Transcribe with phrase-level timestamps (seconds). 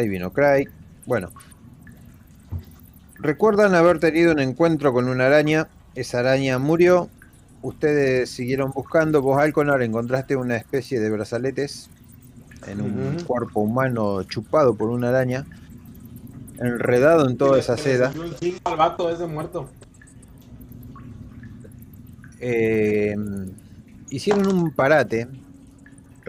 [0.00, 0.68] Ahí vino Craig.
[1.04, 1.30] Bueno.
[3.18, 5.68] Recuerdan haber tenido un encuentro con una araña.
[5.94, 7.10] Esa araña murió.
[7.60, 9.20] Ustedes siguieron buscando.
[9.20, 11.90] Vos, Alconar, encontraste una especie de brazaletes
[12.66, 15.44] en un cuerpo humano chupado por una araña.
[16.58, 18.10] Enredado en toda esa seda.
[18.12, 19.68] salió un chingo al vato ese muerto.
[22.38, 23.14] Eh,
[24.08, 25.28] hicieron un parate.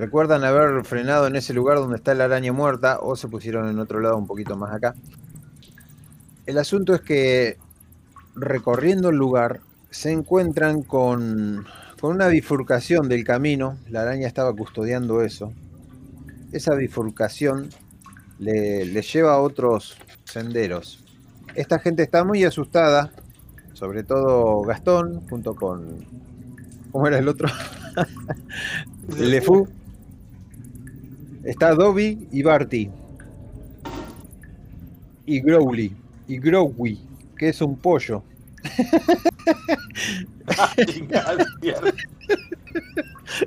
[0.02, 3.77] Recuerdan haber frenado en ese lugar donde está la araña muerta o se pusieron en
[3.77, 4.95] otro lado un poquito más acá.
[6.48, 7.59] El asunto es que
[8.34, 9.59] recorriendo el lugar
[9.91, 11.67] se encuentran con,
[11.99, 13.77] con una bifurcación del camino.
[13.91, 15.53] La araña estaba custodiando eso.
[16.52, 17.70] Esa bifurcación
[18.40, 21.05] le, le lleva a otros senderos.
[21.54, 23.12] Esta gente está muy asustada,
[23.73, 26.04] sobre todo Gastón, junto con...
[26.91, 27.49] ¿Cómo era el otro?
[29.20, 29.68] Lefou.
[31.44, 32.90] Está Dobby y Barty.
[35.26, 35.96] Y Growly.
[36.27, 36.99] Y Growy,
[37.38, 38.24] que es un pollo.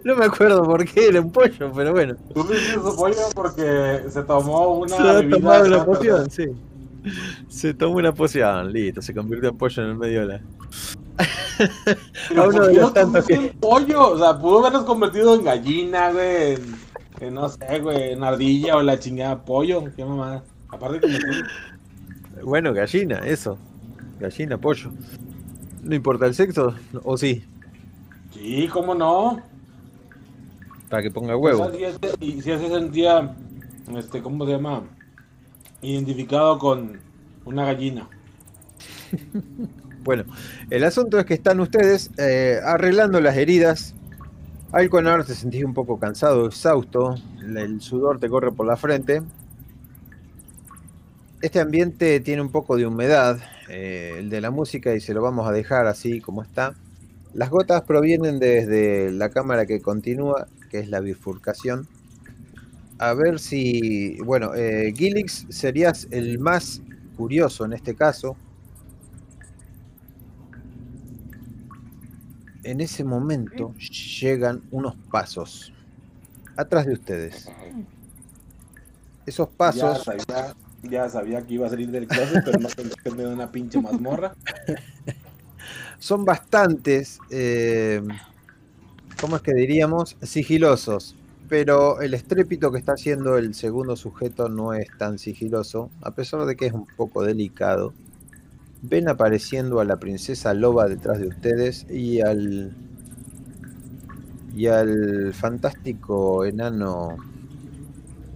[0.05, 2.17] No me acuerdo por qué era un pollo, pero bueno.
[2.33, 6.47] Tú dices su pollo porque se tomó una Se ha tomado una poción, sí.
[7.49, 10.41] Se tomó una poción, listo, se convirtió en pollo en el medio de la.
[12.29, 14.11] Pero A uno ¿por de qué los lo tantos convirtió en pollo?
[14.13, 16.55] O sea, pudo habernos convertido en gallina, güey.
[16.55, 16.84] En,
[17.21, 19.85] en no sé, güey, en ardilla o la chingada pollo.
[19.97, 20.43] Qué mamada.
[20.69, 23.59] Aparte que me Bueno, gallina, eso.
[24.21, 24.91] Gallina, pollo.
[25.83, 27.45] No importa el sexo, o sí,
[28.33, 29.41] Sí, cómo no.
[30.89, 31.71] para que ponga huevo.
[32.21, 33.35] Y si se sentía,
[33.97, 34.83] este, ¿cómo se llama?
[35.83, 37.01] Identificado con
[37.45, 38.09] una gallina.
[40.05, 40.25] Bueno,
[40.69, 43.95] el asunto es que están ustedes eh, arreglando las heridas.
[44.79, 49.23] Alconar te sentís un poco cansado, exhausto, el- sudor te corre por la frente.
[51.41, 55.23] Este ambiente tiene un poco de humedad, eh, el de la música, y se lo
[55.23, 56.75] vamos a dejar así como está.
[57.35, 61.87] Las gotas provienen desde la cámara que continúa, que es la bifurcación.
[62.99, 66.81] A ver si, bueno, eh, Gilix serías el más
[67.17, 68.37] curioso en este caso,
[72.65, 73.75] En ese momento
[74.21, 75.73] llegan unos pasos
[76.57, 77.49] atrás de ustedes.
[79.27, 82.95] Esos Ya pasos sabía, ya sabía que iba a salir del closet, pero no pensé
[83.03, 84.35] que me una pinche mazmorra.
[85.99, 88.03] son bastantes, eh,
[89.21, 90.17] ¿cómo es que diríamos?
[90.23, 91.17] Sigilosos.
[91.49, 96.47] Pero el estrépito que está haciendo el segundo sujeto no es tan sigiloso, a pesar
[96.47, 97.93] de que es un poco delicado.
[98.87, 102.77] Ven apareciendo a la princesa loba detrás de ustedes y al
[104.55, 107.17] y al fantástico enano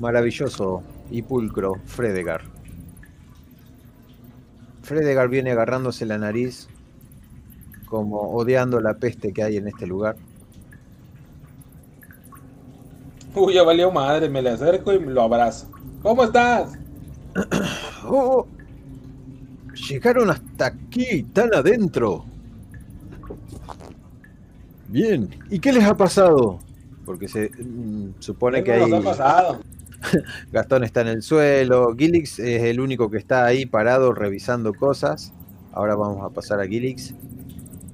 [0.01, 2.41] maravilloso y pulcro Fredegar.
[4.83, 6.67] Fredegar viene agarrándose la nariz
[7.85, 10.17] como odiando la peste que hay en este lugar.
[13.35, 15.71] Uy, ya valió madre, me le acerco y lo abrazo.
[16.03, 16.73] ¿Cómo estás?
[18.07, 18.47] ¡Oh!
[19.87, 22.25] Llegaron hasta aquí, tan adentro.
[24.89, 26.59] Bien, ¿y qué les ha pasado?
[27.05, 28.93] Porque se mm, supone que ¿Qué hay...
[28.93, 29.61] ha pasado?
[30.53, 35.33] Gastón está en el suelo, Gilix es el único que está ahí parado revisando cosas.
[35.73, 37.15] Ahora vamos a pasar a Gilix.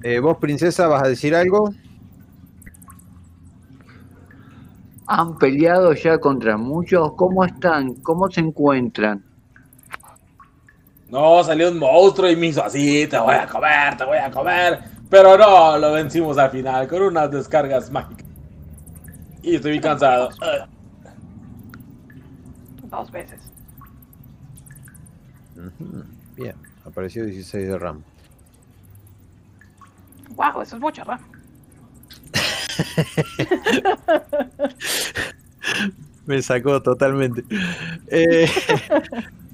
[0.03, 1.73] Eh, vos, princesa, vas a decir algo.
[5.07, 7.13] Han peleado ya contra muchos.
[7.13, 7.95] ¿Cómo están?
[7.95, 9.23] ¿Cómo se encuentran?
[11.15, 14.29] No, salió un monstruo y me hizo así, te voy a comer, te voy a
[14.29, 14.81] comer.
[15.09, 18.27] Pero no, lo vencimos al final con unas descargas mágicas.
[19.41, 20.27] Y estoy cansado.
[22.83, 23.39] Dos veces.
[26.35, 28.03] Bien, apareció 16 de RAM.
[30.31, 31.21] Wow, eso es mucho, ¿verdad?
[36.25, 37.41] Me sacó totalmente.
[38.07, 38.49] Eh,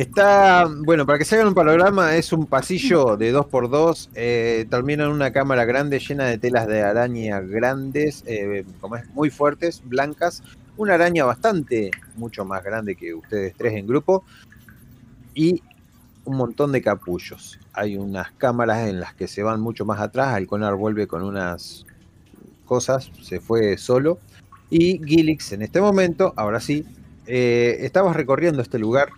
[0.00, 4.10] está, bueno, para que se hagan un panorama, es un pasillo de 2x2.
[4.14, 9.08] eh, termina en una cámara grande llena de telas de araña grandes, eh, como es,
[9.10, 10.42] muy fuertes, blancas.
[10.76, 14.24] Una araña bastante, mucho más grande que ustedes tres en grupo.
[15.34, 15.62] Y
[16.24, 17.58] un montón de capullos.
[17.72, 20.34] Hay unas cámaras en las que se van mucho más atrás.
[20.34, 21.84] Alconar vuelve con unas
[22.66, 24.20] cosas, se fue solo.
[24.70, 26.84] Y Gilix en este momento, ahora sí,
[27.26, 29.08] eh, estabas recorriendo este lugar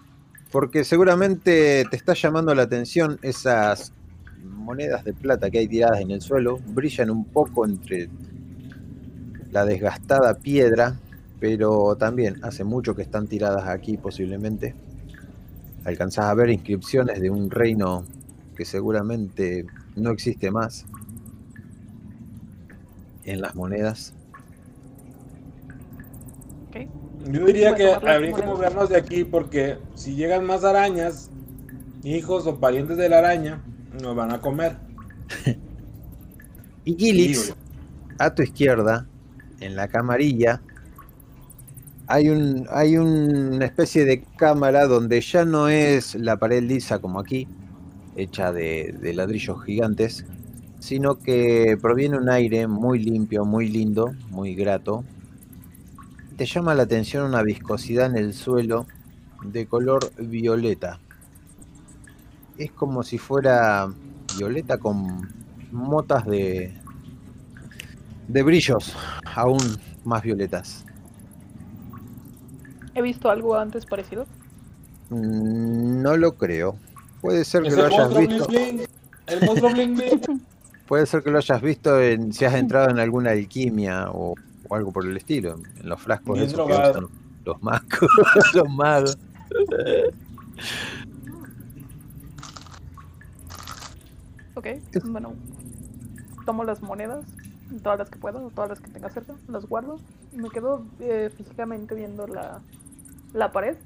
[0.50, 3.92] porque seguramente te está llamando la atención esas
[4.42, 8.08] monedas de plata que hay tiradas en el suelo, brillan un poco entre
[9.50, 10.96] la desgastada piedra
[11.40, 14.74] pero también hace mucho que están tiradas aquí posiblemente.
[15.84, 18.04] Alcanzás a ver inscripciones de un reino
[18.54, 19.66] que seguramente
[19.96, 20.84] no existe más
[23.24, 24.12] en las monedas.
[26.68, 27.09] Ok.
[27.26, 31.30] Yo diría que habría que movernos de aquí porque si llegan más arañas,
[32.02, 33.62] hijos o parientes de la araña,
[34.02, 34.76] nos van a comer.
[36.82, 37.54] Y Gilix,
[38.18, 39.06] a tu izquierda,
[39.60, 40.62] en la camarilla,
[42.06, 47.20] hay, un, hay una especie de cámara donde ya no es la pared lisa como
[47.20, 47.46] aquí,
[48.16, 50.24] hecha de, de ladrillos gigantes,
[50.80, 55.04] sino que proviene un aire muy limpio, muy lindo, muy grato.
[56.40, 58.86] Te llama la atención una viscosidad en el suelo
[59.44, 60.98] de color violeta.
[62.56, 63.92] Es como si fuera
[64.38, 65.28] violeta con
[65.70, 66.72] motas de,
[68.26, 68.96] de brillos
[69.34, 69.58] aún
[70.04, 70.86] más violetas.
[72.94, 74.24] He visto algo antes parecido.
[75.10, 76.74] Mm, No lo creo.
[77.20, 78.46] Puede ser que lo hayas monstruo visto.
[78.46, 78.86] bling bling.
[79.26, 80.42] El monstruo bling bling.
[80.88, 84.34] Puede ser que lo hayas visto en si has entrado en alguna alquimia o,
[84.70, 87.08] o algo por el estilo, en los frascos Bien esos que usan
[87.44, 88.10] los magos,
[88.54, 89.18] los magos.
[94.54, 94.66] Ok,
[95.06, 95.34] bueno.
[96.46, 97.26] Tomo las monedas,
[97.82, 99.98] todas las que pueda, todas las que tenga cerca, las guardo.
[100.32, 102.60] Y me quedo eh, físicamente viendo la,
[103.32, 103.76] la pared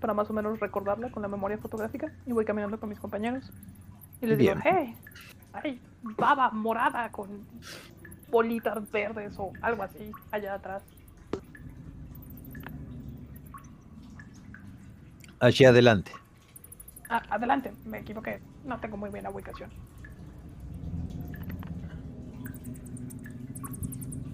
[0.00, 2.12] para más o menos recordarla con la memoria fotográfica.
[2.26, 3.50] Y voy caminando con mis compañeros.
[4.20, 4.96] Y les digo, hey,
[5.52, 7.44] hay baba morada con
[8.30, 10.82] bolitas verdes o algo así allá atrás.
[15.40, 16.12] Allí adelante.
[17.08, 18.40] Ah, adelante, me equivoqué.
[18.64, 19.70] No tengo muy bien la ubicación.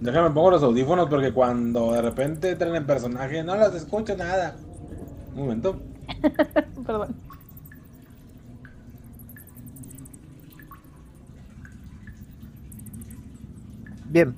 [0.01, 4.55] Déjame pongo los audífonos porque cuando de repente entran en personaje no las escucho nada.
[5.33, 5.81] Un momento.
[6.85, 7.15] Perdón.
[14.09, 14.33] Bien.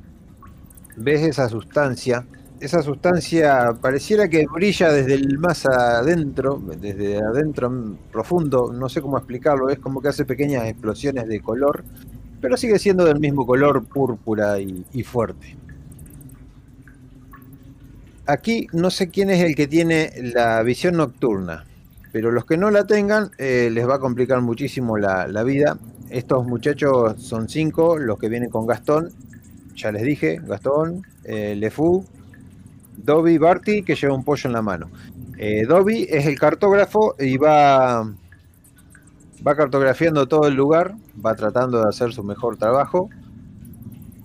[0.96, 2.26] ¿Ves esa sustancia?
[2.60, 7.72] Esa sustancia pareciera que brilla desde el más adentro, desde adentro
[8.12, 11.84] profundo, no sé cómo explicarlo, es como que hace pequeñas explosiones de color,
[12.42, 15.56] pero sigue siendo del mismo color púrpura y, y fuerte.
[18.26, 21.66] Aquí no sé quién es el que tiene la visión nocturna,
[22.12, 25.78] pero los que no la tengan eh, les va a complicar muchísimo la, la vida.
[26.10, 29.10] Estos muchachos son cinco, los que vienen con Gastón,
[29.78, 32.04] ya les dije, Gastón, eh, Lefou,
[32.98, 34.90] Dobby, Barty, que lleva un pollo en la mano.
[35.38, 38.12] Eh, Dobby es el cartógrafo y va,
[39.48, 43.10] va cartografiando todo el lugar, va tratando de hacer su mejor trabajo.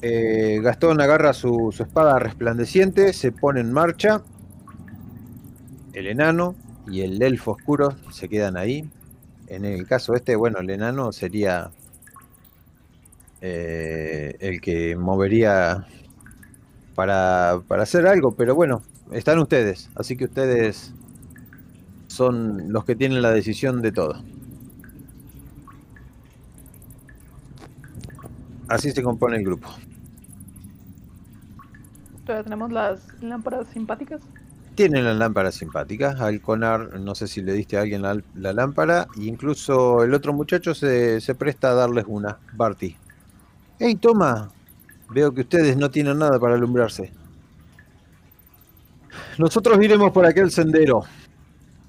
[0.01, 4.23] Eh, Gastón agarra su, su espada resplandeciente, se pone en marcha.
[5.93, 6.55] El enano
[6.87, 8.89] y el elfo oscuro se quedan ahí.
[9.49, 11.71] En el caso este, bueno, el enano sería
[13.43, 15.87] eh, el que movería
[16.95, 20.95] para, para hacer algo, pero bueno, están ustedes, así que ustedes
[22.07, 24.23] son los que tienen la decisión de todo.
[28.69, 29.69] Así se compone el grupo.
[32.25, 34.23] Todavía tenemos las lámparas simpáticas.
[34.77, 36.21] Tienen las lámparas simpáticas.
[36.21, 39.09] Al Conar, no sé si le diste a alguien la, la lámpara.
[39.19, 42.39] e incluso el otro muchacho se, se presta a darles una.
[42.55, 42.97] Barty.
[43.85, 44.49] ¡Hey, toma!
[45.11, 47.11] Veo que ustedes no tienen nada para alumbrarse.
[49.39, 51.03] Nosotros iremos por aquel sendero.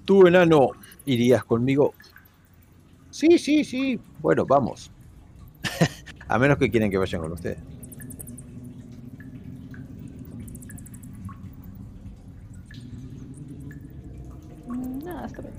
[0.03, 0.71] Tú, enano,
[1.05, 1.93] irías conmigo.
[3.11, 3.99] Sí, sí, sí.
[4.21, 4.89] Bueno, vamos.
[6.27, 7.59] a menos que quieran que vayan con ustedes.
[14.67, 15.53] Mm, Ah, está bien.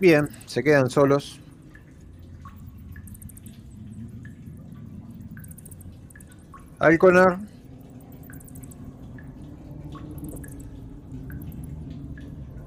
[0.00, 1.38] Bien, se quedan solos.
[6.78, 7.38] Alconar.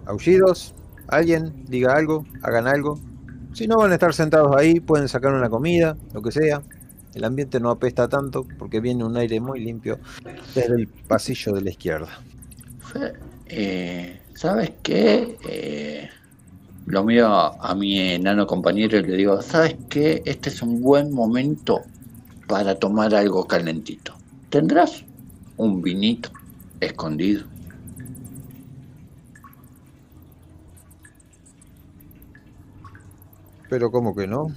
[0.05, 0.73] Aullidos.
[1.07, 2.99] Alguien diga algo, hagan algo.
[3.53, 6.61] Si no van a estar sentados ahí, pueden sacar una comida, lo que sea.
[7.13, 9.99] El ambiente no apesta tanto porque viene un aire muy limpio
[10.55, 12.21] desde el pasillo de la izquierda.
[13.47, 15.37] Eh, ¿Sabes qué?
[15.47, 16.09] Eh,
[16.85, 20.21] lo miro a mi enano compañero y le digo, ¿sabes qué?
[20.25, 21.81] Este es un buen momento
[22.51, 24.13] para tomar algo calentito.
[24.49, 25.05] ¿Tendrás
[25.55, 26.29] un vinito
[26.81, 27.45] escondido?
[33.69, 34.51] Pero ¿cómo que no?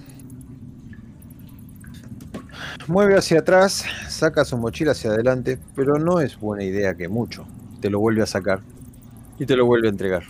[2.88, 7.46] mueve hacia atrás, saca su mochila hacia adelante, pero no es buena idea que mucho.
[7.80, 8.60] Te lo vuelve a sacar
[9.38, 10.24] y te lo vuelve a entregar.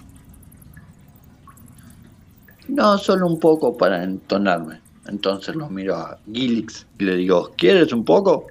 [2.68, 4.83] No, solo un poco para entonarme.
[5.06, 8.46] Entonces lo miro a Gilix y le digo, ¿quieres un poco?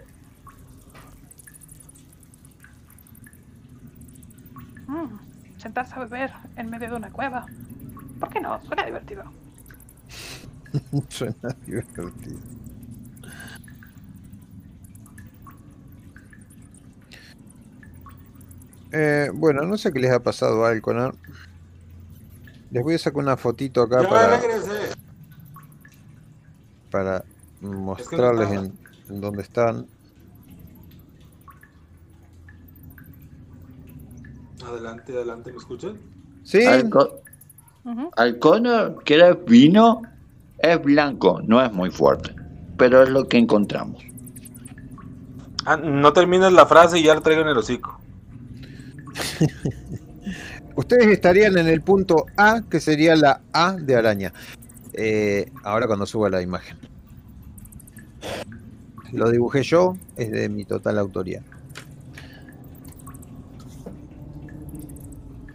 [4.88, 7.45] Mm, sentarse a beber en medio de una cueva.
[8.19, 8.62] ¿Por qué no?
[8.63, 9.24] Suena divertido.
[11.10, 12.39] Suena divertido.
[18.95, 21.15] Eh, bueno, no sé qué les ha pasado a Alconar.
[22.69, 24.73] Les voy a sacar una fotito acá Ya para, regresé.
[26.93, 27.25] Para
[27.59, 28.77] mostrarles en,
[29.09, 29.88] en dónde están.
[34.63, 35.97] Adelante, adelante, ¿me escuchan?
[36.43, 37.19] Sí, Al, co-
[37.83, 38.12] Ujú.
[38.15, 40.03] al Connor, que era vino,
[40.59, 42.35] es blanco, no es muy fuerte.
[42.77, 44.03] Pero es lo que encontramos.
[45.65, 48.00] Ah, no terminas la frase y ya la traigo en el hocico.
[50.75, 54.31] ustedes estarían en el punto A, que sería la A de araña.
[54.93, 56.77] Eh, ahora cuando suba la imagen.
[59.12, 61.42] Lo dibujé yo, es de mi total autoría.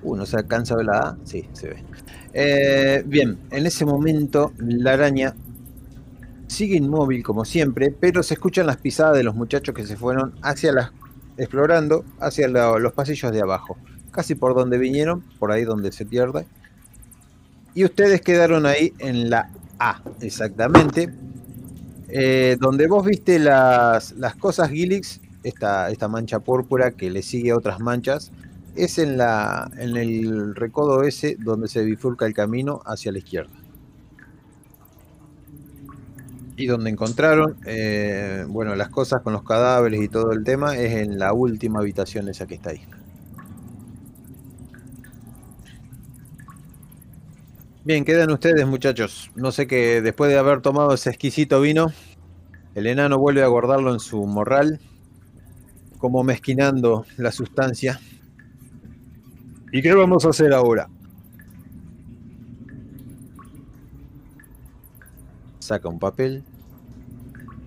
[0.03, 1.19] Uh, ¿no se alcanza a ver la A?
[1.25, 1.85] Sí, se ve.
[2.33, 5.35] Eh, bien, en ese momento la araña
[6.47, 10.35] sigue inmóvil como siempre, pero se escuchan las pisadas de los muchachos que se fueron
[10.43, 10.93] hacia las
[11.39, 13.77] explorando hacia los pasillos de abajo,
[14.11, 16.47] casi por donde vinieron, por ahí donde se pierde.
[17.75, 21.13] Y ustedes quedaron ahí en la A, exactamente.
[22.09, 27.51] Eh, donde vos viste las, las cosas Gilix, esta, esta mancha púrpura que le sigue
[27.51, 28.33] a otras manchas,
[28.75, 33.53] es en, la, en el recodo ese donde se bifurca el camino hacia la izquierda.
[36.57, 40.93] Y donde encontraron, eh, bueno, las cosas con los cadáveres y todo el tema es
[40.93, 42.85] en la última habitación esa que está ahí.
[47.85, 49.31] Bien, quedan ustedes muchachos.
[49.37, 51.93] No sé que después de haber tomado ese exquisito vino,
[52.75, 54.81] el enano vuelve a guardarlo en su morral,
[55.99, 58.01] como mezquinando la sustancia.
[59.73, 60.89] ¿Y qué vamos a hacer ahora?
[65.61, 66.43] Saca un papel.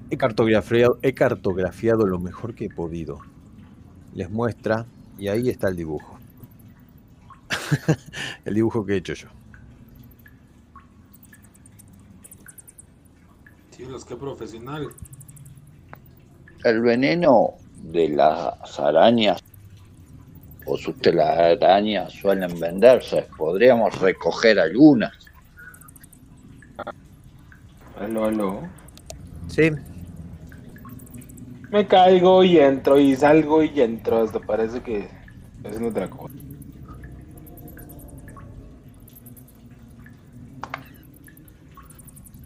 [0.09, 3.19] He cartografiado, he cartografiado lo mejor que he podido.
[4.13, 4.85] Les muestra
[5.17, 6.19] y ahí está el dibujo.
[8.45, 9.40] el dibujo que he hecho yo.
[13.81, 14.89] Chicos, qué profesional.
[16.63, 19.43] El veneno de las arañas
[20.67, 23.27] o sus telarañas suelen venderse.
[23.35, 25.11] Podríamos recoger algunas.
[27.99, 28.59] Aló, aló.
[29.47, 29.71] Sí,
[31.71, 34.21] Me caigo y entro y salgo y entro.
[34.21, 35.09] Hasta parece que
[35.63, 36.35] es otra cosa.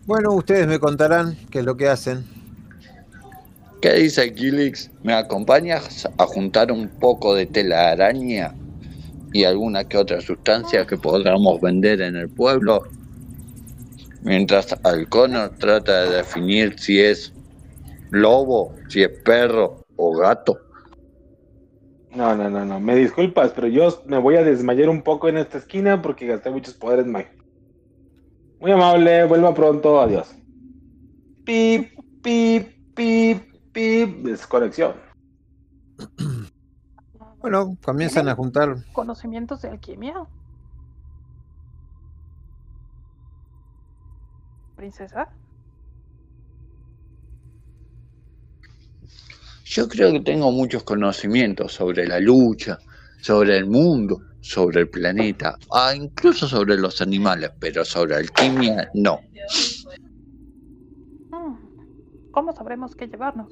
[0.06, 2.26] Bueno, ustedes me contarán qué es lo que hacen.
[3.82, 4.90] ¿Qué dice Gilix?
[5.04, 8.56] ¿Me acompañas a juntar un poco de telaraña
[9.34, 12.84] y alguna que otra sustancia que podamos vender en el pueblo?
[14.24, 17.32] Mientras Alconor trata de definir si es
[18.10, 20.60] lobo, si es perro o gato.
[22.16, 22.80] No, no, no, no.
[22.80, 26.50] Me disculpas, pero yo me voy a desmayar un poco en esta esquina porque gasté
[26.50, 27.35] muchos poderes mágicos.
[28.66, 30.36] Muy amable, vuelva pronto, adiós.
[31.44, 34.26] Pip, pip, pip, pip.
[34.26, 34.96] Desconexión.
[37.38, 38.76] Bueno, comienzan a juntar.
[38.92, 40.16] ¿Conocimientos de alquimia?
[44.76, 45.30] ¿Princesa?
[49.64, 52.80] Yo creo que tengo muchos conocimientos sobre la lucha,
[53.22, 59.20] sobre el mundo, sobre el planeta, ah, incluso sobre los animales, pero sobre alquimia no.
[61.32, 61.56] Mm,
[62.30, 63.52] ¿Cómo sabremos qué llevarnos?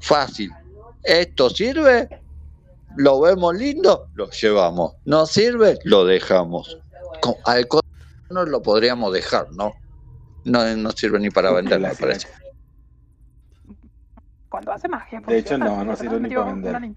[0.00, 0.52] Fácil.
[1.02, 2.22] ¿Esto sirve?
[2.96, 4.10] ¿Lo vemos lindo?
[4.12, 4.92] Lo llevamos.
[5.06, 5.78] ¿No sirve?
[5.84, 6.76] Lo dejamos.
[7.22, 7.80] Con- al co-
[8.28, 9.72] no lo podríamos dejar, ¿no?
[10.44, 12.28] No, no sirve ni para vender, me parece.
[14.50, 15.20] Cuando hace magia.
[15.26, 16.96] De hecho, no, no sirve ni para vender.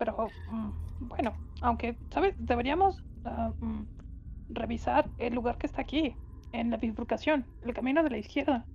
[0.00, 2.34] Pero, mm, bueno, aunque, ¿sabes?
[2.38, 3.84] Deberíamos ah, mm,
[4.50, 6.16] revisar el lugar que está aquí,
[6.52, 8.66] en la bifurcación, el camino de la izquierda.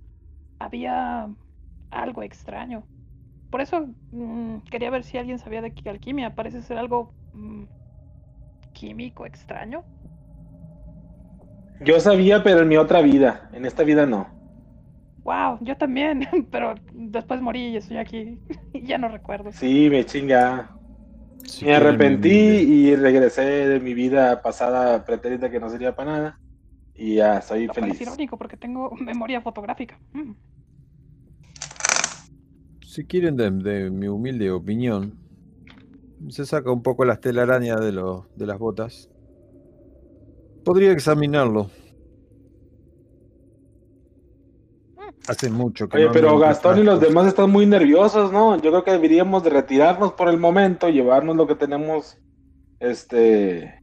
[0.60, 1.28] Había
[1.90, 2.88] algo extraño.
[3.50, 6.34] Por eso mm, quería ver si alguien sabía de alquimia.
[6.36, 7.64] Parece ser algo mm,
[8.72, 9.84] químico extraño.
[11.80, 13.48] Yo sabía, pero en mi otra vida.
[13.54, 14.28] En esta vida no.
[15.24, 18.40] Wow, yo también, pero después morí y estoy aquí
[18.72, 19.56] y ya no recuerdo.
[19.60, 20.75] Sí, me chinga.
[21.46, 26.12] Si Me quieren, arrepentí y regresé de mi vida pasada pretérita que no sería para
[26.12, 26.40] nada.
[26.94, 28.00] Y ya soy Lo cual es feliz.
[28.00, 29.98] irónico porque tengo memoria fotográfica.
[30.12, 30.32] Mm.
[32.86, 35.18] Si quieren de, de mi humilde opinión,
[36.28, 39.10] se saca un poco las telarañas de, los de las botas.
[40.64, 41.70] Podría examinarlo.
[45.28, 48.56] Hace mucho que Oye, no pero Gastón y los demás están muy nerviosos, ¿no?
[48.56, 52.18] Yo creo que deberíamos de retirarnos por el momento, llevarnos lo que tenemos,
[52.78, 53.82] este,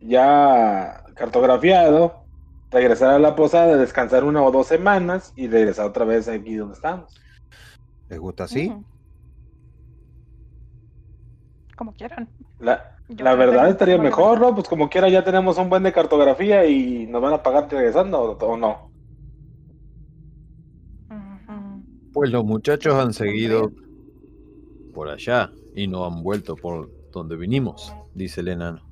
[0.00, 2.24] ya cartografiado,
[2.70, 6.74] regresar a la posada, descansar una o dos semanas y regresar otra vez aquí donde
[6.74, 7.14] estamos.
[8.08, 8.72] ¿Les gusta así?
[11.76, 12.28] Como quieran.
[12.58, 14.54] La, la verdad estaría mejor, ¿no?
[14.54, 18.20] Pues como quiera ya tenemos un buen de cartografía y nos van a pagar regresando
[18.20, 18.87] o, o no.
[22.18, 23.70] Pues los muchachos han seguido
[24.92, 28.82] por allá y no han vuelto por donde vinimos, dice el enano.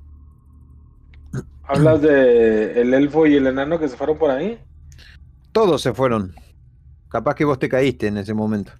[1.64, 4.60] Hablas de el elfo y el enano que se fueron por ahí.
[5.50, 6.36] Todos se fueron.
[7.08, 8.70] Capaz que vos te caíste en ese momento.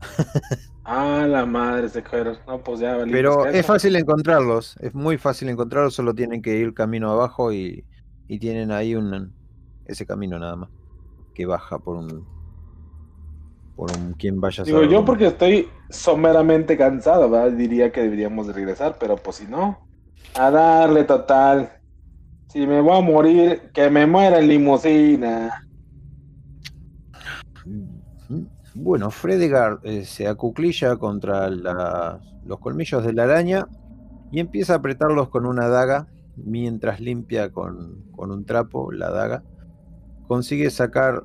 [0.88, 2.36] Ah, la madre se fueron.
[2.46, 6.74] No, pues ya Pero es fácil encontrarlos, es muy fácil encontrarlos, solo tienen que ir
[6.74, 7.84] camino abajo y,
[8.28, 9.32] y tienen ahí un
[9.86, 10.70] ese camino nada más
[11.34, 12.35] que baja por un
[13.76, 17.52] por quien vaya a Digo, yo porque estoy someramente cansado, ¿verdad?
[17.52, 19.78] Diría que deberíamos de regresar, pero pues si no,
[20.34, 21.72] a darle total.
[22.48, 25.62] Si me voy a morir, que me muera en limusina.
[27.66, 33.66] Mm, Bueno, Fredegar eh, se acuclilla contra la- los colmillos de la araña
[34.30, 36.06] y empieza a apretarlos con una daga
[36.36, 39.42] mientras limpia con, con un trapo la daga.
[40.28, 41.22] Consigue sacar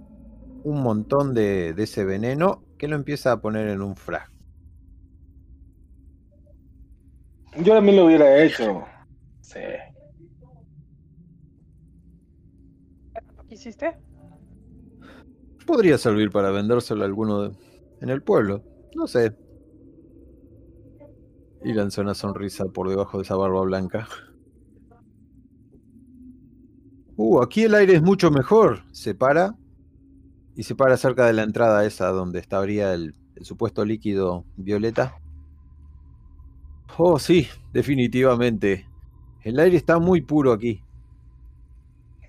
[0.64, 4.32] un montón de, de ese veneno que lo empieza a poner en un frasco.
[7.58, 8.84] Yo también lo hubiera hecho.
[9.42, 9.60] Sí.
[13.38, 13.98] ¿Lo que hiciste?
[15.66, 17.58] Podría servir para vendérselo a alguno de-
[18.02, 18.64] en el pueblo.
[18.96, 19.36] No sé.
[21.64, 24.08] Y lanza una sonrisa por debajo de esa barba blanca.
[27.18, 28.80] Uh, aquí el aire es mucho mejor.
[28.92, 29.56] Se para.
[30.62, 35.20] Y se para cerca de la entrada esa donde estaría el, el supuesto líquido violeta.
[37.00, 38.88] Oh, sí, definitivamente.
[39.42, 40.84] El aire está muy puro aquí.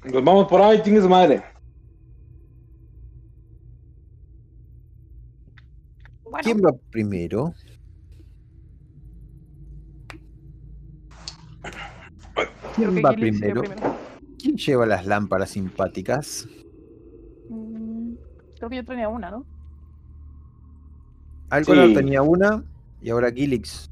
[0.01, 1.45] Pues vamos por ahí, su madre.
[6.25, 7.53] Bueno, ¿Quién va primero?
[12.77, 13.63] ¿Quién va sería primero?
[14.39, 16.49] ¿Quién lleva las lámparas simpáticas?
[18.63, 19.45] Creo que yo tenía una, ¿no?
[21.51, 21.95] Alconar Sí.
[21.95, 22.63] tenía una
[23.03, 23.91] y ahora Gilix.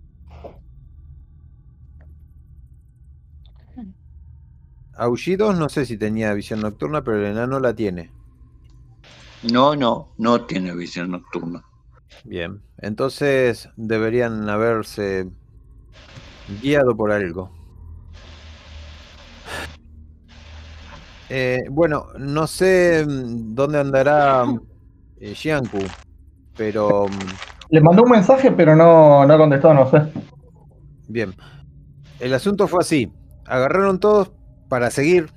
[4.96, 8.12] Aullidos, no sé si tenía visión nocturna, pero el enano la tiene.
[9.52, 11.64] No, no, no tiene visión nocturna.
[12.22, 15.26] Bien, entonces deberían haberse
[16.62, 17.50] guiado por algo.
[21.33, 24.45] Eh, bueno, no sé mm, dónde andará
[25.21, 25.79] eh, Xianku,
[26.57, 30.03] pero mm, Le mandó un mensaje, pero no, no contestó, no sé.
[31.07, 31.33] Bien.
[32.19, 33.12] El asunto fue así.
[33.47, 34.33] Agarraron todos
[34.69, 35.29] para seguir.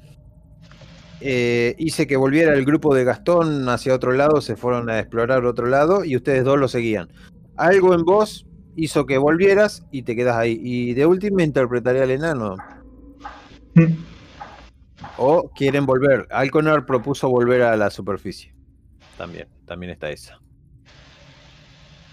[1.21, 5.45] Eh, hice que volviera el grupo de Gastón hacia otro lado, se fueron a explorar
[5.45, 7.07] otro lado y ustedes dos lo seguían.
[7.55, 10.59] Algo en vos hizo que volvieras y te quedas ahí.
[10.61, 12.57] Y de última interpretaré al enano.
[15.17, 16.27] O quieren volver.
[16.29, 18.53] Alconar propuso volver a la superficie.
[19.17, 20.39] También, también está esa.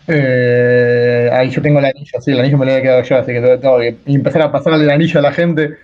[0.06, 3.32] Eh, ahí yo tengo el anillo, sí, el anillo me lo había quedado yo, así
[3.32, 5.76] que tengo- que empezar a pasarle el anillo a la gente.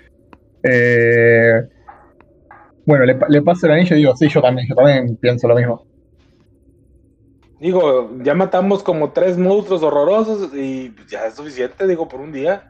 [0.63, 1.63] Eh,
[2.85, 5.47] bueno, le, pa- le paso el anillo y digo, sí, yo también, yo también pienso
[5.47, 5.85] lo mismo.
[7.61, 12.69] Digo, ya matamos como tres monstruos horrorosos y ya es suficiente, digo, por un día.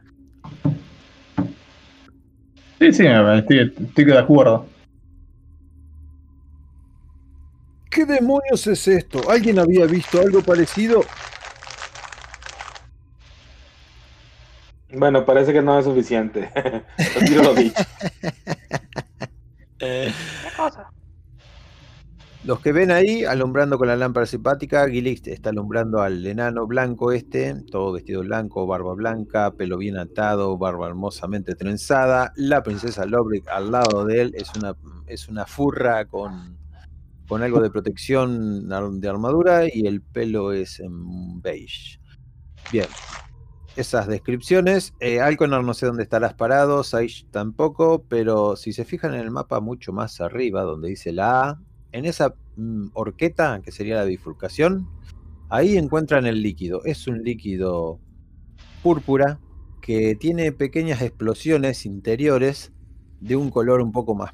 [2.79, 4.67] Sí, sí, estoy, estoy de acuerdo.
[7.89, 9.29] ¿Qué demonios es esto?
[9.29, 11.03] ¿Alguien había visto algo parecido?
[14.91, 16.51] Bueno, parece que no es suficiente.
[17.15, 17.83] Retiro lo dicho.
[19.79, 20.11] ¿Qué
[20.57, 20.89] cosa?
[22.47, 27.11] Los que ven ahí, alumbrando con la lámpara simpática, Gilix está alumbrando al enano blanco
[27.11, 32.31] este, todo vestido blanco, barba blanca, pelo bien atado, barba hermosamente trenzada.
[32.37, 36.57] La princesa Lobrick al lado de él es una, es una furra con,
[37.27, 41.99] con algo de protección de armadura y el pelo es en beige.
[42.71, 42.87] Bien,
[43.75, 44.93] esas descripciones.
[45.01, 49.31] Eh, Alconar no sé dónde estarás parado, Saish tampoco, pero si se fijan en el
[49.31, 51.59] mapa mucho más arriba, donde dice la A,
[51.91, 54.87] en esa mm, horqueta, que sería la bifurcación,
[55.49, 56.83] ahí encuentran el líquido.
[56.85, 57.99] Es un líquido
[58.83, 59.39] púrpura
[59.81, 62.73] que tiene pequeñas explosiones interiores
[63.19, 64.33] de un color un poco más,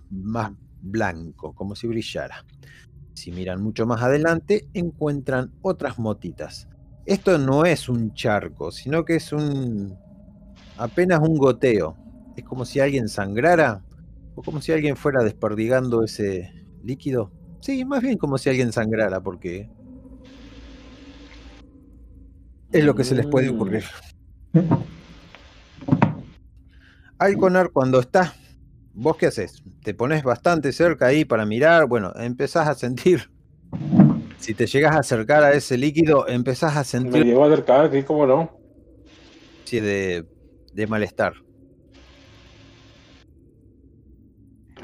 [0.81, 2.45] blanco, como si brillara.
[3.13, 6.67] Si miran mucho más adelante, encuentran otras motitas.
[7.05, 9.95] Esto no es un charco, sino que es un
[10.77, 11.97] apenas un goteo.
[12.35, 13.83] Es como si alguien sangrara
[14.35, 16.51] o como si alguien fuera desperdigando ese
[16.83, 17.31] líquido.
[17.63, 19.69] Sí, más bien como si alguien sangrara, porque
[22.73, 23.85] es lo que se les puede ocurrir.
[27.17, 28.33] Alconar, cuando está,
[28.93, 29.63] ¿vos qué haces?
[29.81, 33.31] Te pones bastante cerca ahí para mirar, bueno, empezás a sentir
[34.39, 37.23] si te llegas a acercar a ese líquido, empezás a sentir.
[37.23, 38.59] Me llevo a acercar, sí, cómo no.
[39.63, 40.25] Sí, de,
[40.73, 41.31] de malestar.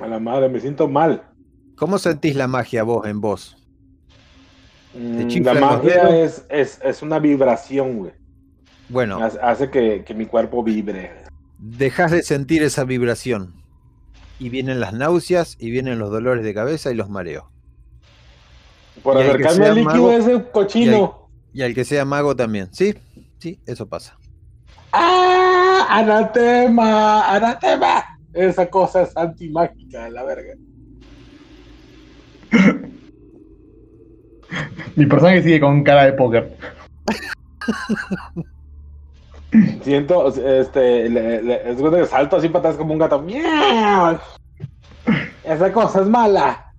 [0.02, 1.29] A la madre, me siento mal.
[1.80, 3.56] ¿Cómo sentís la magia vos en vos?
[4.94, 8.12] Mm, la magia es, es, es, una vibración, güey.
[8.90, 9.20] Bueno.
[9.42, 11.10] Hace que, que mi cuerpo vibre.
[11.58, 13.54] Dejas de sentir esa vibración.
[14.40, 17.46] Y vienen las náuseas, y vienen los dolores de cabeza y los mareos.
[19.02, 21.30] Por acercarme al líquido ese cochino.
[21.54, 22.68] Y al, que sea mago también.
[22.74, 22.94] Sí,
[23.38, 24.18] sí, eso pasa.
[24.92, 25.88] ¡Ah!
[25.90, 27.36] ¡Anatema!
[27.36, 28.20] ¡Anatema!
[28.34, 30.56] Esa cosa es antimágica, la verga.
[34.96, 36.58] Mi personaje sigue con cara de póker.
[39.84, 43.22] Siento, este, le, es que salto así para atrás como un gato.
[43.22, 44.20] ¡Miau!
[45.44, 46.74] Esa cosa es mala.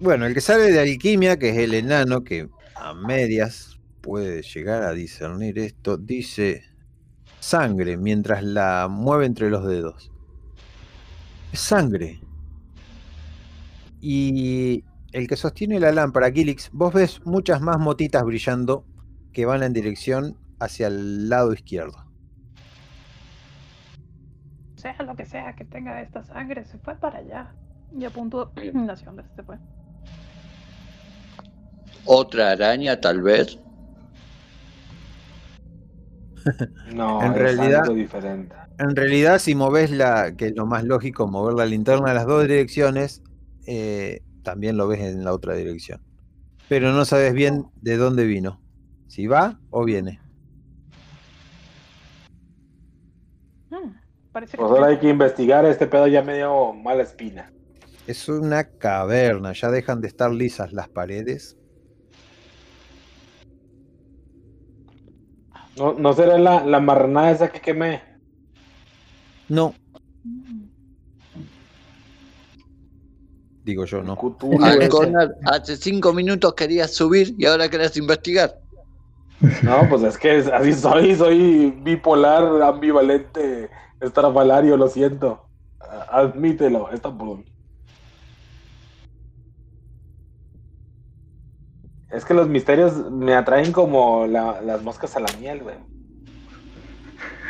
[0.00, 4.82] Bueno, el que sabe de alquimia, que es el enano, que a medias puede llegar
[4.82, 6.64] a discernir esto, dice
[7.40, 10.10] sangre mientras la mueve entre los dedos.
[11.52, 12.20] Es sangre.
[14.00, 14.84] Y
[15.14, 18.84] el que sostiene la lámpara, Gilix, vos ves muchas más motitas brillando
[19.32, 22.04] que van en dirección hacia el lado izquierdo.
[24.74, 27.54] Sea lo que sea que tenga esta sangre, se fue para allá.
[27.96, 29.56] Y a punto de donde se fue
[32.04, 33.58] otra araña tal vez.
[36.94, 38.54] No, en realidad, diferente.
[38.78, 42.26] En realidad, si moves la, que es lo más lógico, mover la linterna a las
[42.26, 43.22] dos direcciones,
[43.66, 46.00] eh, también lo ves en la otra dirección.
[46.68, 48.60] Pero no sabes bien de dónde vino.
[49.08, 50.20] Si va o viene.
[53.70, 53.90] Hmm,
[54.32, 57.52] pues ahora hay que investigar este pedo ya medio mala espina.
[58.06, 61.56] Es una caverna, ya dejan de estar lisas las paredes.
[65.76, 68.02] ¿No, no será la, la marranada esa que quemé?
[69.48, 69.74] No.
[73.64, 74.18] Digo yo, no.
[75.46, 78.60] hace cinco minutos querías subir y ahora querés investigar.
[79.62, 85.46] No, pues es que así soy, soy bipolar, ambivalente, estrafalario, lo siento.
[86.10, 87.38] Admítelo, está por
[92.10, 95.76] Es que los misterios me atraen como las moscas a la miel, güey.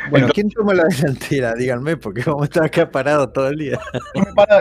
[0.09, 1.53] Bueno, ¿quién toma la delantera?
[1.55, 3.79] Díganme, porque vamos a estar acá parado todo el día.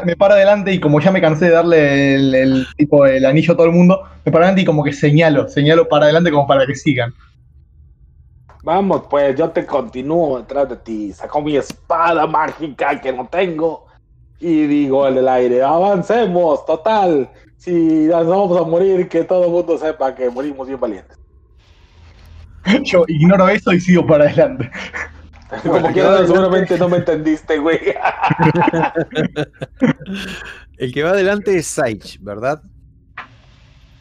[0.05, 3.57] Me paro, adelante y como ya me cansé de darle el, tipo el anillo a
[3.57, 6.67] todo el mundo, me paro adelante y como que señalo, señalo para adelante como para
[6.67, 7.13] que sigan.
[8.63, 11.13] Vamos, pues yo te continúo detrás de ti.
[11.13, 13.87] Saco mi espada mágica que no tengo
[14.41, 17.31] y digo en el aire, avancemos, total
[17.65, 21.17] si nos vamos a morir, que todo el mundo sepa que morimos bien valientes.
[22.83, 24.71] Yo ignoro eso y sigo para adelante.
[25.63, 27.79] Como quieras, seguramente no me entendiste, güey.
[30.79, 32.63] El que va adelante es Saich, ¿verdad?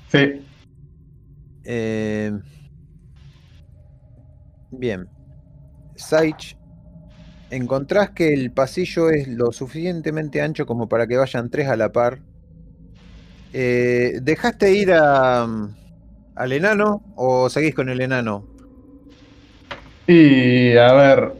[0.10, 0.46] Sí.
[1.64, 2.32] Eh...
[4.72, 5.08] Bien.
[5.96, 6.58] Saich,
[7.52, 11.92] encontrás que el pasillo es lo suficientemente ancho como para que vayan tres a la
[11.92, 12.20] par
[13.54, 15.48] eh, ¿Dejaste ir a,
[16.36, 18.48] al enano o seguís con el enano?
[20.08, 21.34] Y a ver,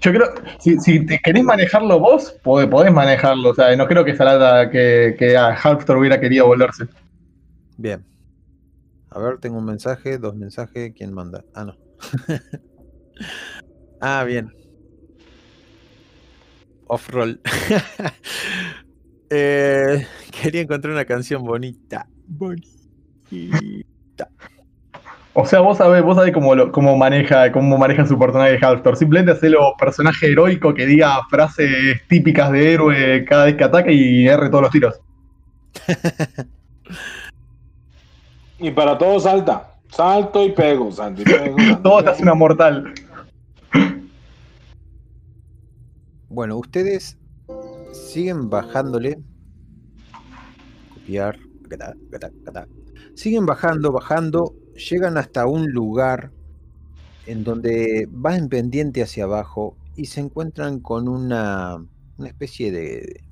[0.00, 3.50] yo creo, si, si te querés manejarlo vos, podés, manejarlo.
[3.50, 5.56] O sea, no creo que Salada, que, que a
[5.96, 6.86] hubiera querido volverse.
[7.76, 8.04] Bien.
[9.10, 10.92] A ver, tengo un mensaje, dos mensajes.
[10.96, 11.44] ¿Quién manda?
[11.54, 11.76] Ah, no.
[14.00, 14.52] ah, bien.
[16.86, 17.40] Off-roll.
[19.36, 22.06] Eh, quería encontrar una canción bonita.
[22.28, 22.68] Bonita.
[25.36, 28.96] O sea, vos sabés, vos sabés cómo, lo- cómo maneja, cómo maneja su personaje Halftor.
[28.96, 34.28] Simplemente hacelo personaje heroico que diga frases típicas de héroe cada vez que ataca y
[34.28, 35.00] erre todos los tiros.
[38.60, 39.70] Y para todo salta.
[39.90, 41.56] Salto y pego, salto y pego.
[41.58, 42.12] salto y Todo te pego.
[42.12, 42.94] hace una mortal.
[46.28, 47.16] Bueno, ustedes
[47.92, 49.18] siguen bajándole.
[50.94, 51.36] Copiar.
[53.14, 54.54] Siguen bajando, bajando.
[54.76, 56.32] Llegan hasta un lugar
[57.26, 61.76] en donde van en pendiente hacia abajo y se encuentran con una,
[62.18, 63.24] una especie de.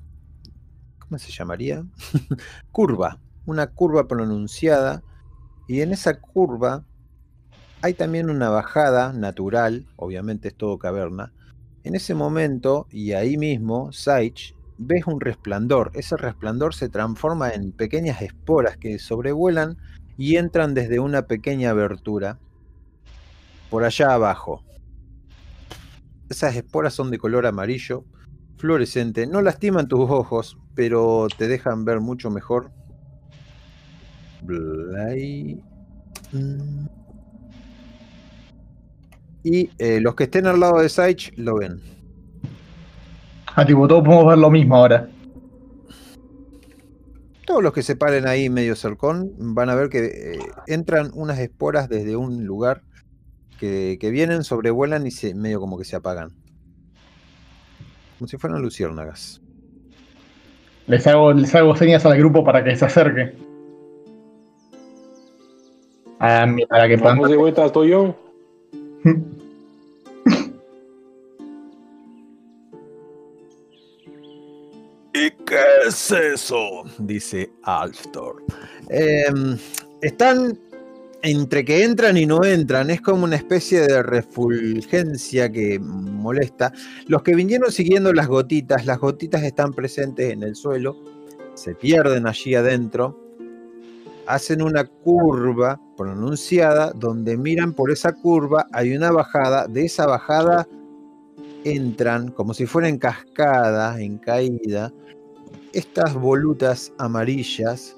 [0.99, 1.85] ¿Cómo se llamaría?
[2.71, 3.19] curva.
[3.45, 5.03] Una curva pronunciada.
[5.67, 6.85] Y en esa curva
[7.81, 9.85] hay también una bajada natural.
[9.95, 11.33] Obviamente es todo caverna
[11.83, 15.91] en ese momento, y ahí mismo, Saich, ves un resplandor.
[15.93, 19.77] Ese resplandor se transforma en pequeñas esporas que sobrevuelan
[20.17, 22.39] y entran desde una pequeña abertura
[23.69, 24.63] por allá abajo.
[26.29, 28.05] Esas esporas son de color amarillo,
[28.57, 29.27] fluorescente.
[29.27, 32.71] No lastiman tus ojos, pero te dejan ver mucho mejor.
[36.31, 36.85] Mm.
[39.43, 41.81] Y eh, los que estén al lado de Saich lo ven.
[43.55, 45.07] Ah, tipo, todos podemos ver lo mismo ahora.
[47.45, 51.39] Todos los que se paren ahí medio cercón van a ver que eh, entran unas
[51.39, 52.81] esporas desde un lugar
[53.59, 56.29] que, que vienen, sobrevuelan y se, medio como que se apagan.
[58.17, 59.41] Como si fueran luciérnagas.
[60.87, 63.33] Les hago, les hago señas al grupo para que se acerque.
[66.19, 67.21] Ah, para que puedan.
[67.21, 68.15] De vuelta, estoy yo.
[75.13, 76.83] ¿Y qué es eso?
[76.97, 78.43] Dice Alftor.
[78.89, 79.57] Em,
[80.01, 80.57] están
[81.21, 82.89] entre que entran y no entran.
[82.89, 86.73] Es como una especie de refulgencia que molesta.
[87.07, 90.97] Los que vinieron siguiendo las gotitas, las gotitas están presentes en el suelo,
[91.53, 93.19] se pierden allí adentro,
[94.25, 100.67] hacen una curva pronunciada donde miran por esa curva, hay una bajada, de esa bajada
[101.63, 104.91] entran como si fuera en cascada, en caída,
[105.73, 107.95] estas volutas amarillas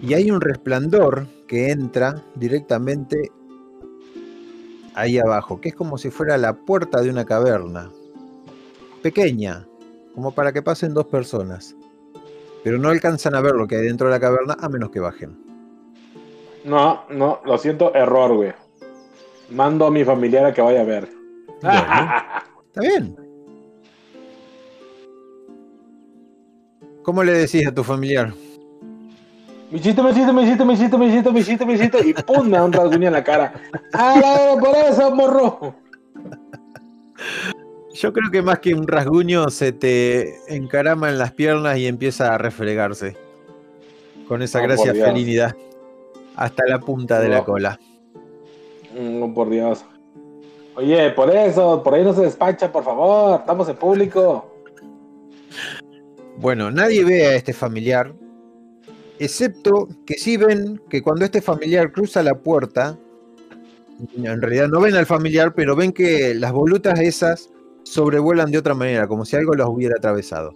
[0.00, 3.32] y hay un resplandor que entra directamente
[4.94, 7.90] ahí abajo, que es como si fuera la puerta de una caverna,
[9.02, 9.66] pequeña,
[10.14, 11.74] como para que pasen dos personas,
[12.62, 15.00] pero no alcanzan a ver lo que hay dentro de la caverna a menos que
[15.00, 15.36] bajen.
[16.64, 18.52] No, no, lo siento, error, güey.
[19.50, 21.17] Mando a mi familiar a que vaya a ver.
[21.62, 21.80] Bueno,
[22.66, 23.16] está bien.
[27.02, 28.32] ¿Cómo le decís a tu familiar?
[29.70, 31.98] Michito, michito, michito, michito, michito, michito, michito.
[32.04, 33.52] Y pum, me da un rasguño en la cara.
[33.92, 35.74] ¡Ah, la- por eso, morro!
[37.94, 42.34] Yo creo que más que un rasguño se te encarama en las piernas y empieza
[42.34, 43.16] a refregarse.
[44.26, 45.56] Con esa Oh, gracia felinidad.
[46.36, 47.44] Hasta la punta de la No.
[47.44, 47.78] cola.
[48.98, 49.84] Mm, por Dios.
[50.78, 53.40] Oye, por eso, por ahí no se despacha, por favor.
[53.40, 54.48] Estamos en público.
[56.36, 58.14] Bueno, nadie ve a este familiar,
[59.18, 62.96] excepto que sí ven que cuando este familiar cruza la puerta,
[64.16, 67.50] en realidad no ven al familiar, pero ven que las volutas esas
[67.82, 70.54] sobrevuelan de otra manera, como si algo los hubiera atravesado,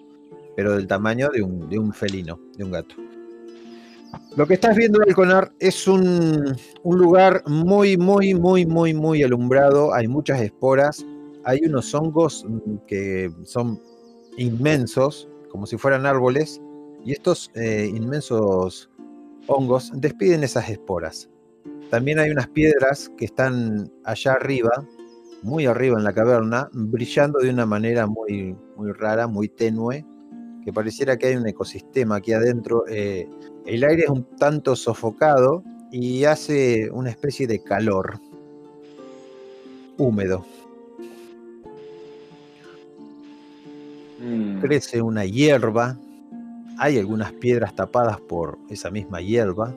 [0.55, 2.95] pero del tamaño de un, de un felino, de un gato.
[4.37, 9.93] Lo que estás viendo, Alconar, es un, un lugar muy, muy, muy, muy, muy alumbrado.
[9.93, 11.05] Hay muchas esporas.
[11.45, 13.81] Hay unos hongos mm, que son
[14.39, 16.63] inmensos, como si fueran árboles.
[17.05, 18.91] Y estos eh, inmensos
[19.49, 21.29] hongos despiden esas esporas.
[21.91, 24.71] También hay unas piedras que están allá arriba,
[25.43, 30.07] muy arriba en la caverna, brillando de una manera muy, muy rara, muy tenue,
[30.65, 32.85] que pareciera que hay un ecosistema aquí adentro.
[32.89, 33.29] eh,
[33.67, 38.19] el aire es un tanto sofocado y hace una especie de calor
[39.99, 40.45] húmedo.
[44.21, 44.61] Mm.
[44.61, 45.97] Crece una hierba,
[46.79, 49.75] hay algunas piedras tapadas por esa misma hierba.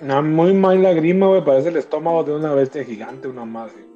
[0.00, 1.44] Una muy mala grima, güey.
[1.44, 3.72] Parece el estómago de una bestia gigante, una más.
[3.72, 3.91] güey.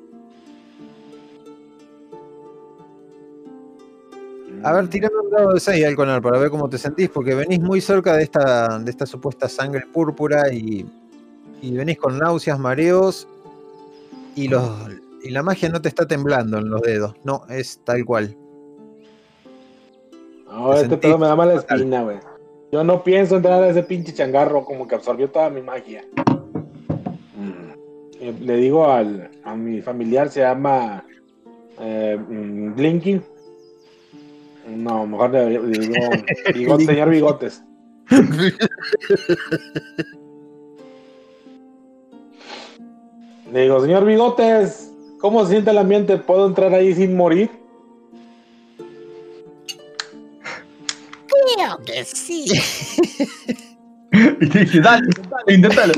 [4.62, 7.60] A ver, tirame un dado de 6, Alconar, para ver cómo te sentís, porque venís
[7.60, 10.86] muy cerca de esta, de esta supuesta sangre púrpura y,
[11.62, 13.28] y venís con náuseas, mareos
[14.34, 14.70] y, los,
[15.22, 17.14] y la magia no te está temblando en los dedos.
[17.24, 18.36] No, es tal cual.
[20.50, 22.18] No, Te este pedo me da mala espina, güey.
[22.72, 26.04] Yo no pienso entrar a ese pinche changarro como que absorbió toda mi magia.
[27.36, 27.72] Mm.
[28.20, 31.04] Eh, Le digo al, a mi familiar, se llama
[31.80, 33.20] eh, mm, Blinky.
[34.66, 36.00] No, mejor le, le digo
[36.54, 37.62] bigote, señor Bigotes.
[43.52, 46.16] Le digo, señor Bigotes, ¿cómo se siente el ambiente?
[46.18, 47.48] ¿Puedo entrar ahí sin morir?
[51.54, 52.46] Creo que sí.
[54.82, 55.06] Dale,
[55.48, 55.94] intentalo.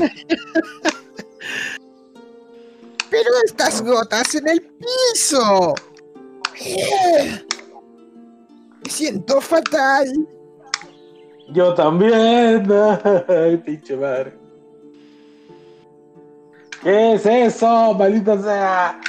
[3.09, 5.73] Pero estas gotas en el piso.
[8.83, 10.07] Me siento fatal.
[11.49, 12.67] Yo también.
[13.27, 14.33] Ay, pinche madre.
[16.83, 17.93] ¿Qué es eso?
[17.95, 18.99] Maldita sea.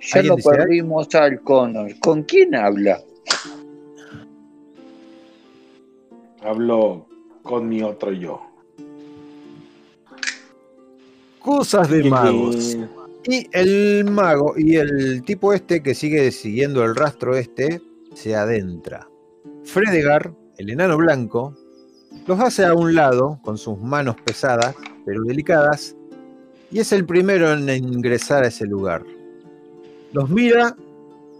[0.00, 1.98] Ya ¿Alguien lo perdimos al Connor.
[2.00, 3.02] ¿Con quién habla?
[6.42, 7.04] Hablo
[7.42, 8.40] con mi otro yo.
[11.40, 12.76] Cosas de Eh, magos.
[13.30, 17.82] Y el mago y el tipo este que sigue siguiendo el rastro este
[18.14, 19.06] se adentra.
[19.64, 21.54] Fredegar, el enano blanco,
[22.26, 25.94] los hace a un lado con sus manos pesadas pero delicadas
[26.70, 29.04] y es el primero en ingresar a ese lugar.
[30.12, 30.74] Los mira,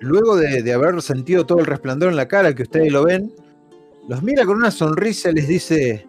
[0.01, 3.33] luego de, de haber sentido todo el resplandor en la cara que ustedes lo ven,
[4.09, 6.07] los mira con una sonrisa y les dice,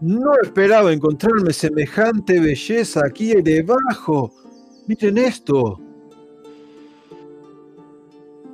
[0.00, 4.32] no esperaba encontrarme semejante belleza aquí debajo.
[4.86, 5.78] Miren esto.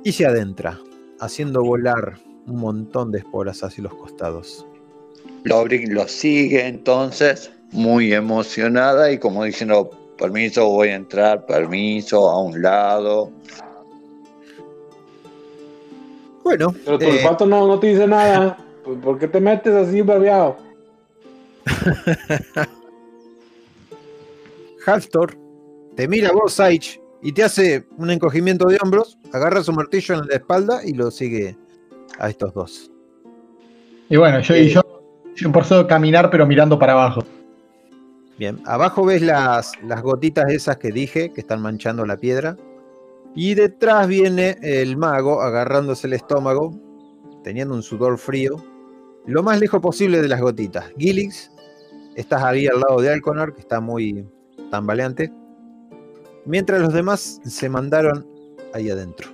[0.03, 0.79] Y se adentra,
[1.19, 4.65] haciendo volar un montón de esporas hacia los costados.
[5.43, 12.41] Lobrik lo sigue entonces, muy emocionada y como diciendo, permiso, voy a entrar, permiso, a
[12.41, 13.31] un lado.
[16.43, 18.57] Bueno, Pero tu eh, olfato no, no te dice nada.
[19.03, 20.66] ¿Por qué te metes así, barbeado?
[24.85, 25.37] Halftor
[25.95, 30.15] te mira a vos, Saich, y te hace un encogimiento de hombros, agarra su martillo
[30.15, 31.57] en la espalda y lo sigue
[32.19, 32.91] a estos dos.
[34.09, 34.81] Y bueno, yo, y yo,
[35.35, 37.23] yo por eso caminar, pero mirando para abajo.
[38.37, 42.55] Bien, abajo ves las, las gotitas esas que dije que están manchando la piedra.
[43.35, 46.79] Y detrás viene el mago agarrándose el estómago,
[47.43, 48.63] teniendo un sudor frío,
[49.25, 50.85] lo más lejos posible de las gotitas.
[50.97, 51.51] Gilix,
[52.17, 54.27] estás ahí al lado de Alconar, que está muy
[54.71, 55.31] tambaleante.
[56.45, 58.25] Mientras los demás se mandaron
[58.73, 59.29] ahí adentro.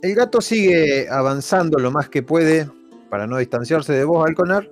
[0.00, 2.68] El gato sigue avanzando lo más que puede
[3.10, 4.68] para no distanciarse de vos, Alconar.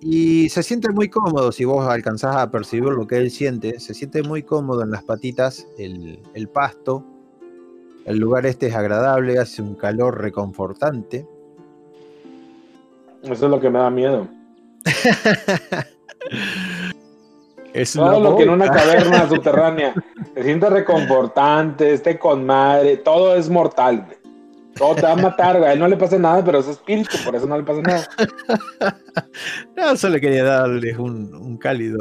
[0.00, 3.78] Y se siente muy cómodo si vos alcanzás a percibir lo que él siente.
[3.78, 7.04] Se siente muy cómodo en las patitas, el, el pasto.
[8.04, 11.26] El lugar este es agradable, hace un calor reconfortante.
[13.22, 14.39] Eso es lo que me da miedo.
[17.72, 19.94] Es Todo lo que en una caverna subterránea
[20.34, 24.04] se siente reconfortante, esté con madre, todo es mortal.
[24.06, 24.18] güey.
[24.74, 25.56] Todo te va a matar.
[25.62, 28.08] A él no le pasa nada, pero es espíritu, por eso no le pasa nada.
[29.76, 31.98] No, solo quería darles un, un cálido.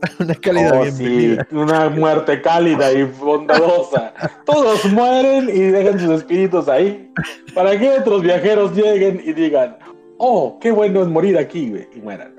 [0.18, 4.14] Una cálida Oh, sí, una muerte cálida y bondadosa.
[4.46, 7.12] Todos mueren y dejan sus espíritus ahí.
[7.54, 9.76] Para que otros viajeros lleguen y digan,
[10.22, 12.34] oh, qué bueno es morir aquí, güey, y mueran.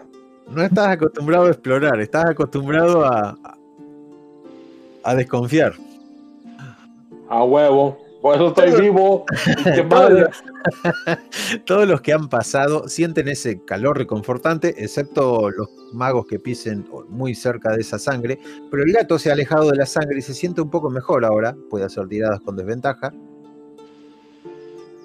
[0.49, 3.57] No estás acostumbrado a explorar, estás acostumbrado a, a-
[5.03, 5.73] a desconfiar.
[7.29, 7.97] A huevo.
[8.21, 9.25] Por eso estoy vivo.
[9.63, 10.21] qué Todos madre.
[10.21, 16.85] los- Todos los que han pasado sienten ese calor reconfortante, excepto los magos que pisen
[17.09, 18.37] muy cerca de esa sangre.
[18.69, 21.25] Pero el gato se ha alejado de la sangre y se siente un poco mejor
[21.25, 21.55] ahora.
[21.71, 23.11] Puede hacer tiradas con desventaja.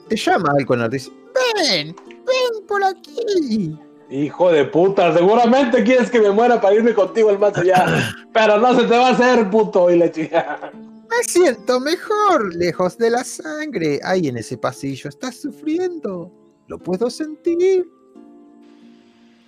[0.08, 1.10] Te llama Alconar, dice:
[1.56, 3.78] Ven, ven por aquí.
[4.08, 8.14] Hijo de puta, seguramente quieres que me muera para irme contigo al más allá.
[8.32, 10.70] Pero no se te va a hacer, puto, y la chica.
[10.72, 13.98] Me siento mejor, lejos de la sangre.
[14.04, 16.30] Ahí en ese pasillo estás sufriendo.
[16.68, 17.88] Lo puedo sentir.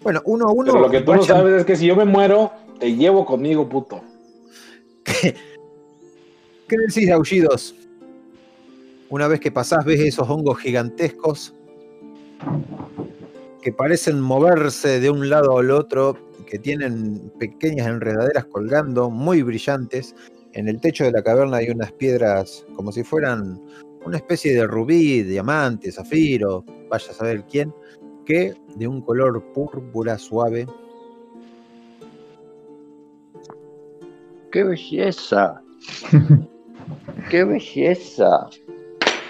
[0.02, 0.72] Bueno, uno a uno.
[0.72, 3.68] Pero lo que tú no sabes es que si yo me muero, te llevo conmigo,
[3.68, 4.00] puto.
[6.68, 7.74] ¿Qué decís de aullidos?
[9.08, 11.54] Una vez que pasás, ves esos hongos gigantescos
[13.62, 16.16] que parecen moverse de un lado al otro,
[16.46, 20.14] que tienen pequeñas enredaderas colgando, muy brillantes.
[20.52, 23.60] En el techo de la caverna hay unas piedras como si fueran
[24.04, 27.74] una especie de rubí, diamante, zafiro, vaya a saber quién,
[28.24, 30.66] que de un color púrpura suave.
[34.50, 35.60] ¡Qué belleza!
[37.30, 38.48] ¡Qué belleza!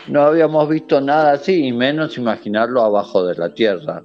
[0.09, 4.03] No habíamos visto nada así, y menos imaginarlo abajo de la tierra.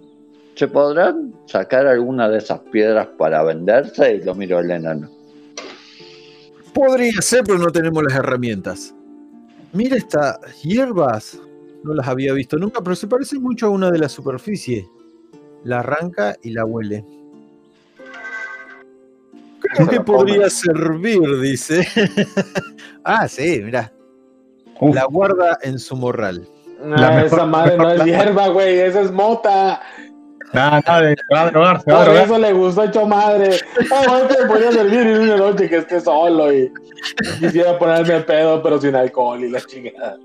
[0.55, 4.15] ¿Se podrán sacar alguna de esas piedras para venderse?
[4.15, 5.09] Y lo miro al enano.
[6.73, 8.93] Podría ser, pero no tenemos las herramientas.
[9.71, 11.39] Mira estas hierbas.
[11.83, 14.87] No las había visto nunca, pero se parece mucho a una de la superficie.
[15.63, 17.05] La arranca y la huele.
[19.59, 21.87] Creo que podría servir, dice.
[23.03, 23.91] ah, sí, mira.
[24.79, 26.47] Uf, La guarda en su morral.
[26.83, 29.81] No, La mejor- esa madre no es hierba, güey, esa es mota.
[30.53, 32.25] nada, nada, se va a drogar, se va a Por drogar.
[32.25, 33.49] eso le gustó hecho madre.
[33.91, 36.71] Ay, te podría servir en una noche que esté solo y
[37.39, 40.17] quisiera ponerme pedo, pero sin alcohol y la chingada.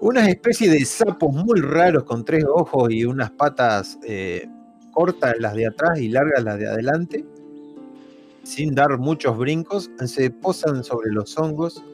[0.00, 4.48] Una especie de sapos muy raros con tres ojos y unas patas eh,
[4.92, 7.24] cortas las de atrás y largas las de adelante,
[8.42, 11.84] sin dar muchos brincos, se posan sobre los hongos.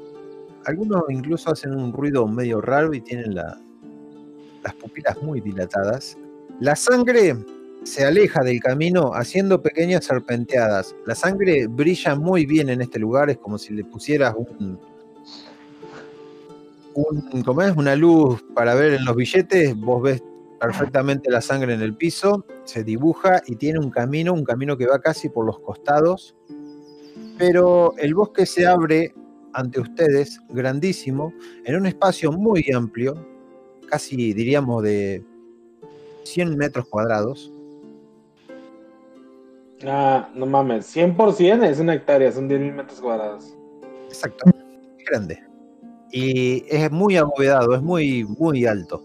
[0.68, 3.58] Algunos incluso hacen un ruido medio raro y tienen la-
[4.62, 6.18] las pupilas muy dilatadas.
[6.60, 7.36] La sangre
[7.84, 10.94] se aleja del camino haciendo pequeñas serpenteadas.
[11.06, 14.78] La sangre brilla muy bien en este lugar, es como si le pusieras un,
[16.94, 17.74] un, ¿cómo es?
[17.74, 20.22] una luz para ver en los billetes, vos ves
[20.60, 24.86] perfectamente la sangre en el piso, se dibuja y tiene un camino, un camino que
[24.86, 26.36] va casi por los costados,
[27.38, 29.14] pero el bosque se abre
[29.59, 31.34] ante ustedes, grandísimo,
[31.64, 33.14] en un espacio muy amplio,
[33.88, 35.24] casi diríamos de
[36.22, 37.52] 100 metros cuadrados.
[39.84, 43.56] Ah, no mames, 100% es una hectárea, son 10.000 metros cuadrados.
[44.06, 44.48] Exacto,
[44.96, 45.42] es grande.
[46.12, 49.02] Y es muy abovedado, es muy, muy alto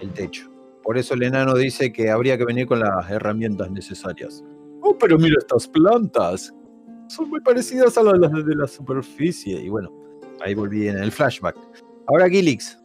[0.00, 0.48] el techo.
[0.84, 4.44] Por eso el enano dice que habría que venir con las herramientas necesarias.
[4.80, 6.54] Oh, pero mira estas plantas.
[7.08, 9.60] Son muy parecidas a las de la superficie.
[9.60, 9.90] Y bueno,
[10.40, 11.56] ahí volví en el flashback.
[12.06, 12.78] Ahora Gilix,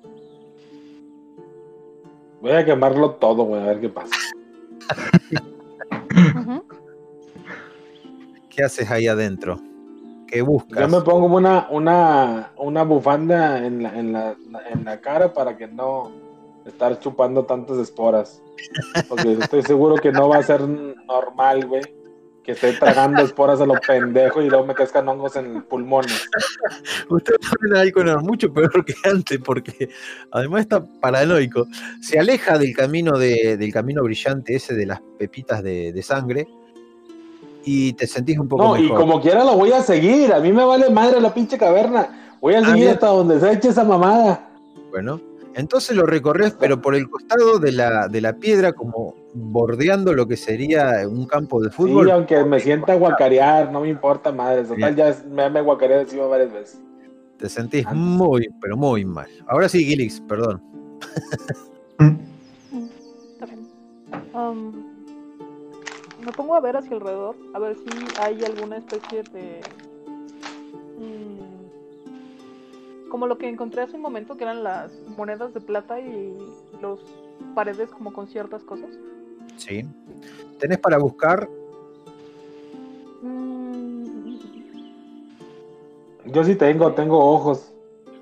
[2.43, 4.13] Voy a quemarlo todo, güey, a ver qué pasa.
[8.49, 9.61] ¿qué haces ahí adentro?
[10.27, 10.91] ¿Qué Yo buscas?
[10.91, 14.35] me pongo una, una, una bufanda en la, en, la,
[14.69, 16.11] en la cara para que no
[16.65, 18.43] estar chupando tantas esporas.
[19.07, 21.83] Porque estoy seguro que no va a ser normal, güey.
[22.43, 26.27] Que esté tragando esporas a lo pendejo y luego me cascan hongos en los pulmones.
[27.09, 29.89] Usted ponen ahí con mucho peor que antes, porque
[30.31, 31.65] además está paranoico.
[32.01, 36.47] Se aleja del camino de- del camino brillante ese de las pepitas de, de sangre
[37.63, 38.97] y te sentís un poco No, y mejor.
[38.99, 40.33] como quiera lo voy a seguir.
[40.33, 42.35] A mí me vale madre la pinche caverna.
[42.41, 42.89] Voy a Ah, seguir bien.
[42.89, 44.49] hasta donde se eche esa mamada.
[44.91, 45.21] Bueno,
[45.55, 50.27] entonces lo recorres, pero por el costado de la, de la piedra, como bordeando lo
[50.27, 52.05] que sería un campo de fútbol.
[52.05, 54.63] Sí, aunque me sienta guacarear, no me importa madre.
[54.63, 56.81] Total, ya me, me guacareé encima varias veces.
[57.37, 57.93] Te sentís Ah.
[57.93, 59.27] muy, pero muy mal.
[59.47, 60.61] Ahora sí, Gilix, perdón.
[63.33, 63.67] Está bien.
[64.33, 64.71] Am,
[66.25, 67.81] me pongo a ver hacia alrededor, a ver si
[68.21, 69.61] hay alguna especie de...
[70.99, 76.33] mm, como lo que encontré hace un momento, que eran las monedas de plata y
[76.81, 76.99] los
[77.55, 78.89] paredes como con ciertas cosas.
[79.57, 79.85] Sí.
[80.59, 81.47] Tenés para buscar
[83.21, 84.35] Mm,
[86.25, 87.71] Yo sí tengo, tengo ojos.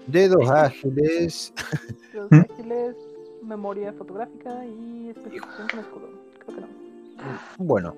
[0.07, 1.53] dedos ágiles.
[2.13, 2.35] los ¿Mm?
[2.51, 2.95] ágiles,
[3.43, 6.09] memoria fotográfica y especificación con escudo.
[6.45, 6.67] Creo que no.
[7.57, 7.95] Bueno,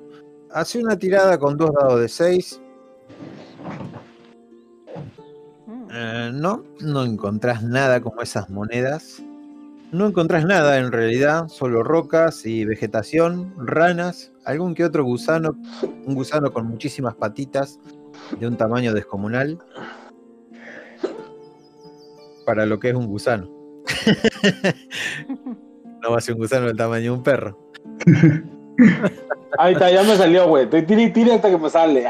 [0.52, 2.62] hace una tirada con dos dados de 6.
[5.68, 9.22] Mm, no, no encontrás nada como esas monedas.
[9.94, 15.56] No encontrás nada en realidad, solo rocas y vegetación, ranas, algún que otro gusano,
[16.06, 17.80] un gusano con muchísimas patitas
[18.39, 19.60] de un tamaño descomunal.
[22.44, 23.48] Para lo que es un gusano.
[26.02, 27.58] No va a ser un gusano del tamaño de un perro.
[29.58, 30.68] Ahí está, ya me salió, güey.
[30.70, 32.06] Estoy y tire hasta que me sale.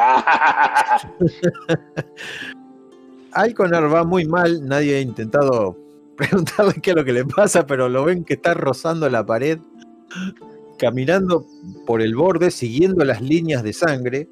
[3.33, 5.82] Alconar va muy mal, nadie ha intentado
[6.17, 9.59] preguntarle qué es lo que le pasa, pero lo ven que está rozando la pared,
[10.77, 11.45] caminando
[11.85, 14.29] por el borde, siguiendo las líneas de sangre,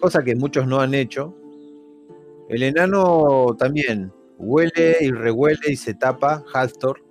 [0.00, 1.34] cosa que muchos no han hecho.
[2.48, 7.02] El enano también huele y rehuele y se tapa, Halstor.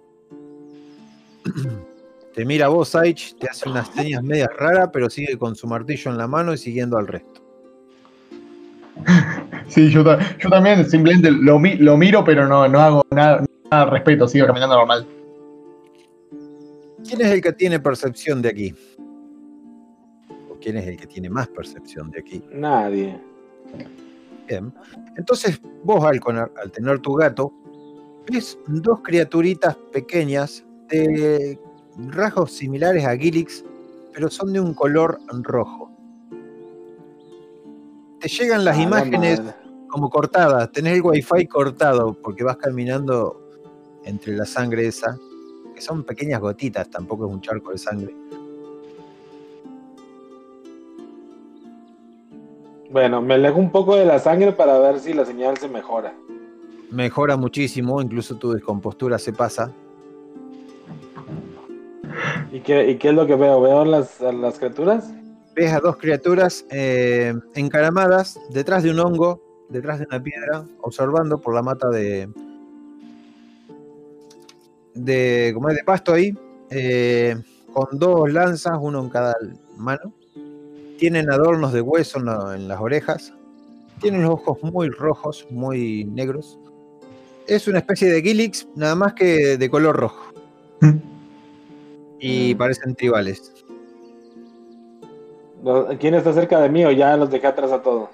[2.34, 6.10] Te mira vos, Saich, te hace unas señas medias raras, pero sigue con su martillo
[6.10, 7.42] en la mano y siguiendo al resto.
[9.70, 13.44] Sí, yo, yo también simplemente lo, lo miro, pero no, no hago nada,
[13.74, 15.08] nada al respecto, sigo caminando normal.
[17.08, 18.76] ¿Quién es el que tiene percepción de aquí?
[20.50, 22.44] ¿O quién es el que tiene más percepción de aquí?
[22.52, 23.20] Nadie.
[24.48, 24.74] Bien.
[25.18, 27.52] Entonces, vos, Alcon, al tener tu gato,
[28.32, 31.60] ves dos criaturitas pequeñas de
[32.10, 33.64] rasgos similares a Gilix,
[34.14, 35.92] pero son de un color rojo.
[38.20, 39.42] Te llegan las A la imágenes
[39.90, 43.43] como cortadas, tenés el wifi cortado porque vas caminando
[44.06, 45.18] entre la sangre esa,
[45.76, 48.16] que son pequeñas gotitas, tampoco es un charco de sangre.
[52.92, 56.14] Bueno, me alejo un poco de la sangre para ver si la señal se mejora.
[56.92, 59.72] Mejora muchísimo, incluso tu descompostura se pasa.
[62.52, 63.62] ¿Y qué, y qué es lo que veo?
[63.62, 65.12] ¿Veo las criaturas?
[65.56, 71.40] ves a dos criaturas eh, encaramadas detrás de un hongo, detrás de una piedra, observando
[71.40, 72.30] por la mata de.
[74.96, 75.52] De.
[75.54, 76.34] como es de pasto ahí,
[76.70, 77.36] eh,
[77.74, 79.36] con dos lanzas, uno en cada
[79.78, 80.14] mano.
[80.98, 83.34] Tienen adornos de hueso en, la- en las orejas.
[84.00, 86.58] Tienen los ojos muy rojos, muy negros.
[87.48, 90.32] Es una especie de Gilix, nada más que de color rojo.
[92.20, 93.52] Y parecen tribales.
[96.00, 98.10] ¿Quién está cerca de mí o ya los dejé atrás a todos?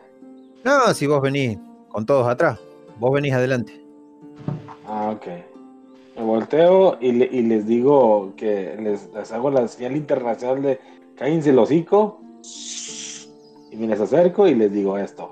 [0.64, 1.58] No, si vos venís
[1.90, 2.60] con todos atrás,
[3.00, 3.84] vos venís adelante.
[4.86, 5.26] Ah, ok.
[6.20, 10.80] Me volteo y, le- les digo que les, hago la señal internacional de
[11.16, 12.20] cállense el hocico.
[13.72, 15.32] Y me les acerco y les digo esto.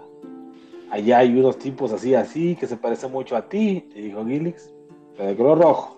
[0.89, 4.73] Allá hay unos tipos así, así, que se parecen mucho a ti, te dijo Gilix,
[5.17, 5.97] pero de color rojo.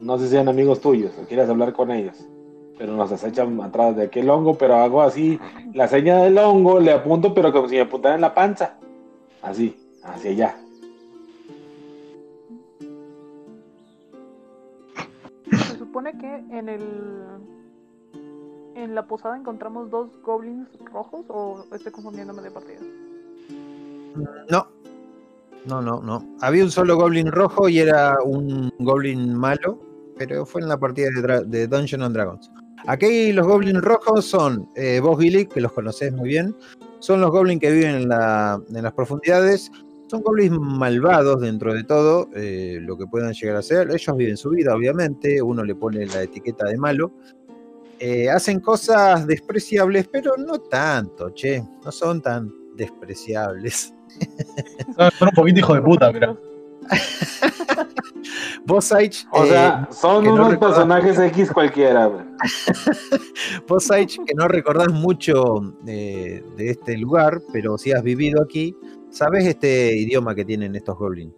[0.00, 2.24] No sé si sean amigos tuyos o quieras hablar con ellos.
[2.78, 5.40] Pero nos acechan atrás de aquel hongo, pero hago así
[5.74, 8.78] la seña del hongo, le apunto, pero como si me apuntara en la panza.
[9.42, 10.56] Así, hacia allá.
[16.00, 16.80] Supone que en el.
[18.74, 22.78] En la posada encontramos dos goblins rojos o estoy confundiéndome de partida.
[24.50, 24.66] No.
[25.66, 26.24] No, no, no.
[26.40, 29.78] Había un solo goblin rojo y era un goblin malo,
[30.16, 32.50] pero fue en la partida de, de Dungeon and Dragons.
[32.86, 36.56] Aquí los goblins rojos son eh, vos, Gilly, que los conocés muy bien.
[37.00, 39.70] Son los goblins que viven en, la- en las profundidades.
[40.10, 43.92] Son goblins malvados dentro de todo, eh, lo que puedan llegar a ser.
[43.92, 45.40] Ellos viven su vida, obviamente.
[45.40, 47.12] Uno le pone la etiqueta de malo.
[48.00, 51.62] Eh, hacen cosas despreciables, pero no tanto, che.
[51.84, 53.94] No son tan despreciables.
[54.96, 56.36] Son, son un poquito hijo de puta, pero.
[58.66, 62.08] Vos, Saich, O eh, sea, son que no unos personajes X cualquiera,
[63.68, 68.76] vos, Saich, que no recordás mucho eh, de este lugar, pero si has vivido aquí,
[69.10, 71.32] sabés este idioma que tienen estos goblins.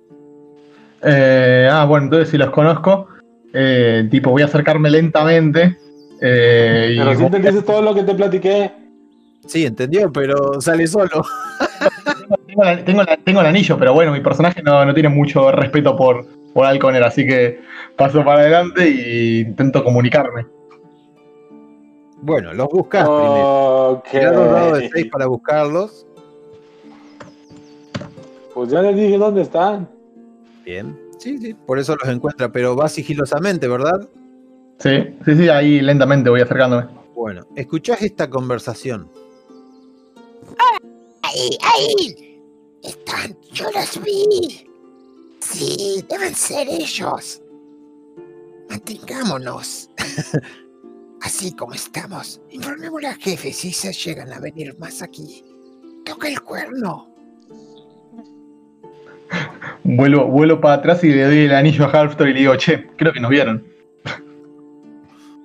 [1.02, 3.08] Eh, ah, bueno, entonces si los conozco,
[3.52, 5.76] eh, tipo, voy a acercarme lentamente.
[6.20, 8.70] eh, y Pero si entendiste todo lo que te platiqué.
[9.46, 11.24] Sí, entendió, pero sale solo.
[12.46, 15.50] tengo, la- tengo la- tengo el anillo, pero bueno, mi personaje no, no tiene mucho
[15.50, 17.60] respeto por, por Alconer, así que
[17.96, 20.46] paso para adelante e intento comunicarme.
[22.20, 23.90] Bueno, los buscás primero.
[23.94, 24.08] Ok.
[24.12, 26.06] Tirá dos dados de 6 para buscarlos.
[28.62, 29.90] Pues ya les dije dónde están.
[30.64, 30.96] Bien.
[31.18, 34.08] Sí, sí, por eso los encuentra, pero va sigilosamente, ¿verdad?
[34.78, 36.86] Sí, sí, sí, ahí lentamente voy acercándome.
[37.12, 39.08] Bueno, escuchás esta conversación.
[41.22, 42.40] Ahí, ahí.
[42.84, 44.64] Están, yo los vi.
[45.40, 47.42] Sí, deben ser ellos.
[48.70, 49.90] Mantengámonos.
[51.20, 52.40] Así como estamos.
[52.50, 55.44] Informémosle al jefe si se llegan a venir más aquí.
[56.04, 57.11] Toca el cuerno.
[59.84, 62.86] Vuelvo, vuelvo para atrás y le doy el anillo a Halftor y le digo, che,
[62.96, 63.64] creo que nos vieron.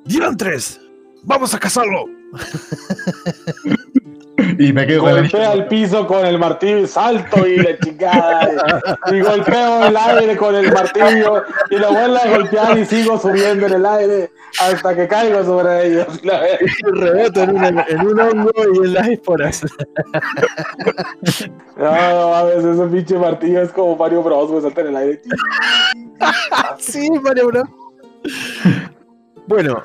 [0.05, 0.79] ¡Diantres!
[1.23, 2.05] ¡Vamos a cazarlo!
[4.59, 8.81] Y me quedo con el al piso con el martillo y salto y la chingada.
[9.11, 13.65] Y golpeo el aire con el martillo y lo vuelvo a golpear y sigo subiendo
[13.65, 14.31] en el aire
[14.61, 16.07] hasta que caigo sobre ellos.
[16.83, 19.61] Reboto en, una- en un hongo y en las esporas.
[21.77, 25.21] No, no mames, ese pinche martillo es como Mario Bros, güey, salta en el aire.
[26.79, 27.67] sí, Mario Bros.
[29.47, 29.83] Bueno,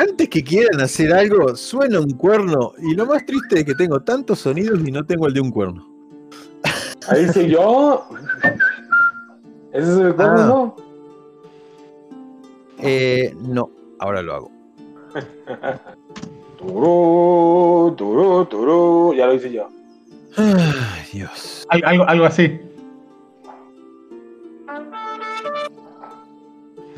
[0.00, 2.72] antes que quieran hacer algo, suena un cuerno.
[2.80, 5.50] Y lo más triste es que tengo tantos sonidos y no tengo el de un
[5.50, 5.86] cuerno.
[7.08, 8.06] Ahí sí yo.
[9.72, 10.46] Ese es el cuerno, Ah.
[10.46, 10.76] ¿no?
[12.80, 14.50] Eh, no, ahora lo hago.
[16.58, 19.14] Turú, turú, turú.
[19.16, 19.68] Ya lo hice yo.
[20.36, 21.66] Ay, Dios.
[21.70, 22.60] Al- algo, algo así.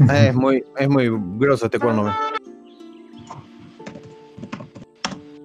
[0.08, 2.10] Ah, Es muy, es muy grosso este cuerno.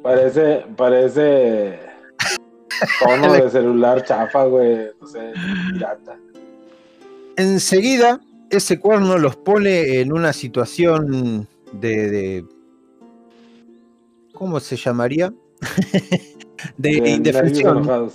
[0.06, 1.80] Parece, parece
[3.04, 4.92] tono de celular chafa, güey.
[5.02, 5.34] No sé,
[5.74, 6.20] pirata.
[7.38, 12.10] Enseguida, ese cuerno los pone en una situación de.
[12.12, 12.46] de-
[14.32, 15.34] ¿Cómo se llamaría?
[16.78, 18.12] de, indefensión.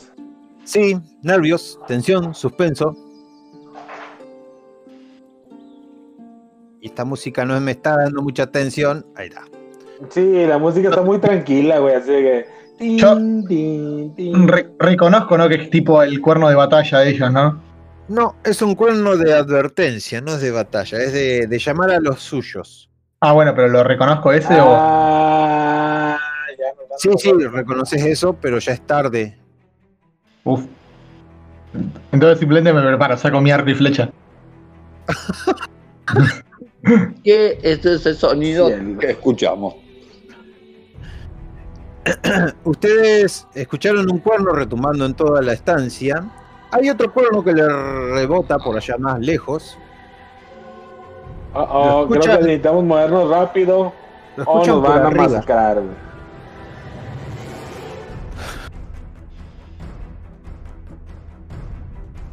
[0.63, 2.97] Sí, nervios, tensión, suspenso.
[6.81, 9.05] Y esta música no me está dando mucha atención.
[9.17, 9.43] Ahí está.
[10.09, 11.95] Sí, la música está muy tranquila, güey.
[11.95, 12.47] Así que.
[12.97, 13.19] Yo-.
[14.47, 15.49] Re- reconozco, ¿no?
[15.49, 17.61] Que es tipo el cuerno de batalla de ellos, ¿no?
[18.09, 22.01] No, es un cuerno de advertencia, no es de batalla, es de, de llamar a
[22.01, 22.91] los suyos.
[23.21, 24.65] Ah, bueno, pero lo reconozco ese o.
[24.77, 26.19] Ah,
[26.59, 26.65] ya
[26.97, 29.37] Sí, sí, reconoces eso, pero ya es tarde.
[30.43, 30.63] Uf.
[32.11, 34.11] Entonces simplemente me preparo, saco mi arco y flecha.
[37.23, 38.99] ¿Qué es ese sonido Cielo.
[38.99, 39.75] que escuchamos?
[42.65, 46.25] Ustedes escucharon un cuerno retumbando en toda la estancia.
[46.71, 49.79] Hay otro cuerno que le rebota por allá más lejos.
[51.53, 53.93] Oh, oh, creo que necesitamos movernos rápido.
[54.37, 55.83] Lo O escuchan nos van a masacrar.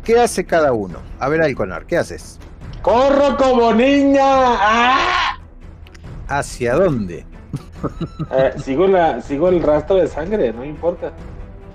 [0.03, 0.99] ¿Qué hace cada uno?
[1.19, 2.39] A ver, Alconar, ¿qué haces?
[2.81, 4.21] ¡Corro como niña!
[4.23, 5.37] ¡Ah!
[6.29, 7.25] ¿Hacia dónde?
[8.31, 11.11] Eh, sigo, la, sigo el rastro de sangre, no importa.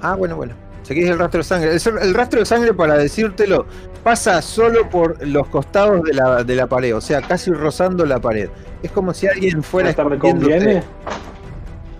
[0.01, 0.55] Ah, bueno, bueno.
[0.83, 1.70] Seguís el rastro de sangre.
[1.74, 3.66] El, el rastro de sangre, para decírtelo,
[4.03, 8.20] pasa solo por los costados de la, de la pared, o sea, casi rozando la
[8.20, 8.51] pared.
[8.83, 10.83] Es como si alguien fuera Hasta me conviene.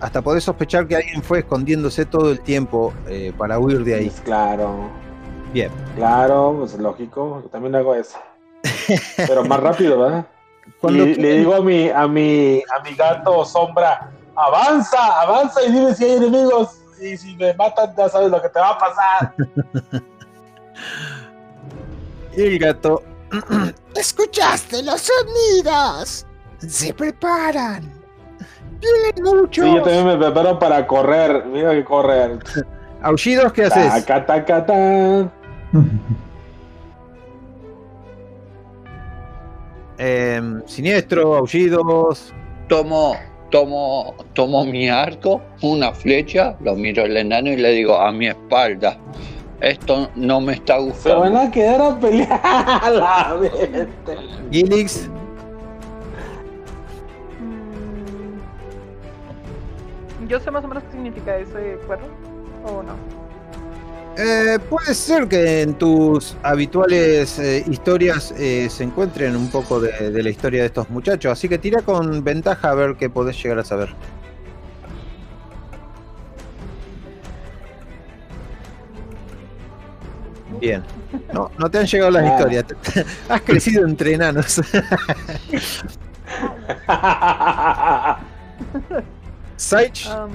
[0.01, 4.09] Hasta podés sospechar que alguien fue escondiéndose todo el tiempo eh, para huir de ahí.
[4.09, 4.89] Pues claro,
[5.53, 5.71] Bien.
[5.95, 7.41] claro, pues lógico.
[7.41, 8.17] Yo también hago eso.
[9.15, 10.25] Pero más rápido, ¿verdad?
[10.79, 15.63] Cuando y le quieren- digo a mi, a mi, a mi gato sombra, avanza, avanza
[15.63, 16.79] y dime si hay enemigos.
[17.01, 19.33] Y si me matan, ya sabes lo que te va a pasar.
[22.35, 23.03] Y el gato
[23.95, 26.25] ¿Escuchaste los sonidos?
[26.59, 27.91] Se preparan.
[28.79, 29.65] Vienen muchos.
[29.65, 31.45] Sí, yo también me preparo para correr.
[31.45, 32.39] Mira que correr.
[33.01, 34.05] ¿Aullidos qué haces?
[34.05, 34.65] Taca, taca.
[39.97, 42.33] Em, siniestro, aullidos.
[42.67, 43.15] Tomo,
[43.51, 48.27] tomo, tomo mi arco, una flecha, lo miro al enano y le digo a mi
[48.27, 48.97] espalda.
[49.61, 50.79] Esto no me está Se
[51.13, 51.39] van gustando.
[51.39, 53.37] a quedar a pelear a la.
[54.51, 55.09] Gilix,
[57.39, 58.39] Mm,
[60.27, 62.07] Yo sé más o menos qué significa ese cuerno,
[62.65, 63.22] ¿o no?
[64.17, 70.11] Eh, puede ser que en tus habituales eh, historias eh, se encuentren un poco de,
[70.11, 73.41] de la historia de estos muchachos, así que tira con ventaja a ver qué podés
[73.41, 73.95] llegar a saber.
[80.59, 80.83] Bien.
[81.33, 82.65] No, no te han llegado las historias.
[83.29, 84.61] Has crecido entre enanos.
[89.57, 90.31] Saich, Am,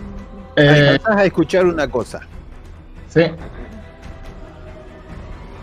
[0.57, 2.21] Eh, a escuchar una cosa.
[3.09, 3.23] sí.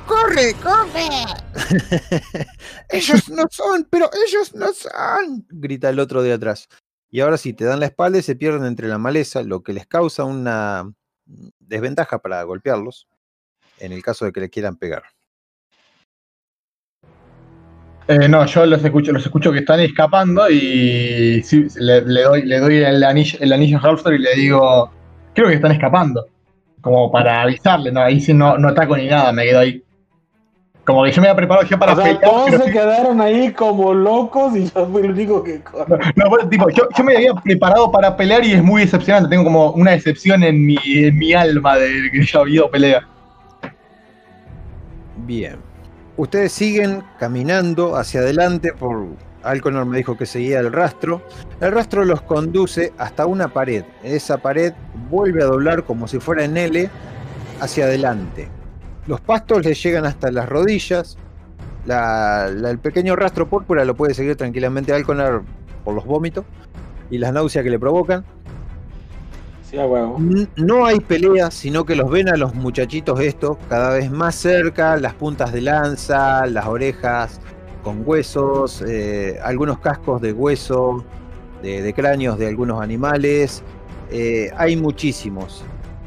[0.08, 1.10] ¡Corre, corre!
[2.90, 5.46] ellos no son, pero ellos no son.
[5.50, 6.68] Grita el otro de atrás.
[7.10, 9.74] Y ahora sí, te dan la espalda y se pierden entre la maleza, lo que
[9.74, 10.92] les causa una
[11.26, 13.08] desventaja para golpearlos,
[13.80, 15.04] en el caso de que le quieran pegar.
[18.08, 22.44] Eh, no, yo los escucho, los escucho que están escapando y sí, le, le doy,
[22.44, 24.92] le doy el anillo, el anillo a y le digo,
[25.34, 26.28] creo que están escapando.
[26.82, 29.84] Como para avisarle, no, ahí sí no, no ataco ni nada, me quedo ahí.
[30.86, 33.20] Como que yo me había preparado ya para o sea, pelear, todos pero se quedaron
[33.20, 35.98] ahí como locos y yo fui el único que corre.
[36.16, 39.30] No, bueno, tipo, yo, yo me había preparado para pelear y es muy decepcionante.
[39.30, 43.08] Tengo como una decepción en mi, en mi alma de que haya habido pelea.
[45.26, 45.58] Bien.
[46.18, 49.08] Ustedes siguen caminando hacia adelante por...
[49.42, 51.22] Alconor me dijo que seguía el rastro.
[51.62, 53.86] El rastro los conduce hasta una pared.
[54.04, 54.74] Esa pared
[55.10, 56.90] vuelve a doblar como si fuera en L
[57.60, 58.50] hacia adelante.
[59.08, 61.18] Los pastos les llegan hasta las rodillas.
[61.86, 65.44] La- la- el pequeño rastro púrpura lo puede seguir tranquilamente Alconor
[65.84, 66.44] por los vómitos
[67.12, 68.26] y las náuseas que le provocan.
[69.70, 70.18] Sí, a huevo.
[70.20, 74.36] N- No hay pelea, sino que los ven a los muchachitos estos cada vez más
[74.36, 77.40] cerca, las puntas de lanza, las orejas
[77.84, 81.04] con huesos, eh, algunos cascos de hueso,
[81.62, 83.64] de, de cráneos de algunos animales.
[84.12, 85.64] eh, hay muchísimos.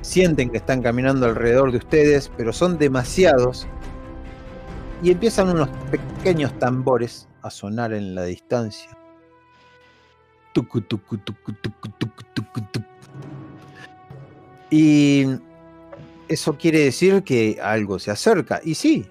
[0.09, 3.67] Sienten que están caminando alrededor de ustedes, pero son demasiados.
[5.03, 8.91] Y empiezan unos pequeños tambores a sonar en la distancia.
[14.71, 15.27] Y
[16.27, 18.61] eso quiere decir que algo se acerca.
[18.65, 19.07] Y sí,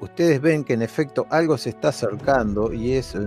[0.00, 3.18] ustedes ven que en efecto algo se está acercando y es eh,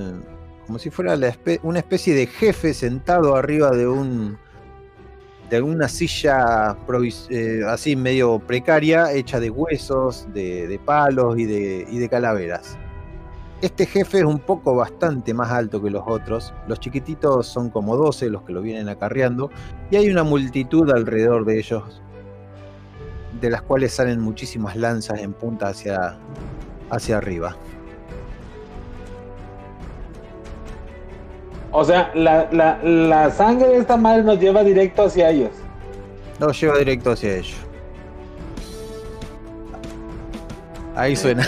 [0.66, 1.18] como si fuera
[1.64, 4.38] una especie de jefe sentado arriba de un
[5.52, 6.78] de una silla
[7.30, 12.78] eh, así medio precaria, hecha de huesos, de, de palos y de, y de calaveras.
[13.62, 16.54] Este jefe es un poco bastante más alto que los otros.
[16.70, 19.52] Los chiquititos son como 12 los que lo vienen acarreando.
[19.92, 22.02] Y hay una multitud alrededor de ellos.
[23.42, 26.18] De las cuales salen muchísimas lanzas en punta hacia,
[26.90, 27.58] hacia arriba.
[31.72, 35.52] O sea, la, la, la sangre de esta madre nos lleva directo hacia ellos.
[36.40, 37.56] Los lleva directo hacia ellos.
[40.96, 41.48] Ahí suena.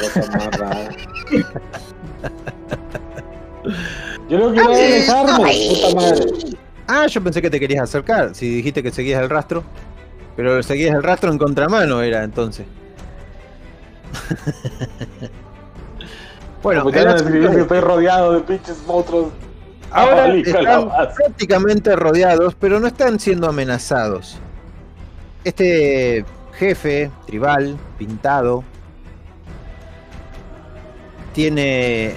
[4.30, 6.26] Yo lo quiero dejarme, puta madre.
[6.88, 8.34] Ah, yo pensé que te querías acercar.
[8.36, 9.64] Si dijiste que seguías el rastro.
[10.36, 12.66] Pero seguías el rastro en contramano, era entonces.
[16.64, 19.28] bueno, Pues el ya escribió que es- estoy rodeado de pinches monstruos.
[19.94, 24.40] Ahora Ah, están prácticamente rodeados, pero no están siendo amenazados.
[25.44, 28.64] Este jefe tribal, pintado,
[31.34, 32.16] tiene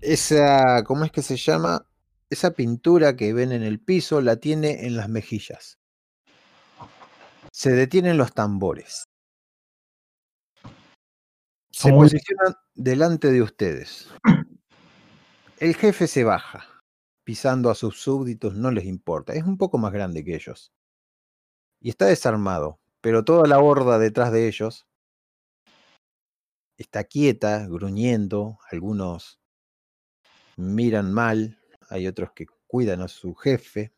[0.00, 1.86] esa, ¿cómo es que se llama?
[2.30, 5.78] Esa pintura que ven en el piso la tiene en las mejillas.
[7.52, 9.04] Se detienen los tambores.
[11.70, 14.08] Se posicionan delante de ustedes.
[15.60, 16.82] El jefe se baja,
[17.22, 19.34] pisando a sus súbditos, no les importa.
[19.34, 20.72] Es un poco más grande que ellos.
[21.82, 24.86] Y está desarmado, pero toda la horda detrás de ellos
[26.78, 28.58] está quieta, gruñendo.
[28.72, 29.38] Algunos
[30.56, 33.92] miran mal, hay otros que cuidan a su jefe.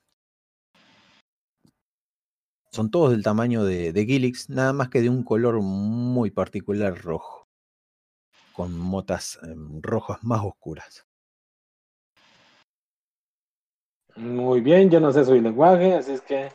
[2.73, 7.49] Son todos del tamaño de, Gilix, nada más que de un color muy particular rojo,
[8.53, 11.07] con motas em, rojas más oscuras.
[14.17, 16.51] Muy bien, yo no sé su lenguaje, así es que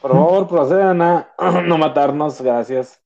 [0.00, 1.28] por favor procedan a
[1.66, 3.00] no matarnos, gracias.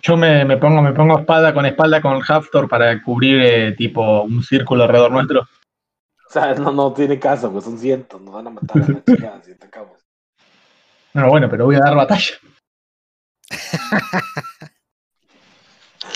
[0.00, 3.72] Yo me, me pongo, me pongo espada con espalda con el Haftor para cubrir eh,
[3.72, 5.40] tipo un círculo alrededor nuestro.
[5.40, 9.04] O sea, no, no tiene caso, pues son cientos, nos van a matar a la
[9.04, 10.04] chica si atacamos.
[11.14, 12.34] Bueno, bueno, pero voy a dar batalla.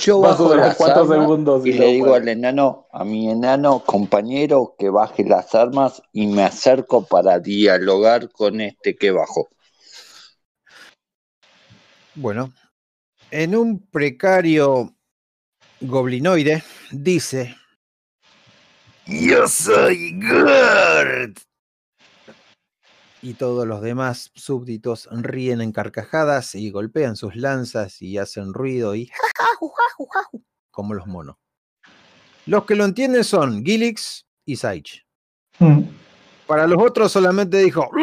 [0.01, 3.31] Yo bajo durar las cuatro armas segundos y y le digo al enano, a mi
[3.31, 9.49] enano compañero que baje las armas y me acerco para dialogar con este que bajó.
[12.15, 12.53] Bueno,
[13.31, 14.95] en un precario
[15.81, 17.57] goblinoide dice:
[19.07, 21.48] Yo soy Gord.
[23.21, 28.95] Y todos los demás súbditos ríen en carcajadas y golpean sus lanzas y hacen ruido
[28.95, 29.11] y
[30.71, 31.35] como los monos.
[32.47, 35.05] Los que lo entienden son Gilix y Saich.
[35.59, 35.81] Mm.
[36.47, 37.91] Para los otros solamente dijo.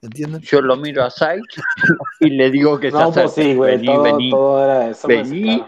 [0.00, 0.40] ¿Entienden?
[0.42, 1.42] Yo lo miro a Saich
[2.20, 4.30] y le digo que No, pues sí, güey, vení, todo, vení.
[4.30, 5.08] todo era eso.
[5.08, 5.64] pues, Vení.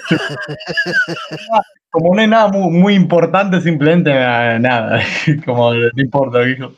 [1.91, 5.01] Como no es nada muy, muy importante, simplemente eh, nada.
[5.45, 6.73] Como no importa, dijo.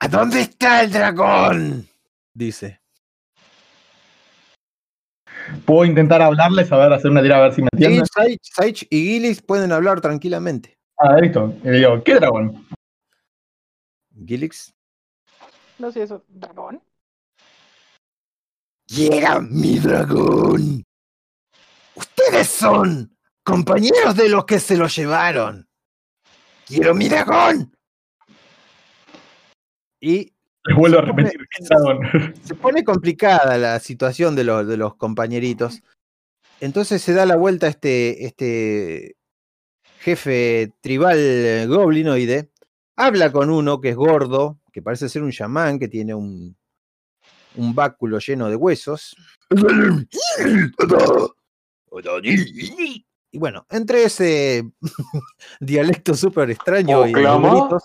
[0.00, 1.86] ¿A dónde está el dragón?
[2.32, 2.80] Dice.
[5.66, 8.06] Puedo intentar hablarles, a ver, hacer una tira a ver si me entienden.
[8.06, 10.78] Saich, Saich y Gilix pueden hablar tranquilamente.
[10.96, 11.54] Ah, listo.
[11.62, 12.66] Y le digo, ¿qué dragón?
[14.26, 14.72] Gilix.
[15.78, 16.24] No sé eso.
[16.28, 16.80] ¿Dragón?
[18.90, 20.82] Llega mi dragón.
[21.94, 25.68] Ustedes son compañeros de los que se lo llevaron.
[26.66, 27.72] Quiero mi dragón.
[30.00, 30.32] Y
[30.64, 32.34] Les vuelvo a Se pone- repetir, ¿qué dragón?
[32.42, 35.82] se pone complicada la situación de los, de los compañeritos.
[36.60, 39.16] Entonces se da la vuelta este, este
[40.00, 42.50] jefe tribal eh, goblinoide.
[42.96, 46.56] Habla con uno que es gordo, que parece ser un chamán, que tiene un,
[47.54, 49.16] un báculo lleno de huesos.
[53.32, 54.64] Y bueno, entre ese
[55.60, 57.82] dialecto súper extraño y gritos,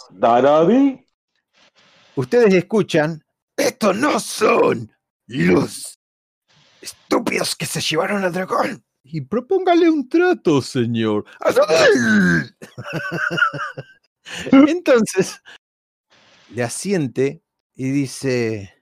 [2.15, 3.23] ustedes escuchan
[3.55, 4.91] Estos no son
[5.27, 5.99] los
[6.81, 8.83] estúpidos que se llevaron al dragón.
[9.03, 11.25] y propóngale un trato, señor.
[14.51, 15.41] Entonces,
[16.49, 17.43] le asiente
[17.75, 18.74] y dice...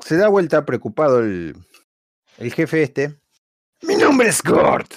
[0.00, 1.56] Se da vuelta preocupado el,
[2.38, 3.18] el jefe este.
[3.82, 4.88] Mi nombre es Gord.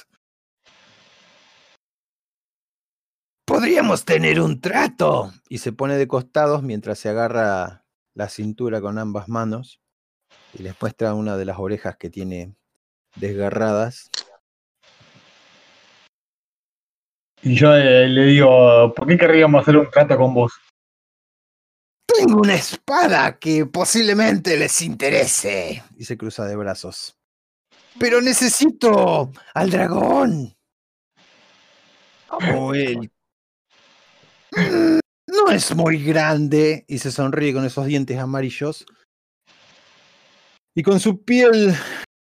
[3.46, 5.32] Podríamos tener un trato.
[5.50, 9.82] Y se pone de costados mientras se agarra la cintura con ambas manos
[10.54, 12.56] y les muestra una de las orejas que tiene
[13.16, 14.10] desgarradas.
[17.42, 20.54] Y yo eh, le digo, ¿por qué querríamos hacer un trato con vos?
[22.20, 25.82] Tengo una espada que posiblemente les interese.
[25.98, 27.16] Y se cruza de brazos.
[27.98, 30.54] Pero necesito al dragón.
[32.30, 33.10] O él.
[34.52, 36.84] Mm, No es muy grande.
[36.90, 38.86] Y se sonríe con esos dientes amarillos.
[40.76, 41.74] Y con su piel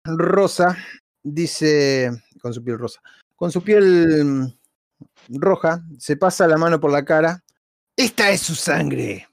[0.04, 0.78] rosa,
[1.24, 3.00] dice, con su piel rosa,
[3.34, 7.42] con su piel mm, roja, se pasa la mano por la cara
[7.96, 9.29] Esta es su sangre.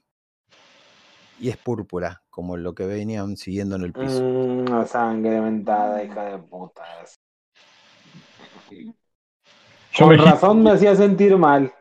[1.38, 4.22] Y es púrpura, como lo que venían siguiendo en el piso.
[4.22, 6.82] Mm, sangre mentada, hija de puta.
[9.92, 11.72] Yo Con me razón me hacía sentir mal.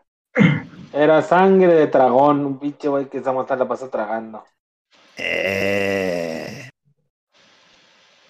[0.93, 4.43] Era sangre de dragón, un pinche güey que esa mata la pasa tragando.
[5.17, 6.69] Eh,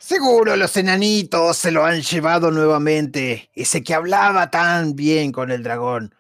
[0.08, 3.50] Seguro los enanitos se lo han llevado nuevamente.
[3.54, 6.16] Ese que hablaba tan bien con el dragón.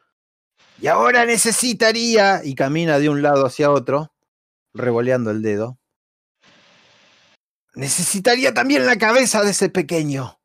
[0.81, 2.41] Y ahora necesitaría.
[2.43, 4.11] Y camina de un lado hacia otro,
[4.73, 5.79] revoleando el dedo.
[7.75, 10.39] Necesitaría también la cabeza de ese pequeño.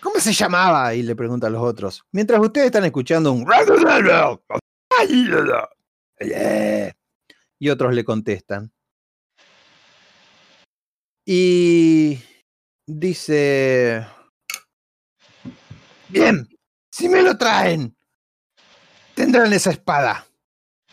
[0.00, 0.94] ¿Cómo se llamaba?
[0.94, 2.04] Y le pregunta a los otros.
[2.12, 3.46] Mientras ustedes están escuchando un...
[7.58, 8.72] Y otros le contestan.
[11.24, 12.20] Y
[12.86, 14.06] dice...
[16.08, 16.48] Bien,
[16.90, 17.96] si me lo traen,
[19.14, 20.26] tendrán esa espada.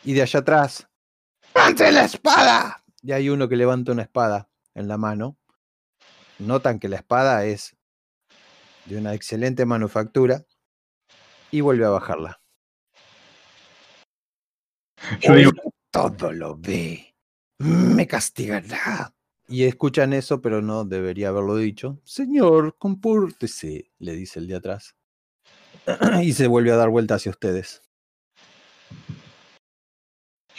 [0.04, 0.88] Y de allá atrás,
[1.56, 2.84] ¡Ante la espada!
[3.04, 5.38] y hay uno que levanta una espada en la mano.
[6.40, 7.76] Notan que la espada es
[8.86, 10.46] de una excelente manufactura
[11.52, 12.42] y vuelve a bajarla.
[15.20, 15.52] Yo digo,
[15.92, 17.14] Todo lo ve.
[17.60, 19.14] Me castigará.
[19.48, 22.00] Y escuchan eso, pero no debería haberlo dicho.
[22.06, 24.96] Señor, compórtese, le dice el de atrás.
[26.24, 27.82] y se vuelve a dar vuelta hacia ustedes.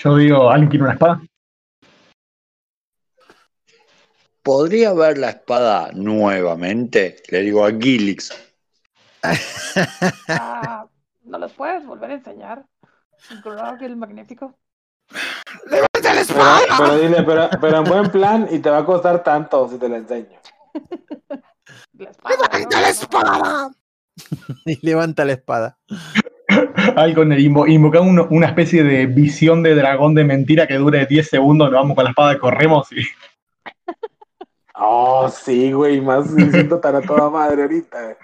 [0.05, 1.23] Yo digo, ¿alguien quiere una espada?
[4.43, 7.17] ¿Podría ver la espada nuevamente?
[7.31, 8.31] Le digo a Gilix.
[10.29, 10.87] Ah,
[11.23, 12.67] ¿No los puedes volver a enseñar?
[13.43, 14.55] Grog el Magnífico.
[15.67, 16.61] ¡Levanta la Pero, espada!
[16.79, 19.89] pero dile, pero, pero en buen plan y te va a costar tanto si te
[19.89, 20.39] la enseño.
[21.99, 22.83] La espada, ¡Levanta ¿no?
[22.83, 23.71] la espada!
[24.67, 25.79] y levanta la espada.
[26.97, 30.75] Ahí con el invo- invocamos uno- una especie de visión de dragón de mentira que
[30.75, 33.03] dure 10 segundos, nos vamos con la espada, corremos y
[34.77, 38.17] Oh, sí, güey, más me siento tan a toda madre ahorita.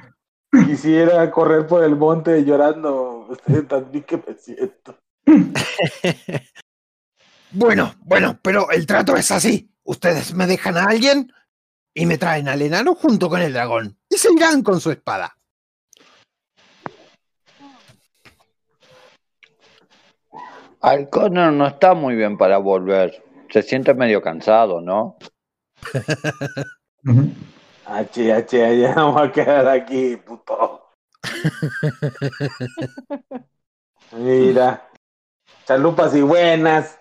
[0.66, 3.26] Quisiera correr por el monte llorando.
[3.30, 4.98] Ustedes también que me siento.
[7.52, 9.72] Bueno, bueno, pero el trato es así.
[9.82, 11.32] Ustedes me dejan a alguien
[11.92, 13.98] y me traen al enano junto con el dragón.
[14.08, 15.36] Y se irán con su espada.
[20.80, 23.22] Alconer no está muy bien para volver.
[23.50, 25.16] Se siente medio cansado, ¿no?
[27.86, 30.86] H, H, ya vamos a quedar aquí, puto.
[34.12, 34.88] Mira.
[35.66, 36.99] Chalupas y buenas.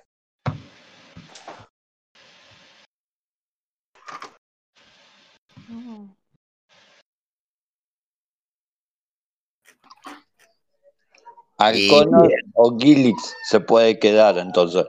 [11.59, 14.85] Alconer o Gilix se puede quedar entonces.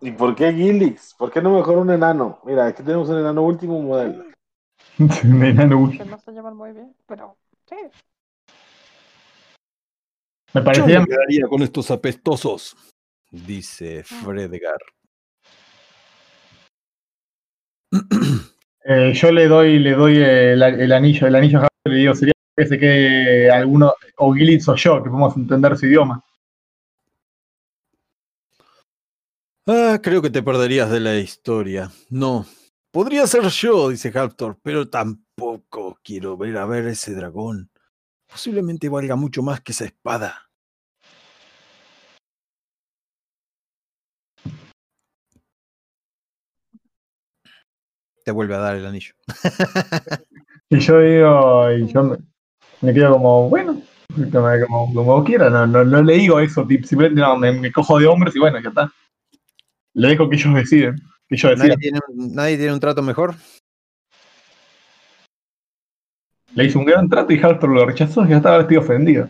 [0.00, 1.14] ¿Y por qué Gilix?
[1.14, 2.40] ¿Por qué no mejor un enano?
[2.44, 4.24] Mira, aquí tenemos un enano último modelo.
[4.98, 5.90] Un enano.
[5.90, 7.36] Que no se llevan muy bien, pero
[7.68, 7.76] sí.
[10.54, 12.76] Me Yo parecía, me quedaría con estos apestosos,
[13.30, 14.78] dice Fredgar.
[18.84, 22.35] eh, yo le doy, le doy el, el anillo, el anillo y le digo, sería
[22.56, 26.24] que se quede alguno, o Gilitz o yo, que podemos entender su idioma.
[29.66, 31.90] Ah, creo que te perderías de la historia.
[32.08, 32.46] No.
[32.92, 37.70] Podría ser yo, dice Halftor, pero tampoco quiero ver a ver ese dragón.
[38.26, 40.46] Posiblemente valga mucho más que esa espada.
[48.26, 49.14] te vuelve a dar el anillo.
[50.68, 52.18] Y yo digo, y yo
[52.80, 53.80] me, quedo como, bueno,
[54.32, 58.06] como, como, quiera, no, no, no le digo eso, simplemente no, me, me cojo de
[58.06, 58.92] hombres y bueno, ya está.
[59.94, 60.96] Le dejo que ellos deciden,
[61.28, 63.34] que ellos ¿Nadie tiene, un- nadie tiene un trato mejor?
[66.54, 69.28] Le hice un gran trato y Halford lo rechazó y ya estaba estoy ofendido.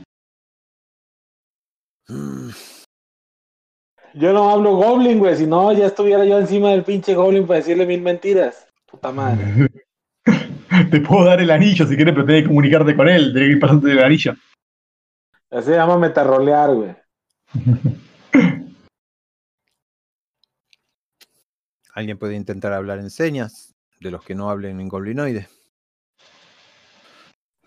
[2.09, 2.51] Mm,
[4.15, 5.37] Yo no hablo Goblin, güey.
[5.37, 8.67] Si no, ya estuviera yo encima del pinche Goblin para decirle mil mentiras.
[8.91, 9.69] Puta madre.
[10.91, 13.53] Te puedo dar el anillo si quieres, pero tenés que comunicarte con él, tenés que
[13.53, 14.35] ir pasando el anillo.
[15.51, 16.95] Así se llama metarrolear, güey.
[21.95, 25.49] Alguien puede intentar hablar en señas, de los que no hablen en goblinoide.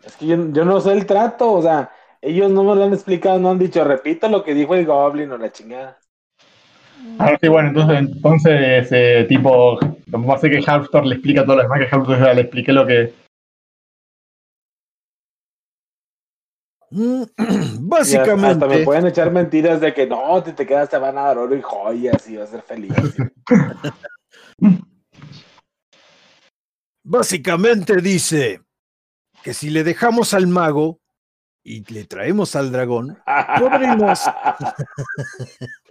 [0.04, 1.92] Es que yo, yo no sé el trato, o sea,
[2.22, 5.32] ellos no me lo han explicado, no han dicho, repito lo que dijo el Goblin
[5.32, 5.98] o la chingada.
[7.18, 9.80] Ah, sí, bueno, entonces, entonces eh, tipo,
[10.12, 12.72] va a ser que Halftor le explica todo lo demás, que Halftor ya le expliqué
[12.74, 13.14] lo que...
[16.92, 20.90] Mm, Y hasta- hasta me Básicamente, pueden echar mentiras de que no, si te quedas
[20.90, 22.92] te van a dar oro y joyas y vas a ser feliz.
[27.04, 28.62] básicamente dice
[29.44, 31.00] que si le dejamos al mago
[31.64, 33.18] y le traemos al dragón,
[33.60, 34.22] Podrimos.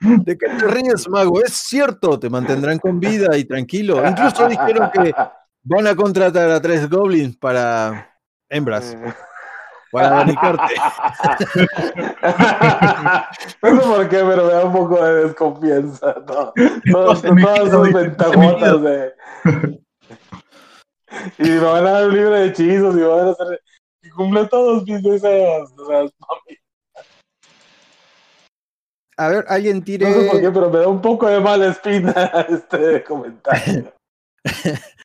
[0.00, 1.42] ¿de qué te ríes, mago?
[1.42, 4.06] Es cierto, te mantendrán con vida y tranquilo.
[4.06, 5.14] Incluso dijeron que
[5.62, 8.12] van a contratar a tres goblins para
[8.48, 8.96] hembras,
[9.90, 10.74] para abanicarte.
[13.62, 16.16] no sé por qué, pero me da un poco de desconfianza.
[16.26, 16.52] ¿no?
[16.90, 19.12] Todas, mi ventajotas de.
[21.38, 23.60] Y me van a dar un libro de hechizos y me van a hacer.
[24.02, 25.70] Y cumple todos mis deseos.
[25.76, 26.58] O sea, mami,
[29.22, 30.10] A ver, alguien tire.
[30.10, 32.10] no sé por qué, pero me da un poco de mala espina
[32.48, 33.94] este comentario.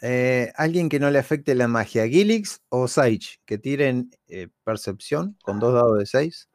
[0.00, 5.36] eh, alguien que no le afecte la magia, Gilix o Sage, que tiren eh, percepción
[5.42, 6.48] con dos dados de 6.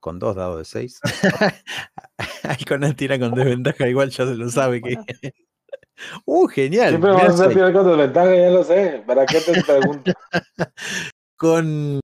[0.00, 1.00] Con dos dados de 6.
[2.42, 4.96] Alconan tira con desventaja, igual ya se lo sabe que.
[6.24, 6.88] Uh, genial.
[6.88, 9.04] Siempre mirá vas a tirar con desventaja, ya lo sé.
[9.06, 10.12] ¿Para qué te pregunto?
[11.36, 12.00] con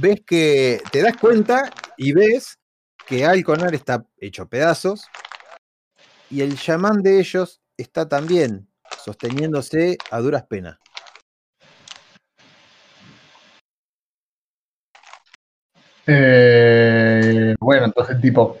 [0.00, 2.58] ves que te das cuenta y ves
[3.06, 5.06] que Alconar está hecho pedazos
[6.30, 8.68] y el chamán de ellos está también
[9.04, 10.78] sosteniéndose a duras penas.
[16.06, 18.60] Eh, bueno, entonces tipo,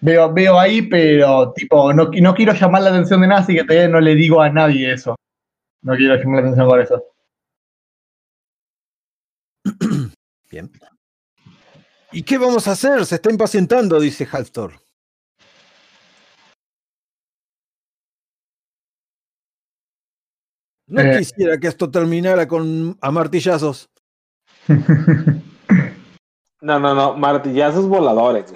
[0.00, 3.64] veo, veo ahí, pero tipo, no, no quiero llamar la atención de nada, así que
[3.64, 5.16] todavía no le digo a nadie eso.
[5.82, 7.15] No quiero llamar la atención con eso.
[10.50, 10.70] Bien.
[12.12, 13.04] ¿Y qué vamos a hacer?
[13.04, 14.80] Se está impacientando, dice Halftor.
[20.88, 21.18] No Eh.
[21.18, 23.90] quisiera que esto terminara con a martillazos.
[26.60, 27.16] No, no, no.
[27.16, 28.54] Martillazos voladores.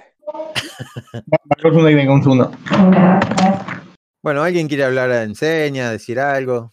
[4.23, 6.73] Bueno, ¿alguien quiere hablar en señas, decir algo?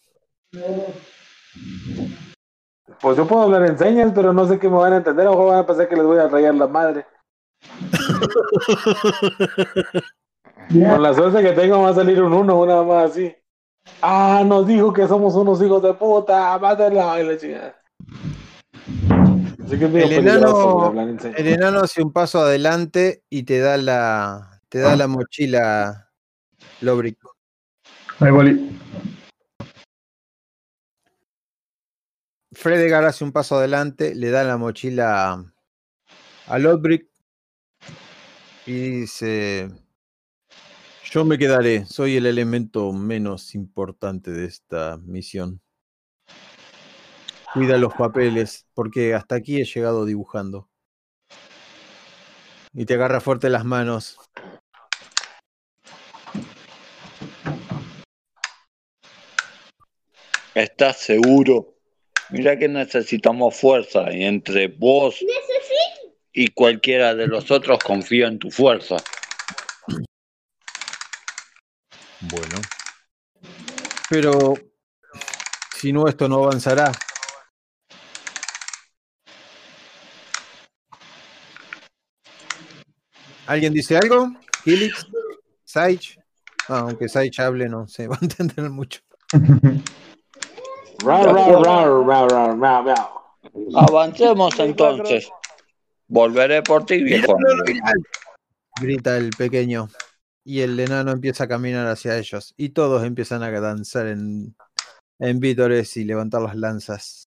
[3.01, 5.27] Pues yo puedo hablar en señas, pero no sé qué me van a entender.
[5.27, 7.05] O van a pensar que les voy a rayar la madre.
[10.69, 13.33] Con la suerte que tengo va a salir un uno, una más así.
[14.01, 17.75] Ah, nos dijo que somos unos hijos de puta, mátenla y la chingada.
[19.63, 21.19] Así que El enano- hablar en.
[21.37, 26.09] El enano hace un paso adelante y te da la, te da la mochila
[26.81, 27.17] Lobrick.
[28.19, 28.77] Ahí, boli.
[32.59, 35.45] Fredegar hace un paso adelante, le da la mochila
[36.47, 37.07] a Lobrick
[38.65, 39.69] y dice:
[41.03, 45.61] Yo me quedaré, soy el elemento menos importante de esta misión.
[47.53, 50.67] Cuida los papeles, porque hasta aquí he llegado dibujando.
[52.73, 54.17] Y te agarra fuerte las manos.
[60.55, 61.76] ¿Estás seguro?
[62.29, 65.23] Mira que necesitamos fuerza y entre vos
[66.33, 68.97] y cualquiera de los otros confío en tu fuerza.
[72.19, 72.61] Bueno.
[74.09, 74.55] Pero
[75.75, 76.91] si no, esto no avanzará.
[83.45, 84.33] ¿Alguien dice algo?
[84.65, 85.07] ¿Helix?
[85.63, 86.17] ¿Sage?
[86.67, 88.99] Ah, aunque Sage hable, no se va a entender mucho.
[93.75, 95.29] Avancemos entonces.
[96.07, 97.35] Volveré por ti, viejo.
[98.79, 99.89] Grita el pequeño.
[100.43, 102.53] Y el enano empieza a caminar hacia ellos.
[102.57, 104.55] Y todos empiezan a danzar en,
[105.19, 107.27] en vítores y levantar las lanzas.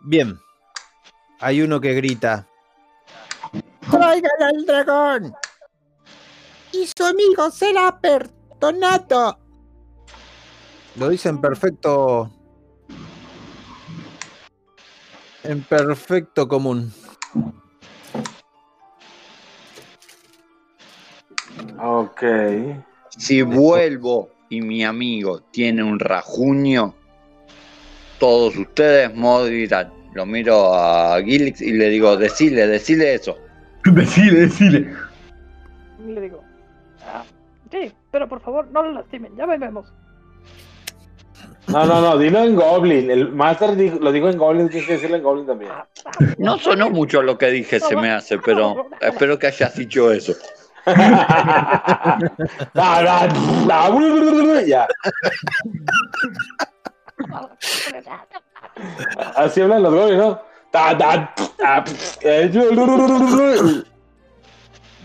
[0.00, 0.38] Bien.
[1.40, 2.48] Hay uno que grita.
[3.92, 5.34] ¡Traigan al dragón!
[6.72, 9.38] Y su amigo será perdonato.
[10.96, 12.30] Lo dice en perfecto.
[15.44, 16.90] En perfecto común.
[21.78, 22.22] Ok.
[23.10, 26.94] Si vuelvo y mi amigo tiene un rajuño,
[28.18, 29.92] todos ustedes morirán.
[30.14, 33.36] Lo miro a Gilix y le digo, decile, decile eso.
[33.92, 34.92] decile, decile.
[35.98, 36.42] Y le digo,
[37.06, 37.24] "Ah,
[37.70, 39.92] sí, pero por favor, no lo lastimen, ya vemos.
[41.68, 43.08] No, no, no, dilo en Goblin.
[43.10, 45.70] El Master dijo- lo dijo en Goblin, tienes que decirlo en Goblin también.
[46.38, 50.34] No sonó mucho lo que dije, se me hace, pero espero que hayas dicho eso.
[54.66, 54.88] ya.
[59.36, 60.40] Así hablan los Goblins, ¿no?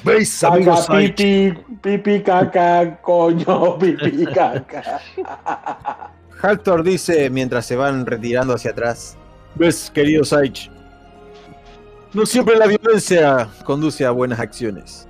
[0.04, 0.86] ¿Veis, Caca, amigos?
[0.86, 1.16] Saich?
[1.16, 5.02] pipi, pipi, caca, coño, pipi, caca.
[6.42, 9.18] Haltor dice mientras se van retirando hacia atrás.
[9.56, 10.72] ¿Ves, querido Saich?
[12.14, 15.08] No siempre la violencia conduce a buenas acciones.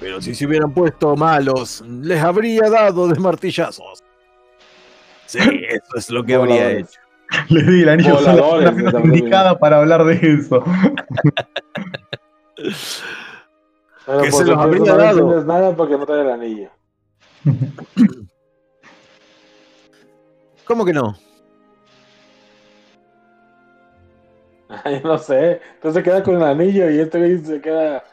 [0.00, 4.02] Pero si se hubieran puesto malos, les habría dado de martillazos.
[5.26, 6.98] Sí, eso es lo que habría hecho.
[7.48, 10.64] Le di el anillo son la Voladores, indicada para hablar de eso.
[14.06, 15.18] Pero Que por se los habría no dado.
[15.20, 16.70] entiendes nada porque no trae el anillo.
[20.64, 21.16] ¿Cómo que no?
[24.84, 25.60] Ay, no sé.
[25.74, 28.04] Entonces queda con el anillo y este güey se queda.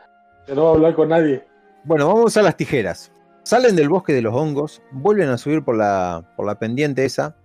[0.46, 1.46] Que no va a hablar con nadie.
[1.84, 3.12] Bueno, vamos a usar las tijeras.
[3.44, 7.37] Salen del bosque de los hongos, vuelven a subir por la, por la pendiente esa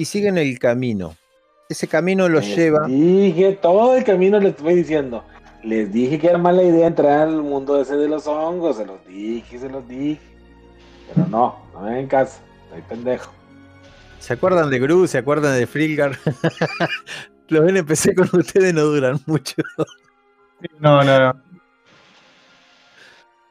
[0.00, 1.14] y siguen el camino.
[1.68, 2.86] Ese camino los Les lleva.
[2.86, 5.22] Dije, todo el camino les estoy diciendo.
[5.62, 8.78] Les dije que era mala idea entrar al mundo ese de los hongos.
[8.78, 10.22] Se los dije, se los dije.
[11.14, 12.40] Pero no, no me en casa.
[12.64, 13.30] Estoy pendejo.
[14.20, 15.06] ¿Se acuerdan de Gru?
[15.06, 16.16] ¿Se acuerdan de Frilgar?
[17.48, 19.56] los NPC con ustedes no duran mucho.
[20.78, 21.42] No, no, no.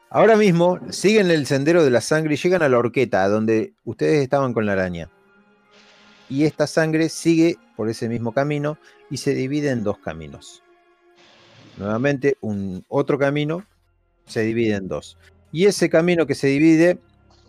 [0.08, 4.20] Ahora mismo siguen el sendero de la sangre y llegan a la horqueta, donde ustedes
[4.20, 5.10] estaban con la araña.
[6.30, 8.78] Y esta sangre sigue por ese mismo camino
[9.10, 10.62] y se divide en dos caminos.
[11.76, 13.64] Nuevamente, un otro camino
[14.26, 15.18] se divide en dos.
[15.52, 16.98] Y ese camino que se divide,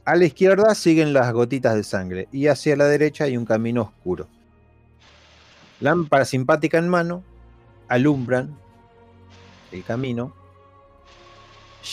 [0.04, 3.84] a la izquierda siguen las gotitas de sangre y hacia la derecha hay un camino
[3.84, 4.28] oscuro.
[5.80, 7.24] Lámpara simpática en mano,
[7.88, 8.58] alumbran
[9.72, 10.34] el camino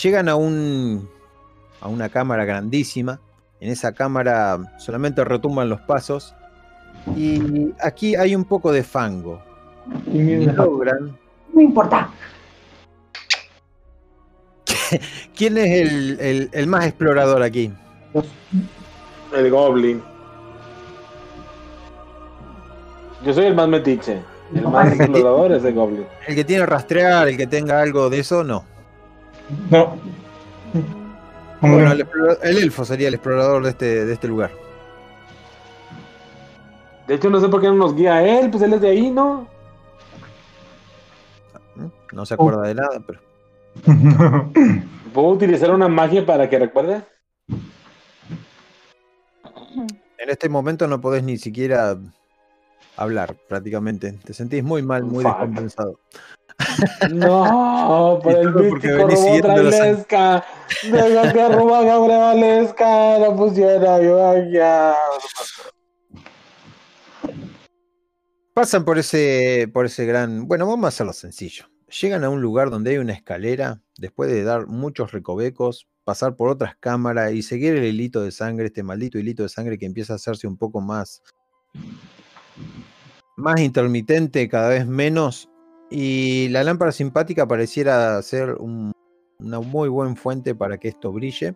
[0.03, 1.09] llegan a un
[1.81, 3.21] a una cámara grandísima.
[3.61, 6.35] En esa cámara solamente retumban los pasos.
[7.17, 9.41] Y aquí hay un poco de fango.
[10.13, 11.17] Y logran.
[11.53, 12.11] No importa.
[15.37, 17.73] ¿Quién es el, el- el más explorador aquí?
[19.35, 20.03] El Goblin.
[23.25, 24.21] Yo soy el más metiche.
[24.55, 26.07] El más explorador es el Goblin.
[26.27, 28.65] El que tiene rastrear, el que tenga algo de eso, no.
[29.71, 29.97] No.
[31.61, 34.51] ¿Cómo Bueno, el, elfo sería el explorador de este, de este lugar.
[37.09, 38.51] De hecho, no sé por qué no nos guía él.
[38.51, 39.49] Pues él es de ahí, ¿no?
[41.75, 41.87] ¿Mm?
[42.13, 43.21] No se acuerda de nada, pero.
[45.15, 47.03] ¿Puedo utilizar una magia para que recuerde?
[50.19, 51.97] En este momento no podés ni siquiera
[52.97, 54.13] hablar, prácticamente.
[54.25, 55.33] Te sentís muy mal, muy Fuck.
[55.33, 55.99] descompensado.
[57.11, 60.45] No, por el místico venís robot trailesca.
[60.83, 63.19] Deja que roba Gabriel Valesca.
[63.21, 64.97] No pusiera yo allá.
[68.59, 70.49] Pasan por ese, por ese gran.
[70.49, 71.67] Bueno, vamos a hacerlo sencillo.
[72.03, 76.49] Llegan a un lugar donde hay una escalera, después de dar muchos recovecos, pasar por
[76.49, 80.15] otras cámaras y seguir el hilito de sangre, este maldito hilito de sangre que empieza
[80.15, 81.23] a hacerse un poco más.
[83.37, 85.49] más intermitente, cada vez menos.
[85.89, 88.91] Y la lámpara simpática pareciera ser un-
[89.39, 91.55] una muy buena fuente para que esto brille.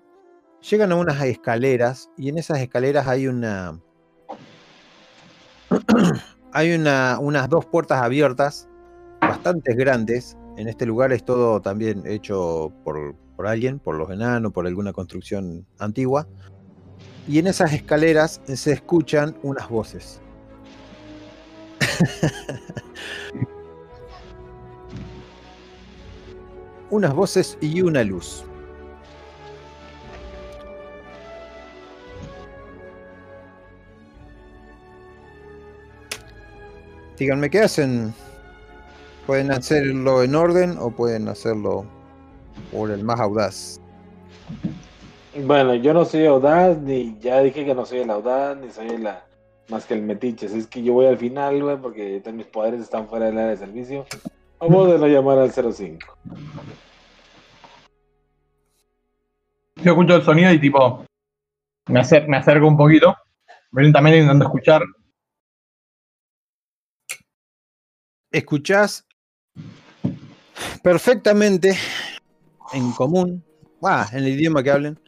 [0.71, 3.81] Llegan a unas escaleras y en esas escaleras hay una.
[6.53, 8.69] hay una, unas dos puertas abiertas,
[9.21, 10.37] bastante grandes.
[10.57, 14.93] En este lugar es todo también hecho por, por alguien, por los enanos, por alguna
[14.93, 16.29] construcción antigua.
[17.27, 20.21] Y en esas escaleras se escuchan unas voces.
[26.91, 28.45] Unas voces y una luz.
[37.19, 38.13] Díganme qué hacen.
[39.27, 41.85] Pueden hacerlo en orden o pueden hacerlo
[42.73, 43.81] por el más audaz.
[45.45, 48.99] Bueno, yo no soy audaz, ni ya dije que no soy el audaz, ni soy
[48.99, 49.25] la
[49.69, 50.47] más que el metiche.
[50.47, 53.51] Así Es que yo voy al final, güey, porque mis poderes están fuera del área
[53.51, 54.05] de servicio.
[54.59, 55.99] Vamos de no llamar al 05.
[59.77, 61.05] Yo escucho el sonido y tipo,
[61.87, 63.17] me, acer- me acerco un poquito,
[63.73, 64.83] lentamente intentando escuchar.
[68.33, 69.07] Escuchás
[70.83, 71.77] perfectamente
[72.73, 73.45] en común,
[73.83, 74.99] ah, en el idioma que hablen.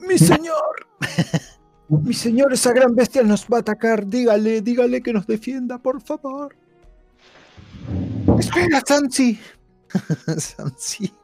[0.00, 0.88] Mi señor,
[1.88, 4.06] mi señor, esa gran bestia nos va a atacar.
[4.06, 6.56] Dígale, dígale que nos defienda, por favor.
[8.38, 9.38] Espera, Sansi.
[10.38, 11.14] Sansi.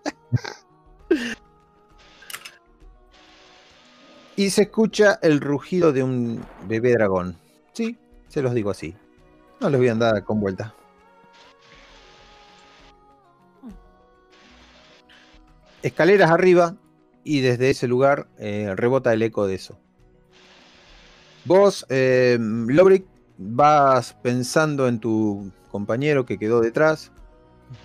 [4.37, 7.37] y se escucha el rugido de un bebé dragón.
[7.73, 7.99] Sí,
[8.29, 8.95] se los digo así.
[9.61, 10.75] No les voy a andar con vuelta.
[15.83, 16.77] Escaleras arriba
[17.25, 19.79] y desde ese lugar eh, rebota el eco de eso.
[21.45, 23.07] Vos, eh, Lobrick,
[23.37, 27.13] vas pensando en tu compañero que quedó detrás.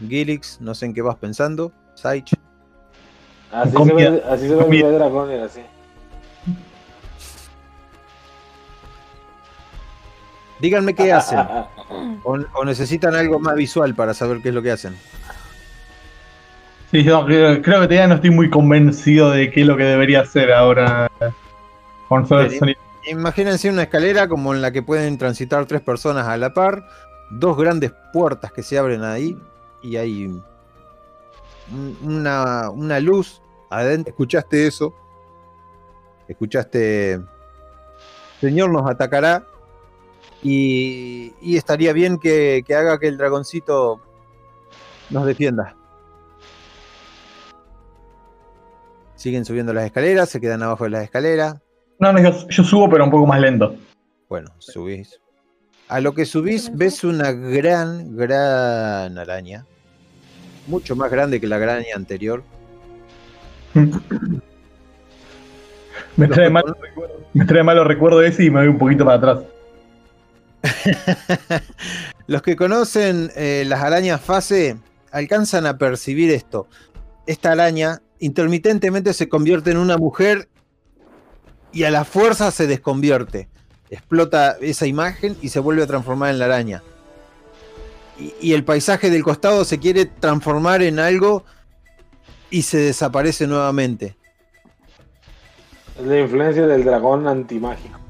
[0.07, 1.71] Gilix, no sé en qué vas pensando.
[1.95, 2.33] Saich,
[3.51, 5.61] Así se ve, así se ve el dragón, así.
[10.59, 11.39] Díganme qué hacen.
[12.23, 14.95] O, o necesitan algo más visual para saber qué es lo que hacen.
[16.91, 19.83] Sí, yo creo, creo que todavía no estoy muy convencido de qué es lo que
[19.83, 21.09] debería hacer ahora
[22.07, 22.27] con.
[23.05, 26.87] Imagínense una escalera como en la que pueden transitar tres personas a la par,
[27.31, 29.37] dos grandes puertas que se abren ahí
[29.81, 30.43] y hay un-
[32.03, 34.11] una, una luz adentro.
[34.11, 34.93] ¿Escuchaste eso?
[36.27, 37.19] ¿Escuchaste?
[38.39, 39.43] Señor nos atacará
[40.43, 44.01] y, y estaría bien que, que haga que el dragoncito
[45.09, 45.75] nos defienda.
[49.15, 51.55] Siguen subiendo las escaleras, se quedan abajo de las escaleras.
[51.99, 53.75] No, no, yo, yo subo, pero un poco más lento.
[54.27, 55.19] Bueno, subís.
[55.87, 59.65] A lo que subís ves una gran, gran araña.
[60.67, 62.43] Mucho más grande que la araña anterior.
[66.15, 66.63] Me trae, mal,
[67.33, 69.52] me trae malo recuerdo ese y me voy un poquito para atrás.
[72.27, 74.77] Los que conocen eh, las arañas fase
[75.11, 76.67] alcanzan a percibir esto.
[77.27, 80.47] Esta araña intermitentemente se convierte en una mujer
[81.71, 83.49] y a la fuerza se desconvierte.
[83.89, 86.83] Explota esa imagen y se vuelve a transformar en la araña.
[88.39, 91.43] Y, el paisaje del costado se quiere transformar en algo
[92.51, 94.15] y se desaparece nuevamente.
[96.05, 98.02] La influencia del dragón antimágico.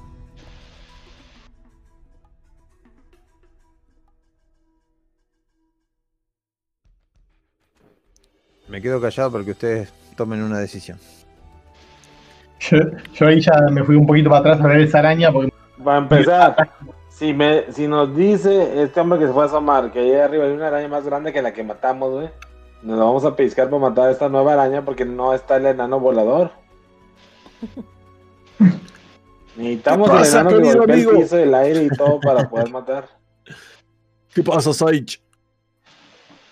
[8.74, 10.98] Me quedo callado para que ustedes tomen una decisión.
[12.60, 12.80] Yo,
[13.14, 16.00] yo ahí ya me fui un poquito para atrás a ver esa araña porque Para
[16.00, 16.72] empezar,
[17.08, 20.45] si, me, si nos dice este hombre que se fue a asomar que ahí arriba
[20.45, 22.30] hay una araña más grande que la que matamos, güey,
[22.82, 25.68] nos la vamos a pescar para matar a esta nueva araña porque no está el
[25.68, 26.50] enano volador.
[29.56, 30.50] Necesitamos ¿Qué el enano
[30.88, 33.08] que el piso del aire y todo para poder matar.
[34.34, 35.23] ¿Qué pasa, Saich?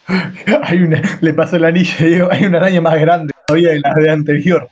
[0.64, 3.80] hay una, le pasó el anillo y digo, hay una araña más grande todavía de
[3.80, 4.70] la de anterior.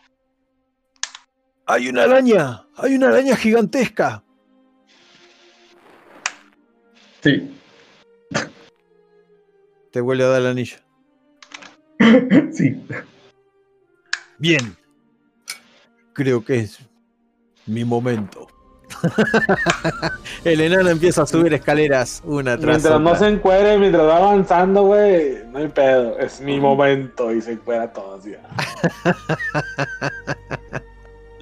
[1.65, 4.23] Hay una araña, hay una araña gigantesca.
[7.22, 7.56] Sí,
[9.91, 10.77] Te vuelve a dar el anillo.
[12.51, 12.85] sí.
[14.38, 14.77] Bien.
[16.14, 16.80] Creo que es
[17.65, 18.38] mi momento.
[20.43, 24.84] El enano empieza a subir escaleras una tras Mientras no se encuere, mientras va avanzando,
[24.84, 26.17] güey, no hay pedo.
[26.19, 28.34] Es mi momento y se encuera todo así.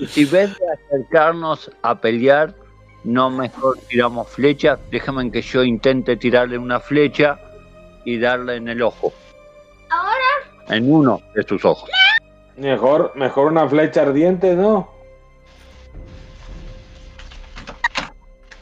[0.06, 2.54] Si ves de acercarnos a pelear,
[3.04, 4.80] no mejor tiramos flechas.
[4.92, 7.40] Déjame que yo intente tirarle una flecha
[8.06, 9.12] y darle en el ojo.
[9.90, 10.76] ¿Ahora?
[10.76, 11.90] En uno de sus ojos.
[12.58, 14.97] Mejor, mejor una flecha ardiente, ¿no?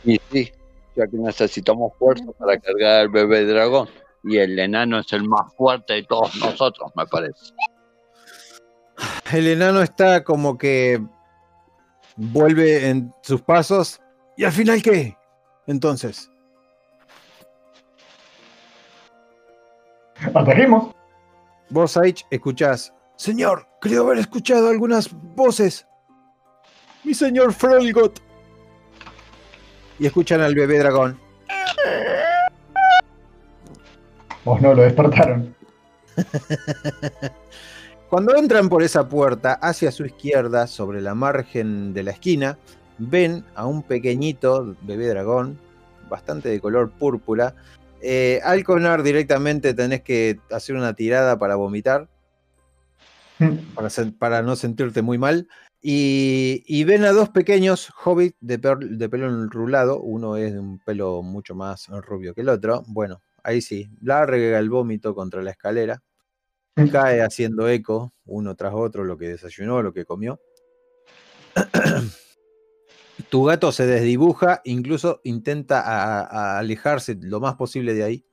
[0.05, 0.51] Y sí,
[0.95, 3.89] ya que necesitamos fuerza para cargar al bebé dragón.
[4.23, 7.53] Y el enano es el más fuerte de todos nosotros, me parece.
[9.31, 11.01] El enano está como que
[12.15, 13.99] vuelve en sus pasos.
[14.37, 15.17] ¿Y al final qué?
[15.67, 16.29] Entonces,
[20.33, 20.93] Atajemos.
[21.69, 22.93] Vos, Saich, escuchás.
[23.17, 25.85] señor, creo haber escuchado algunas voces.
[27.03, 28.21] Mi señor Frolgot.
[29.99, 31.17] Y escuchan al bebé dragón.
[34.43, 35.55] Vos no, lo despertaron.
[38.09, 42.57] Cuando entran por esa puerta, hacia su izquierda, sobre la margen de la esquina,
[42.97, 45.57] ven a un pequeñito bebé dragón,
[46.09, 47.55] bastante de color púrpura.
[48.01, 52.07] Eh, al conar directamente tenés que hacer una tirada para vomitar,
[53.73, 55.47] para, sen- para no sentirte muy mal.
[55.87, 60.01] Y, y ven a dos pequeños hobbits de, pelo enrulado.
[60.01, 62.83] Uno es de un pelo mucho más rubio que el otro.
[62.87, 66.01] Bueno, ahí sí, larga el vómito contra la escalera.
[66.91, 70.39] Cae haciendo eco uno tras otro lo que desayunó, lo que comió.
[73.29, 78.25] Tu gato se desdibuja, incluso intenta a- a alejarse lo más posible de ahí.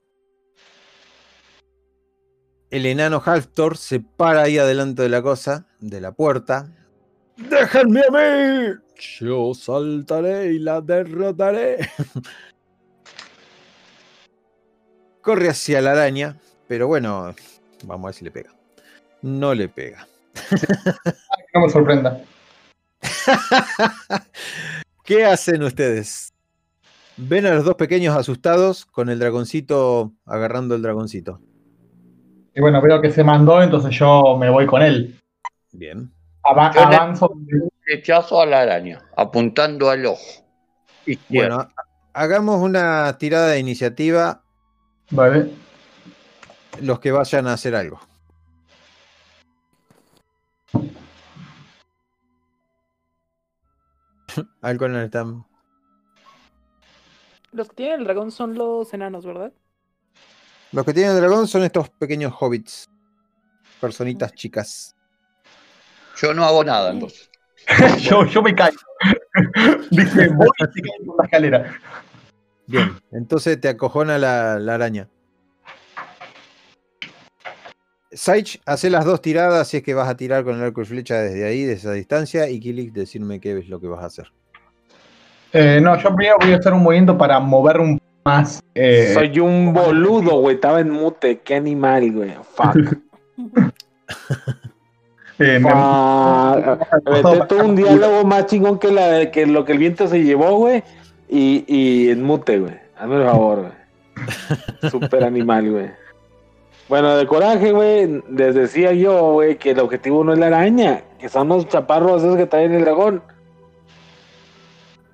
[2.70, 6.74] El enano Halftor se para ahí adelante de la cosa, de la puerta.
[7.48, 8.74] ¡Déjenme a mí!
[9.19, 11.78] Yo saltaré y la derrotaré.
[15.23, 16.36] Corre hacia la araña,
[16.69, 17.35] pero bueno,
[17.85, 18.51] vamos a ver si le pega.
[19.23, 20.06] No le pega.
[21.55, 22.19] No me sorprenda.
[25.05, 26.32] ¿Qué hacen ustedes?
[27.19, 31.40] Ven a los dos pequeños asustados con el dragoncito agarrando el dragoncito.
[32.55, 35.19] Y bueno, veo que se mandó, entonces yo me voy con él.
[35.73, 36.10] Bien.
[36.44, 37.32] Ava- Yo avanzo.
[37.85, 40.44] Flechazo a la araña, apuntando al ojo.
[41.28, 41.69] Bueno,
[42.12, 44.43] hagamos una tirada de iniciativa
[45.10, 45.51] Vale.
[46.81, 48.01] los que vayan a hacer algo.
[54.62, 55.24] Alcohol está.
[57.52, 59.52] Los que tienen el dragón son los enanos, ¿verdad?
[60.73, 62.89] Los que tienen dragón son estos pequeños hobbits.
[63.81, 64.97] Personitas chicas.
[66.16, 67.30] Yo no hago nada entonces.
[68.01, 68.78] yo, yo me caigo.
[69.90, 71.74] Dice, voy y se cae por la escalera.
[72.66, 75.09] Bien, entonces te acojona la, la araña.
[78.12, 80.84] Saich, hace las dos tiradas si es que vas a tirar con el arco y
[80.84, 84.06] flecha desde ahí, desde esa distancia, y Kilik, decirme qué es lo que vas a
[84.06, 84.30] hacer.
[85.55, 88.62] Eh, no, yo primero voy a hacer un movimiento para mover un poco más.
[88.74, 90.56] eh, Soy un boludo, güey.
[90.56, 91.40] Estaba en mute.
[91.40, 92.34] Qué animal, güey.
[92.55, 92.98] Fuck.
[95.43, 100.06] Eh, me- aventé todo un diálogo más chingón que, la, que lo que el viento
[100.09, 100.82] se llevó, güey.
[101.28, 102.74] Y, y en mute, güey.
[102.98, 104.90] Hazme el favor, güey.
[104.90, 105.90] Super animal, güey.
[106.89, 108.23] Bueno, de coraje, güey.
[108.31, 111.02] Les decía yo, güey, que el objetivo no es la araña.
[111.19, 113.23] Que son los chaparros esos que traen el dragón.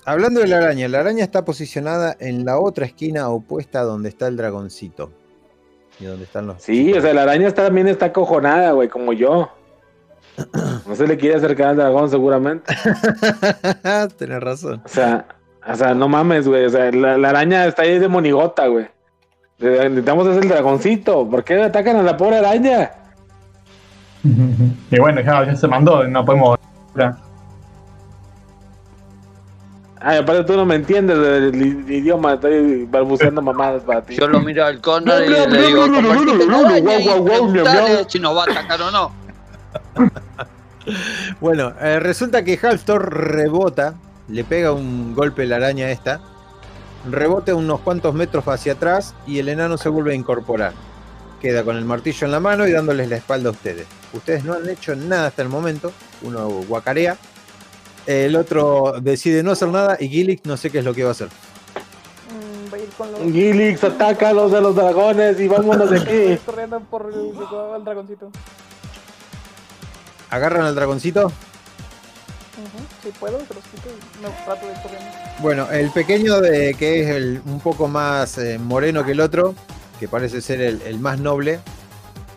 [0.05, 4.09] Hablando de la araña, la araña está posicionada en la otra esquina opuesta a donde
[4.09, 5.11] está el dragoncito.
[6.01, 6.63] Y donde están los.
[6.63, 9.51] Sí, o sea, la araña está- también está acojonada, güey, como yo.
[10.87, 12.75] No se le quiere acercar al dragón, seguramente.
[14.19, 14.83] Tenés razón.
[14.85, 15.27] O sea,
[15.67, 16.65] o sea, no mames, güey.
[16.65, 18.87] O sea, la, la araña está ahí de monigota, güey.
[19.59, 21.29] Necesitamos hacer el dragoncito.
[21.29, 22.91] ¿Por qué atacan a la pobre araña?
[24.91, 26.59] Y bueno, ya, ya se mandó, no podemos.
[30.01, 32.35] Ay, aparte tú no me entiendes del i- idioma.
[32.35, 34.15] Estoy balbuceando mamadas para ti.
[34.17, 38.37] Yo lo miro al Connor y le digo, "Convertite en araña y preguntale si nos
[38.37, 39.11] va a atacar o no.
[41.41, 43.95] Bueno, eh, resulta que Halftor rebota,
[44.29, 46.21] le pega un golpe la araña esta,
[47.09, 50.73] rebota unos cuantos metros hacia atrás y el enano se vuelve a incorporar.
[51.41, 53.87] Queda con el martillo en la mano y dándoles la espalda a ustedes.
[54.13, 55.93] Ustedes no han hecho nada hasta el momento.
[56.23, 57.17] Uno guacarea,
[58.07, 61.11] el otro decide no hacer nada y Gillick no sé qué es lo que va
[61.11, 61.29] a hacer.
[61.29, 63.21] Mm, voy a ir con los.
[63.21, 66.41] Gilix, ataca a los de los dragones y vámonos de aquí.
[66.47, 68.33] corriendo por el, el dragoncito.
[70.31, 71.27] Agarran al dragoncito.
[71.27, 71.33] Ujú,
[73.03, 75.09] Si puedo, los quito y me trato de corriendo.
[75.41, 79.55] Bueno, el pequeño de que es el- un poco más eh, moreno que el otro,
[80.01, 81.61] que parece ser el, el más noble.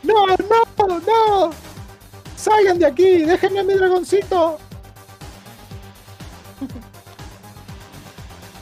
[0.04, 1.52] ¡No, no, no!
[2.36, 3.20] ¡Salgan de aquí!
[3.24, 4.58] ¡Déjenme a mi dragoncito!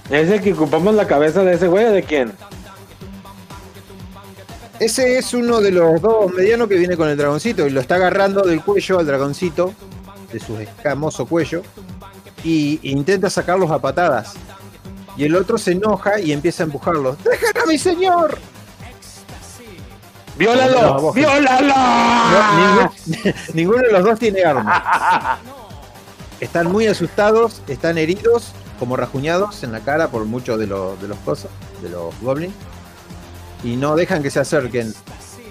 [0.09, 2.33] ¿Es el que ocupamos la cabeza de ese güey o de quién?
[4.79, 7.95] Ese es uno de los dos medianos que viene con el dragoncito y lo está
[7.95, 9.73] agarrando del cuello al dragoncito,
[10.31, 11.63] de su escamoso cuello,
[12.43, 14.35] y e intenta sacarlos a patadas.
[15.17, 17.21] Y el otro se enoja y empieza a empujarlos.
[17.23, 18.37] ¡Dejen a mi señor!
[18.39, 21.01] No, ¡Viólalo!
[21.01, 21.75] vos- ¡Viólalo!
[21.75, 22.91] No,
[23.53, 25.39] ninguno de los dos tiene arma.
[26.39, 31.09] Están muy asustados, están heridos como rajuñados en la cara por muchos de los, de
[31.09, 31.51] los cosas,
[31.81, 32.53] de los goblins.
[33.63, 34.93] Y no dejan que se acerquen.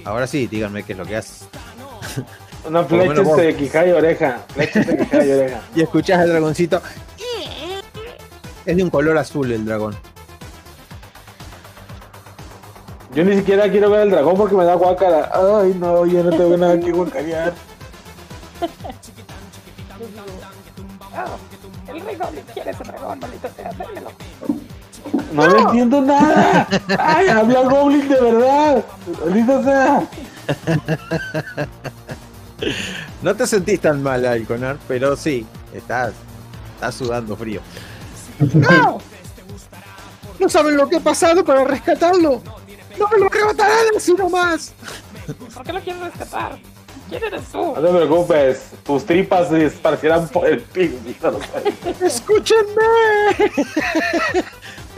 [0.05, 1.45] Ahora sí, díganme qué es lo que hace.
[2.67, 4.45] Una flecha de quijada y oreja.
[4.55, 5.61] Flecha de quijada y oreja.
[5.75, 6.81] Y escuchás al dragoncito.
[8.65, 9.97] Es de un color azul el dragón.
[13.15, 15.31] Yo ni siquiera quiero ver al dragón porque me da guácara.
[15.33, 17.55] Ay, no, yo no tengo nada que guacarear.
[21.89, 22.03] El
[22.53, 24.13] quiere ese dragón, maldito sea, démelo.
[25.33, 26.67] No, le entiendo nada.
[26.99, 28.85] Ay, habla Goblin de verdad.
[29.25, 30.09] Maldita sea.
[33.23, 36.13] No te sentís tan mal, Alconar, pero sí, estás,
[36.75, 37.61] estás sudando frío.
[38.55, 38.99] ¡No!
[40.39, 42.43] ¿No saben lo que ha pasado para rescatarlo?
[42.99, 44.73] ¡No me lo arrebatarán así nomás!
[45.55, 46.59] ¿Por qué lo quieres rescatar?
[47.09, 47.59] ¿Quién eres tú?
[47.59, 48.71] No te preocupes.
[48.85, 51.41] Tus tripas se esparcirán por el piso.
[52.03, 52.83] ¡Escúchenme!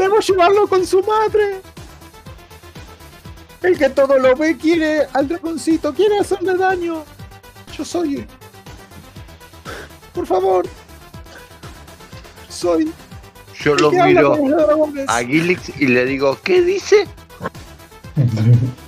[0.01, 1.61] ¡Debo llevarlo con su madre!
[3.61, 7.05] El que todo lo ve quiere al dragoncito, quiere hacerle daño.
[7.77, 8.27] Yo soy.
[10.15, 10.67] Por favor.
[12.49, 12.91] Soy.
[13.63, 14.39] Yo lo miro
[15.07, 17.07] a Gilix y le digo, ¿qué dice?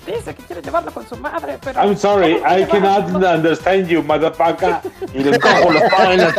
[0.07, 1.79] Dice que quiere llevarlo con su madre, pero.
[1.79, 4.81] I'm sorry, ¿Cómo lo I cannot understand you, motherfucker.
[5.13, 6.35] Y le cojo los palos en las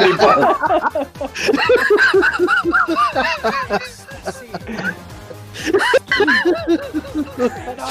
[7.45, 7.85] Pero,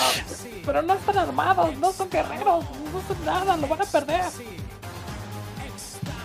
[0.65, 4.21] pero no están armados, no son guerreros, no son nada, lo van a perder.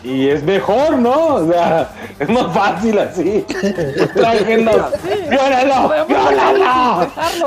[0.04, 1.36] Y es mejor, ¿no?
[1.36, 1.90] O sea,
[2.20, 3.46] es más fácil así.
[4.14, 4.92] Tráiganlo.
[5.30, 5.88] ¡Viólalo!
[5.88, 7.00] Podemos ¡Viólalo!
[7.02, 7.46] dejarlo.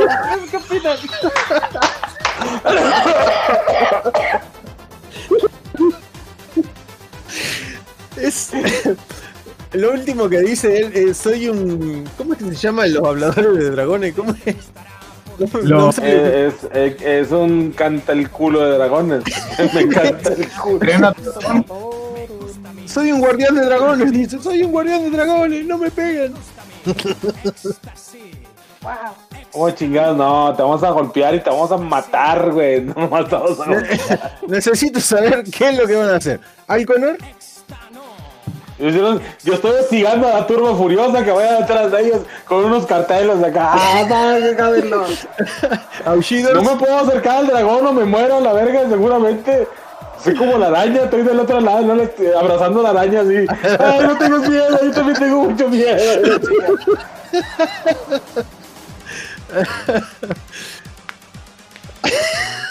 [0.51, 0.99] ¿Qué opinan?
[8.17, 8.51] Es.
[9.73, 12.05] Lo último que dice él es: Soy un.
[12.19, 14.15] ¿Cómo es que se llaman los habladores de dragones?
[14.15, 14.57] ¿Cómo es?
[15.65, 16.03] No, no sé.
[16.05, 19.25] Eh, Es, es, es un canta el culo de dragones.
[19.75, 21.15] Me encanta el culo.
[22.85, 24.39] Soy un guardián de dragones, dice.
[24.39, 26.35] Soy un guardián de dragones, no me peguen.
[28.83, 28.93] Wow.
[29.53, 32.83] Oh, chingados, no, te vamos a golpear y te vamos a matar, güey.
[32.83, 32.95] No
[33.25, 34.39] te vamos a golpear.
[34.47, 36.39] Necesito saber qué es lo que van a hacer.
[36.69, 37.19] ¿Alconor?
[38.81, 42.87] Yo, yo estoy hostigando a la turba furiosa que vaya detrás de ellos con unos
[42.87, 43.73] carteles de acá.
[43.75, 44.05] ¡Ah,
[46.55, 49.69] no, me puedo acercar al dragón o me muero a la verga, seguramente.
[50.25, 52.03] Soy como la araña, estoy del otro lado, no
[52.39, 53.47] abrazando a la araña así.
[53.79, 55.99] Ay, no tengo miedo, yo también tengo mucho miedo.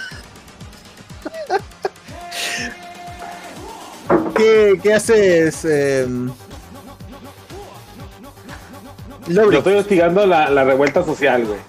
[4.35, 5.65] ¿Qué, qué haces?
[5.65, 6.07] Eh...
[9.27, 11.59] Yo estoy hostigando la, la revuelta social, güey.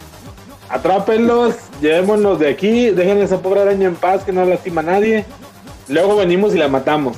[0.68, 4.84] Atrápenlos, llevémonos de aquí, dejen a esa pobre araña en paz que no lastima a
[4.84, 5.24] nadie.
[5.88, 7.16] Luego venimos y la matamos.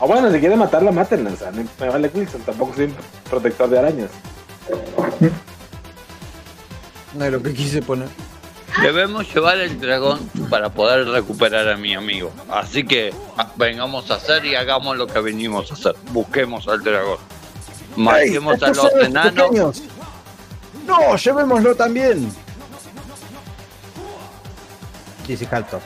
[0.00, 1.30] O bueno, si quieren matarla, mátenla.
[1.30, 2.94] O sea, no me vale Wilson, tampoco soy un
[3.30, 4.10] protector de arañas.
[7.14, 8.08] No es lo que quise poner.
[8.80, 10.18] Debemos llevar el dragón
[10.48, 12.32] para poder recuperar a mi amigo.
[12.50, 15.94] Así que ah, vengamos a hacer y hagamos lo que venimos a hacer.
[16.10, 17.18] Busquemos al dragón.
[17.96, 19.32] Matemos Ey, a los enanos.
[19.48, 19.82] pequeños.
[20.86, 22.32] No, llevémoslo también.
[25.26, 25.80] Dice Haltor.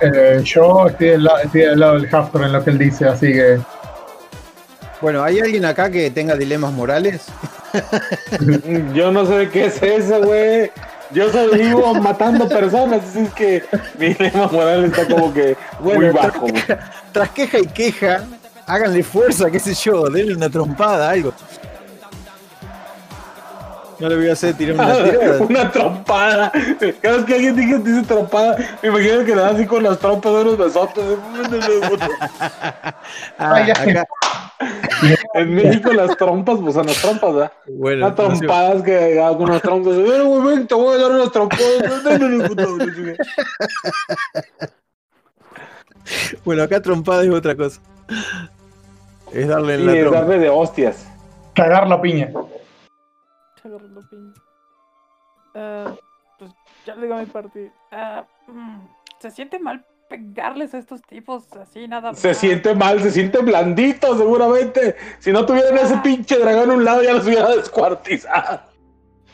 [0.00, 3.06] Eh, yo estoy del, la- estoy del lado del Haftor en lo que él dice,
[3.06, 3.60] así que.
[5.02, 7.22] Bueno, ¿hay alguien acá que tenga dilemas morales?
[8.94, 10.70] Yo no sé qué es eso, güey.
[11.10, 13.64] Yo sobrevivo matando personas, así es que
[13.98, 16.40] mi lema moral está como que muy Bueno, bajo.
[16.40, 16.54] güey.
[17.12, 18.24] Tras queja y queja,
[18.66, 21.34] háganle fuerza, qué sé yo, denle una trompada, algo.
[23.98, 25.38] No le voy a hacer tirar una tirada.
[25.42, 26.52] Una trompada.
[27.02, 29.98] Cada vez que alguien dice, dice trompada, me imagino que le da así con las
[29.98, 31.04] trompas de unos besotes.
[33.38, 34.06] Ah, acá.
[35.34, 37.52] En México las trompas, pues son las trompas, ¿verdad?
[37.68, 39.94] Bueno, Unas trompadas que hagan unas trompas.
[39.94, 42.04] Eh, güey, ven, te voy a dar unas trompadas.
[42.04, 43.14] No
[46.44, 47.80] bueno, acá trompada es otra cosa.
[49.32, 51.08] Es darle Y la es darle de hostias.
[51.54, 52.30] Cagar la piña.
[53.64, 54.32] Agarrando piña.
[55.54, 55.94] Ah,
[56.38, 56.50] pues
[56.86, 57.72] ya le digo a mi parte.
[57.90, 58.80] Ah, mm,
[59.20, 62.36] se siente mal pegarles a estos tipos así, nada Se más.
[62.36, 64.94] siente mal, se siente blandito, seguramente.
[65.18, 68.60] Si no tuvieran ese pinche dragón a un lado, ya los hubiera descuartizado.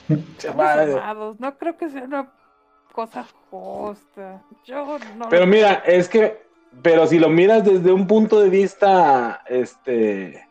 [1.39, 2.33] No creo que sea una
[2.93, 4.43] cosa justa.
[4.65, 5.29] Yo no.
[5.29, 6.41] Pero mira, es que
[6.83, 10.47] Pero si lo miras desde un punto de vista, este,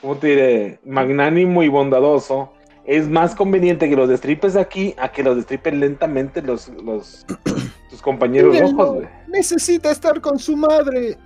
[0.00, 0.80] ¿cómo te diré?
[0.84, 2.52] Magnánimo y bondadoso,
[2.84, 7.24] es más conveniente que los destripes aquí a que los destripen lentamente los, los
[7.92, 9.08] tus compañeros Mírenlo, rojos, güey.
[9.28, 11.18] Necesita estar con su madre.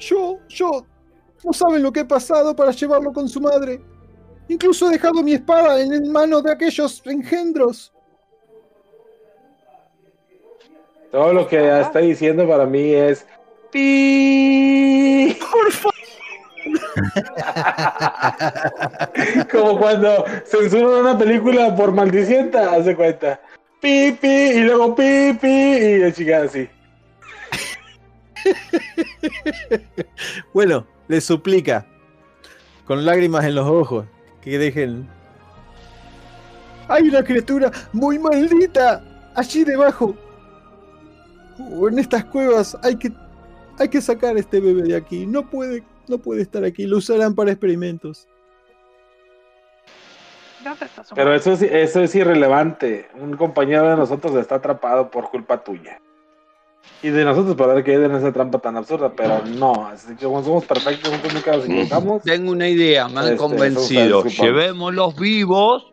[0.00, 0.84] Yo, yo,
[1.44, 3.80] no saben lo que he pasado para llevarlo con su madre.
[4.48, 7.92] Incluso he dejado mi espada en manos de aquellos engendros.
[11.12, 13.24] Todo lo que está diciendo para mí es.
[13.70, 15.38] ¡Pi!
[19.52, 23.40] Como cuando censuran una película por maldicienta, hace cuenta.
[23.82, 26.68] Pi, pi, y luego pi, pi, y la chica así.
[30.54, 31.84] Bueno, le suplica,
[32.84, 34.06] con lágrimas en los ojos,
[34.40, 35.08] que dejen.
[36.86, 39.02] Hay una criatura muy maldita
[39.34, 40.14] allí debajo.
[41.72, 43.12] O en estas cuevas hay que,
[43.80, 45.26] hay que sacar a este bebé de aquí.
[45.26, 46.86] No puede, no puede estar aquí.
[46.86, 48.28] Lo usarán para experimentos.
[50.62, 53.08] ¿Dónde está su Pero eso es, eso es irrelevante.
[53.18, 55.98] Un compañero de nosotros está atrapado por culpa tuya.
[57.02, 59.86] Y de nosotros haber caído en esa trampa tan absurda, pero no.
[59.86, 62.22] Así que como somos perfectos, nosotros nunca nos equivocamos.
[62.22, 64.24] Tengo una idea, me han Este, convencido.
[64.24, 65.92] Llevémoslos vivos,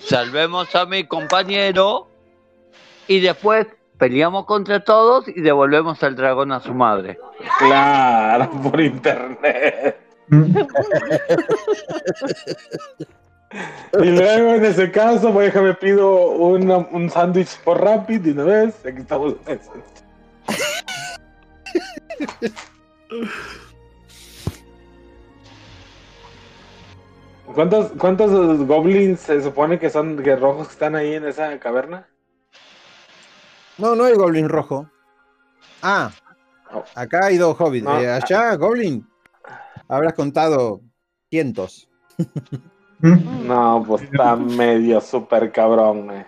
[0.00, 2.08] salvemos a mi compañero
[3.08, 3.66] y después
[3.98, 7.18] peleamos contra todos y devolvemos al dragón a su madre.
[7.58, 9.98] Claro, por internet.
[14.00, 18.44] Y luego en ese caso, pues déjame pido una- un sándwich por Rapid de una
[18.44, 18.74] vez.
[18.86, 19.34] Aquí estamos.
[27.54, 32.06] ¿Cuántos, ¿Cuántos goblins se supone que son que rojos que están ahí en esa caverna?
[33.78, 34.88] No, no hay Goblin rojo.
[35.82, 36.10] Ah,
[36.72, 36.84] Oh.
[36.94, 37.84] acá hay dos hobbits.
[37.84, 39.04] No, Eh, allá, Goblin,
[39.88, 40.80] habrás contado
[41.28, 41.88] cientos.
[43.02, 46.10] No, pues está medio súper cabrón.
[46.10, 46.26] eh.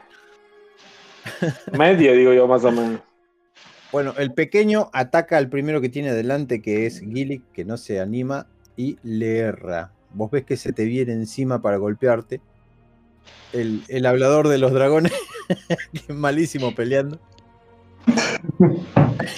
[1.79, 3.01] Medio, digo yo, más o menos.
[3.93, 8.01] Bueno, el pequeño ataca al primero que tiene adelante, que es Gillick, que no se
[8.01, 8.47] anima
[8.77, 9.93] y le erra.
[10.15, 12.41] Vos ves que se te viene encima para golpearte.
[13.53, 15.13] El, el hablador de los dragones,
[15.93, 17.21] que es malísimo peleando.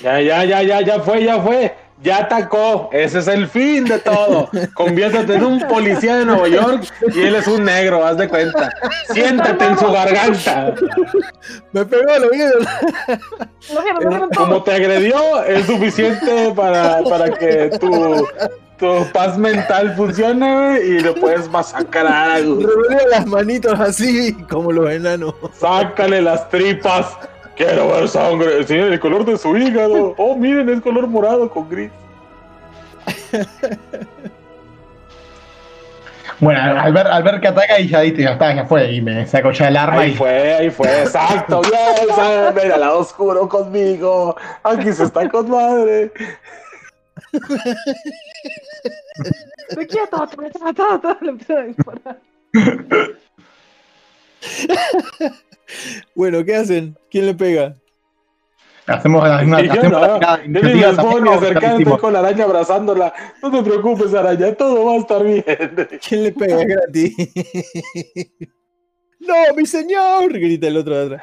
[0.02, 1.74] Ya, ya, ya, ya, ya fue, ya fue.
[2.05, 2.90] Ya atacó.
[2.93, 4.51] Ese es el fin de todo.
[4.74, 8.70] Conviértete en un policía de Nueva York y él es un negro, haz de cuenta.
[9.10, 10.74] Siéntate en su garganta.
[11.72, 12.66] ¡Me pegó, vieron,
[13.72, 18.26] lo vieron Como te agredió, es suficiente para, para que tu,
[18.78, 22.40] tu paz mental funcione güey, y lo puedes masacrar.
[22.43, 25.35] Revolea las manitos así, como los enanos.
[25.59, 27.16] Sácale las tripas.
[27.56, 28.59] Quiero ver sangre.
[28.59, 30.14] Enseña el color de su hígado.
[30.18, 31.90] Oh, miren, es color morado con gris.
[36.40, 38.93] Bueno, al ver, al ver que ataca y ya diste, ya está, ya fue.
[38.93, 42.81] Y me saco ya el arma Ahí y fue, ahí fue, exacto, bien, ven al
[42.81, 46.12] lado oscuro conmigo, aquí se está con madre.
[49.76, 50.28] Me quieto,
[50.74, 52.18] ta, ta, le empiezan a disparar.
[56.14, 56.96] Bueno, ¿qué hacen?
[57.10, 57.74] ¿Quién le pega?
[58.86, 61.24] hacemos una, una- Y yo hacemos no, una- una yo ni me iniciativa puedo también,
[61.24, 62.01] ni o ya acercar, estoy hicimos.
[62.01, 63.14] con la araña abrazándola.
[63.42, 65.44] No te preocupes, araña, todo va a estar bien.
[66.06, 66.64] ¿Quién le pega?
[66.64, 67.14] Gratis.
[69.20, 70.30] ¡No, mi señor!
[70.32, 71.22] Grita el otro de atrás.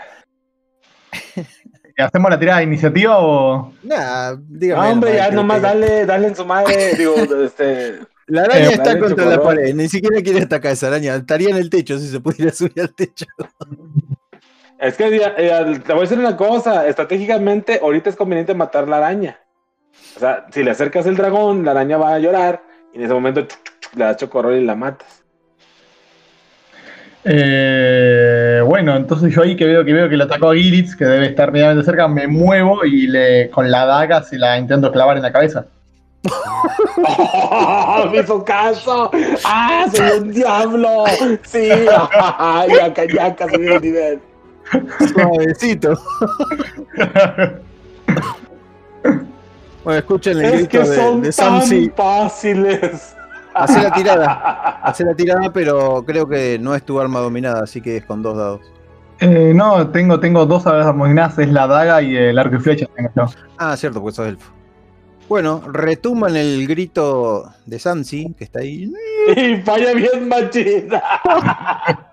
[1.97, 3.73] ¿Hacemos la tirada de iniciativa o.?
[3.83, 4.87] Nah, No, dígame.
[4.91, 7.13] hombre, ya nomás dale, dale en su madre, digo,
[7.45, 7.99] este...
[8.27, 9.75] La araña Eh, está contra la pared.
[9.75, 11.15] Ni siquiera quiere atacar a esa araña.
[11.15, 13.25] Estaría en el techo si se pudiera subir al techo.
[14.81, 18.97] Es que eh, te voy a decir una cosa, estratégicamente ahorita es conveniente matar la
[18.97, 19.39] araña.
[20.15, 23.13] O sea, si le acercas el dragón, la araña va a llorar y en ese
[23.13, 25.23] momento chuc, chuc, le das chocorrol y la matas.
[27.23, 31.05] Eh, bueno, entonces yo ahí que veo que veo que le atacó a Giritz, que
[31.05, 35.15] debe estar medianamente cerca, me muevo y le con la daga se la intento clavar
[35.15, 35.67] en la cabeza.
[36.97, 39.11] ¡Oh, ¡Me hizo caso!
[39.45, 41.03] ¡Ah, soy un diablo!
[41.43, 41.67] ¡Sí!
[41.67, 44.30] ¡Ya, ya, ya, subí de nivel!
[45.13, 45.97] Suavecito.
[49.83, 51.89] Bueno, escuchen el Es grito que de, son de tan Samsi.
[51.95, 53.15] fáciles.
[53.53, 54.79] Hacé la tirada.
[54.83, 58.21] Hacé la tirada, pero creo que no es tu arma dominada, así que es con
[58.21, 58.61] dos dados.
[59.19, 62.87] Eh, no, tengo, tengo dos armas armonizadas, es la daga y el arco y flecha.
[63.57, 64.51] Ah, cierto, pues sos elfo.
[65.27, 68.91] Bueno, retumban el grito de Sansi, que está ahí.
[69.37, 71.01] Y falla bien machina.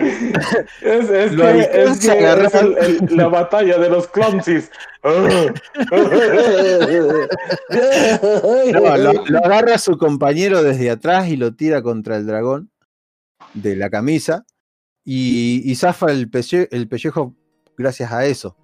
[0.00, 4.70] Es, es Lo que, es, que es el- el- la batalla de los clumsies.
[8.72, 12.70] No, lo, lo agarra su compañero desde atrás y lo tira contra el dragón
[13.54, 14.44] de la camisa
[15.04, 17.34] y, y zafa el, pelle- el pellejo
[17.76, 18.56] gracias a eso.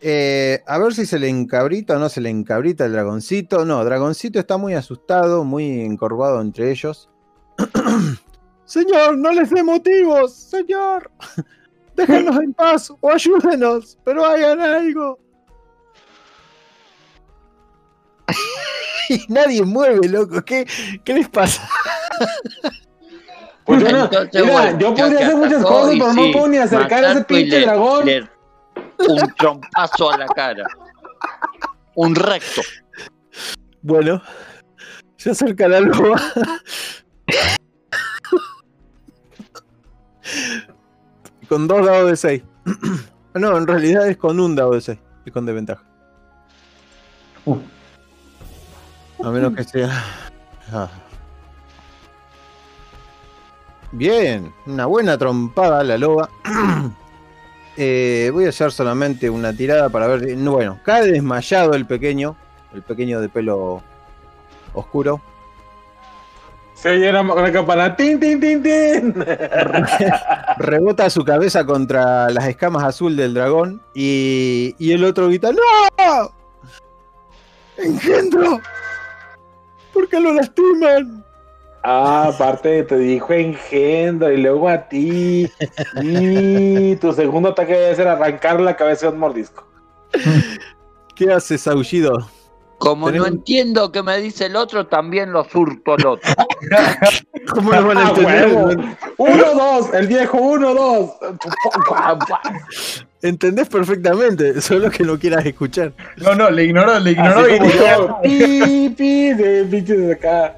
[0.00, 3.64] Eh, a ver si se le encabrita o no se le encabrita el dragoncito.
[3.64, 7.08] No, dragoncito está muy asustado, muy encorvado entre ellos.
[8.64, 11.10] señor, no les dé motivos, señor.
[11.96, 15.18] Déjenos en paz o ayúdenos, pero hagan algo.
[19.08, 20.42] y nadie mueve, loco.
[20.42, 20.66] ¿Qué,
[21.04, 21.68] qué les pasa?
[23.64, 26.56] Pues yo, no- mira, bueno, yo podría que hacer muchas cosas, pero no puedo ni
[26.58, 28.06] acercar a ese pinche le- dragón.
[28.06, 28.28] le-
[29.08, 30.64] un trompazo a la cara.
[31.94, 32.62] Un recto.
[33.82, 34.22] Bueno,
[35.16, 36.20] se acerca la loba.
[41.48, 42.42] con dos dados de 6.
[43.34, 44.98] no, en realidad es con un dado de 6.
[45.26, 45.82] Es con desventaja.
[47.44, 47.58] Uf.
[49.22, 50.04] A menos que sea.
[50.72, 50.88] Ah.
[53.92, 56.28] Bien, una buena trompada la loba.
[57.78, 60.36] Eh, voy a hacer solamente una tirada para ver.
[60.36, 62.36] Bueno, cae desmayado el pequeño.
[62.74, 63.82] El pequeño de pelo
[64.74, 65.22] oscuro.
[66.82, 67.94] Se oye la, la campana.
[67.94, 69.14] ¡Tin, tin, tin, tin!
[70.58, 73.80] Rebota su cabeza contra las escamas azul del dragón.
[73.94, 76.32] Y, y el otro grita: ¡No!
[77.76, 78.60] ¡Engendro!
[79.94, 81.24] ¿Por qué lo lastiman?
[81.84, 85.48] Ah, aparte te dijo engendro y luego a ti.
[86.02, 89.64] Y tu segundo ataque debe ser arrancar la cabeza de un mordisco.
[91.14, 92.28] ¿Qué haces, aullido?
[92.82, 96.34] Como Tenés no entiendo qué me dice el otro, también lo surto al otro.
[97.54, 98.96] ¿Cómo lo van a ¡Ah, entender?
[99.18, 101.10] Uno, dos, el viejo, uno, dos.
[103.22, 105.92] Entendés perfectamente, solo que no quieras escuchar.
[106.16, 110.56] No, no, le ignoró, le ignoró y dijo, pi, pi, de acá.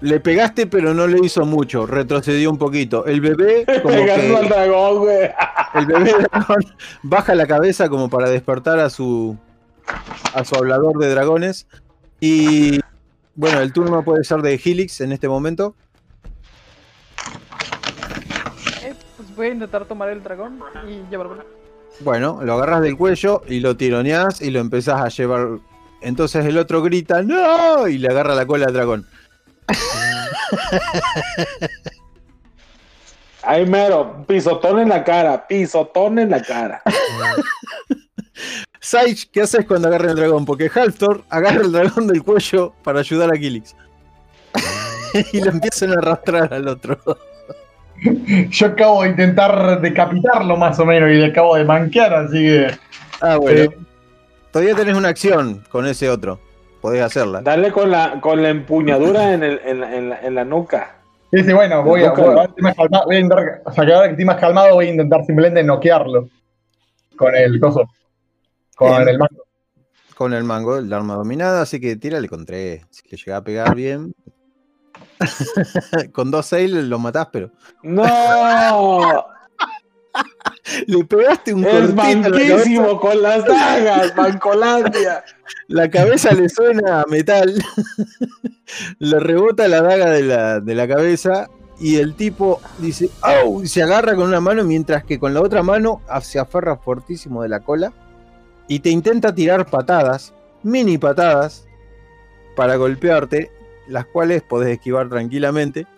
[0.00, 1.86] Le pegaste, pero no le hizo mucho.
[1.86, 3.06] Retrocedió un poquito.
[3.06, 5.30] El bebé, como Pegando al que dragón, güey.
[5.74, 6.64] el bebé dragón
[7.04, 9.38] baja la cabeza como para despertar a su
[10.34, 11.66] a su hablador de dragones.
[12.20, 12.80] Y
[13.34, 15.74] bueno, el turno puede ser de Helix en este momento.
[18.82, 21.44] Eh, pues voy a intentar tomar el dragón y llevarlo.
[22.00, 25.58] Bueno, lo agarras del cuello y lo tironeás y lo empezás a llevar.
[26.00, 27.86] Entonces el otro grita ¡No!
[27.88, 29.06] y le agarra la cola al dragón.
[33.42, 36.82] Ay, mero, pisotón en la cara, pisotón en la cara.
[38.80, 40.44] Sage, ¿qué haces cuando agarra el dragón?
[40.44, 43.76] Porque Halftor agarra el dragón del cuello para ayudar a Kilix.
[45.32, 46.98] y lo empiezan a arrastrar al otro.
[48.48, 52.70] yo acabo de intentar decapitarlo más o menos y le acabo de manquear, así que.
[53.20, 53.60] Ah, bueno.
[53.60, 53.70] Eh.
[54.50, 56.40] Todavía tenés una acción con ese otro.
[56.80, 57.42] Podés hacerla.
[57.42, 60.96] Dale con la, con la empuñadura en, el, en, la, en, la, en la nuca.
[61.30, 63.84] Sí, sí, bueno, voy a, voy, a- estoy más calmado, voy a intentar, o sea,
[63.86, 66.28] que ahora que estoy más calmado voy a intentar simplemente noquearlo.
[67.16, 67.88] Con el coso.
[68.80, 69.44] Con el mango.
[70.16, 72.82] Con el mango, el arma dominada, así que tírale con tres.
[72.88, 74.14] Si le llega a pegar bien.
[76.12, 77.50] con dos sales lo matás, pero.
[77.82, 79.26] ¡No!
[80.86, 84.14] Le pegaste un ¡Es en la con las dagas!
[84.16, 85.24] ¡Bancolandia!
[85.68, 87.62] La cabeza le suena a metal.
[88.98, 91.48] le rebota la daga de la, de la cabeza.
[91.78, 93.62] Y el tipo dice, ¡au!
[93.62, 97.42] Y se agarra con una mano mientras que con la otra mano se aferra fortísimo
[97.42, 97.92] de la cola.
[98.70, 100.32] Y te intenta tirar patadas,
[100.62, 101.66] mini patadas,
[102.54, 103.50] para golpearte,
[103.88, 105.88] las cuales podés esquivar tranquilamente.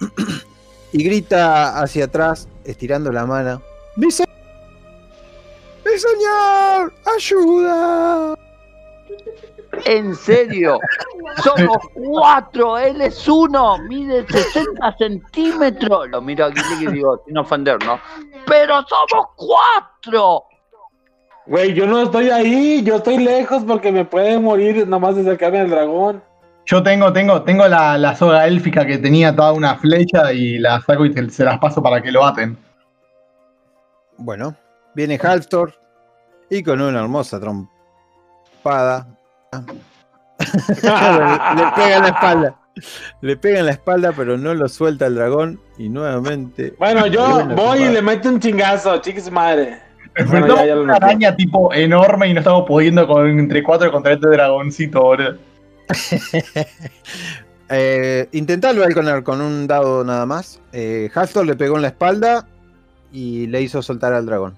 [0.92, 3.60] y grita hacia atrás, estirando la mano.
[3.96, 4.24] ¡Mi, se-
[5.84, 6.94] ¡Mi señor!
[7.14, 8.34] ¡Ayuda!
[9.84, 10.80] En serio,
[11.44, 16.08] somos cuatro, él es uno, mide 60 centímetros.
[16.08, 18.00] Lo miro aquí y digo, sin ofender, ¿no?
[18.46, 20.44] Pero somos cuatro.
[21.48, 25.60] Güey, yo no estoy ahí, yo estoy lejos porque me puede morir nomás de acercarme
[25.60, 26.22] al dragón.
[26.66, 30.78] Yo tengo, tengo, tengo la, la soga élfica que tenía toda una flecha y la
[30.82, 32.58] saco y se, se las paso para que lo aten.
[34.18, 34.54] Bueno,
[34.94, 35.72] viene Halftor
[36.50, 39.06] y con una hermosa trompada.
[40.42, 42.60] le pega en la espalda.
[43.22, 45.58] Le pega en la espalda, pero no lo suelta el dragón.
[45.78, 46.74] Y nuevamente.
[46.78, 49.87] Bueno, yo voy y le meto un chingazo, chiquis madre.
[50.26, 51.04] Bueno, Enfrentamos ya, ya lo una noté.
[51.06, 55.38] araña tipo enorme y no estamos pudiendo con entre cuatro contra este dragoncito, boludo.
[57.70, 60.58] Eh, intentalo balconar con un dado nada más.
[60.72, 61.10] Eh,
[61.44, 62.48] le pegó en la espalda
[63.12, 64.56] y le hizo soltar al dragón.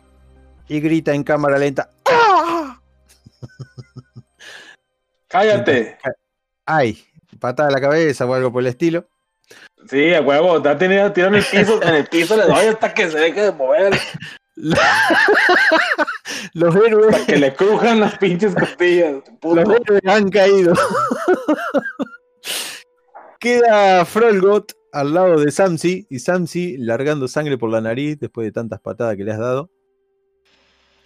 [0.69, 1.91] Y grita en cámara lenta.
[2.09, 2.79] ¡Ah!
[5.27, 5.99] Cállate.
[6.65, 7.03] ¡Ay!
[7.41, 9.09] Patada a la cabeza o algo por el estilo.
[9.89, 12.67] Sí, a huevo, te ha tenido tirado en el piso, en el piso le doy
[12.67, 13.93] hasta que se deje de mover,
[16.55, 19.17] Los héroes, hasta que le crujan las pinches costillas.
[19.41, 19.57] puto.
[19.63, 20.75] los héroes han caído.
[23.39, 28.53] Queda Frolgot al lado de Samsi y Samsi largando sangre por la nariz después de
[28.53, 29.71] tantas patadas que le has dado.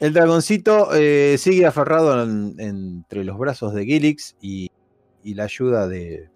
[0.01, 4.69] El dragoncito eh, sigue aferrado en- entre los brazos de Gilix y,
[5.23, 6.29] y la ayuda de,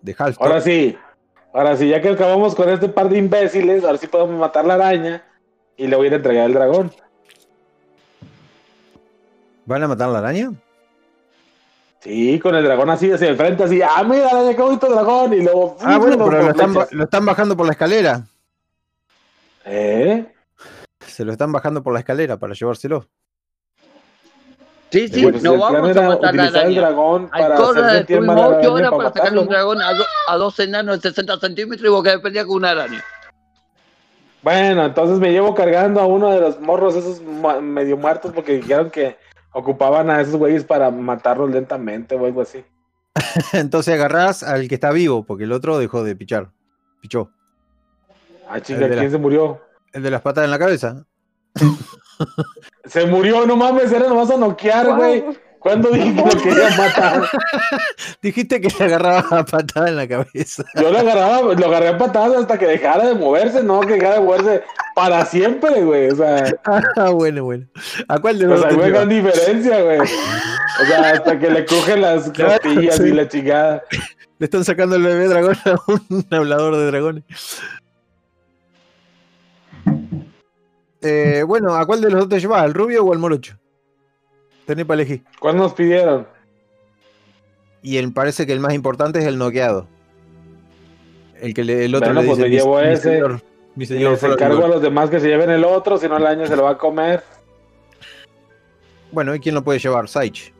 [0.00, 0.16] de.
[0.38, 0.96] Ahora sí,
[1.52, 4.74] ahora sí, ya que acabamos con este par de imbéciles, ahora sí podemos matar la
[4.74, 5.24] araña
[5.76, 6.92] y le voy a entregar el dragón.
[9.64, 10.52] ¿Van a matar a la araña?
[12.00, 15.32] Sí, con el dragón así hacia el frente, así, ah, mira, araña, qué bonito dragón,
[15.34, 15.76] y luego...
[15.80, 18.24] Ah, bueno, pero lo están, lo bajando por la escalera.
[19.64, 20.26] ¿Eh?
[21.06, 23.06] Se lo están bajando por la escalera para llevárselo.
[24.90, 26.80] Sí, sí, Pues no vamos a matar a la utilizar el araña.
[26.80, 29.12] dragón Hay para cosas hacer de sentir mal a la ocho araña horas para para
[29.14, 32.46] sacarle un dragón a, do- a dos enanos de 60 centímetros y vos querés pelear
[32.46, 33.02] con una araña.
[34.42, 37.20] Bueno, entonces me llevo cargando a uno de los morros esos
[37.62, 39.16] medio muertos porque dijeron que
[39.52, 42.64] ocupaban a esos güeyes para matarlos lentamente o algo así.
[43.52, 46.50] Entonces agarrás al que está vivo, porque el otro dejó de pichar.
[47.00, 47.30] Pichó.
[48.48, 49.60] Ah, la- ¿quién se murió?
[49.92, 51.04] El de las patas en la cabeza.
[52.84, 55.34] Se murió, no mames, era nomás a noquear, Wow.
[55.62, 57.22] ¿Cuándo dije que lo quería matar?
[58.22, 60.64] Dijiste que le agarraba a patada en la cabeza.
[60.74, 64.16] Yo lo agarraba, lo agarré a patadas hasta que dejara de moverse, no que dejara
[64.16, 64.64] de moverse
[64.94, 66.10] para siempre, güey.
[66.10, 66.44] O sea,
[66.96, 67.66] Ah, bueno, bueno.
[68.08, 70.00] ¿A cuál de o los sea, dos te güey, gran diferencia, güey.
[70.00, 73.02] O sea, hasta que le crujen las costillas sí.
[73.04, 73.82] y la chingada.
[74.38, 77.24] Le están sacando el bebé dragón a un hablador de dragones.
[81.00, 82.62] Eh, bueno, ¿a cuál de los dos te llevas?
[82.62, 83.56] ¿Al rubio o al morocho?
[84.72, 85.22] Tenés para elegir.
[85.38, 86.26] ¿Cuál nos pidieron?
[87.82, 89.86] Y el, parece que el más importante es el noqueado.
[91.42, 93.02] El que le- el otro Bueno, le pues dice, me llevo mi, mi ese.
[93.02, 93.42] señor,
[93.74, 94.34] mi señor les Frollo".
[94.36, 96.62] encargo a los demás que se lleven el otro, si no el año se lo
[96.62, 97.22] va a comer.
[99.10, 100.08] Bueno, ¿y quién lo puede llevar?
[100.08, 100.54] Saich.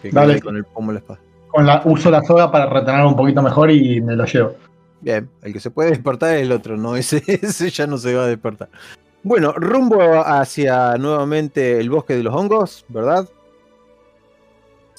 [0.00, 0.40] Que Dale.
[0.40, 1.20] con el pomo de la espada.
[1.48, 4.54] Con la, uso la soga para retener un poquito mejor y me lo llevo.
[5.02, 8.14] Bien, el que se puede despertar es el otro, no ese, ese ya no se
[8.14, 8.70] va a despertar.
[9.24, 13.28] Bueno, rumbo hacia nuevamente el bosque de los hongos, ¿verdad?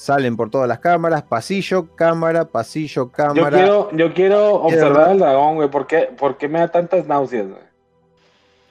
[0.04, 3.56] Salen por todas las cámaras, pasillo, cámara, pasillo, Yo cámara.
[3.56, 5.70] quiero, yo quiero observar al dragón, güey.
[5.70, 7.62] ¿Por qué, por qué me da tantas náuseas, güey?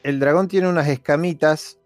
[0.03, 1.79] El dragón tiene unas escamitas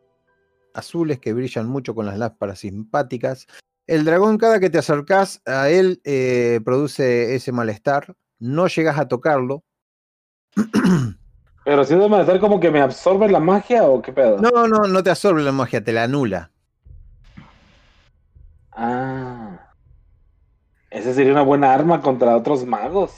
[0.73, 3.47] azules que brillan mucho con las lámparas simpáticas.
[3.85, 8.17] El dragón, cada que te acercas a él, eh, produce ese malestar.
[8.39, 9.63] No llegas a tocarlo.
[11.63, 14.39] Pero si es de malestar como que me absorbe la magia o qué pedo.
[14.39, 16.51] No, no, no te absorbe la magia, te la anula.
[18.77, 19.59] Ah.
[20.91, 23.11] Esa sería una buena arma contra otros magos.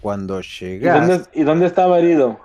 [0.00, 2.38] Cuando ¿Y llegas, dónde, ¿Y dónde estaba herido?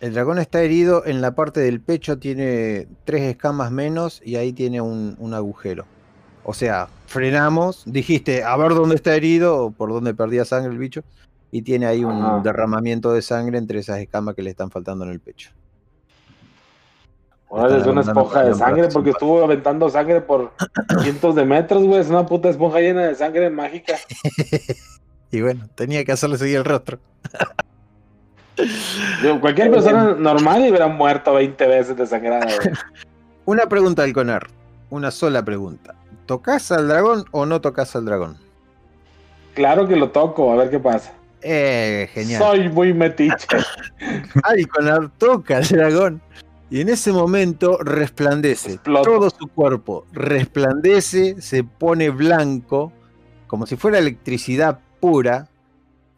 [0.00, 4.52] el dragón está herido en la parte del pecho, tiene tres escamas menos y ahí
[4.52, 5.86] tiene un, un agujero.
[6.44, 10.78] O sea, frenamos, dijiste a ver dónde está herido o por dónde perdía sangre el
[10.78, 11.02] bicho,
[11.50, 12.40] y tiene ahí un Ajá.
[12.44, 15.50] derramamiento de sangre entre esas escamas que le están faltando en el pecho.
[17.56, 20.50] Órale, es una esponja de sangre porque estuvo aventando sangre por
[21.02, 22.00] cientos de metros, güey.
[22.00, 23.94] Es una puta esponja llena de sangre mágica.
[25.30, 27.00] Y bueno, tenía que hacerle seguir el rostro.
[29.20, 32.72] Digo, cualquier persona normal hubiera muerto 20 veces desangrada, güey.
[33.44, 34.46] Una pregunta al Conar,
[34.90, 35.96] una sola pregunta.
[36.26, 38.36] ¿Tocas al dragón o no tocas al dragón?
[39.54, 41.12] Claro que lo toco, a ver qué pasa.
[41.42, 42.40] Eh, genial.
[42.40, 43.48] Soy muy metiche.
[44.44, 46.22] Ay, Conar toca al dragón.
[46.70, 48.78] Y en ese momento resplandece.
[48.82, 52.92] Todo su cuerpo resplandece, se pone blanco,
[53.46, 55.48] como si fuera electricidad pura.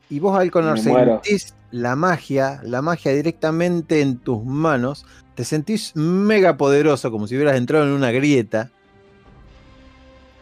[0.08, 1.20] Y vos, muero.
[1.22, 5.04] sentís la magia, la magia directamente en tus manos.
[5.34, 8.70] Te sentís mega poderoso, como si hubieras entrado en una grieta.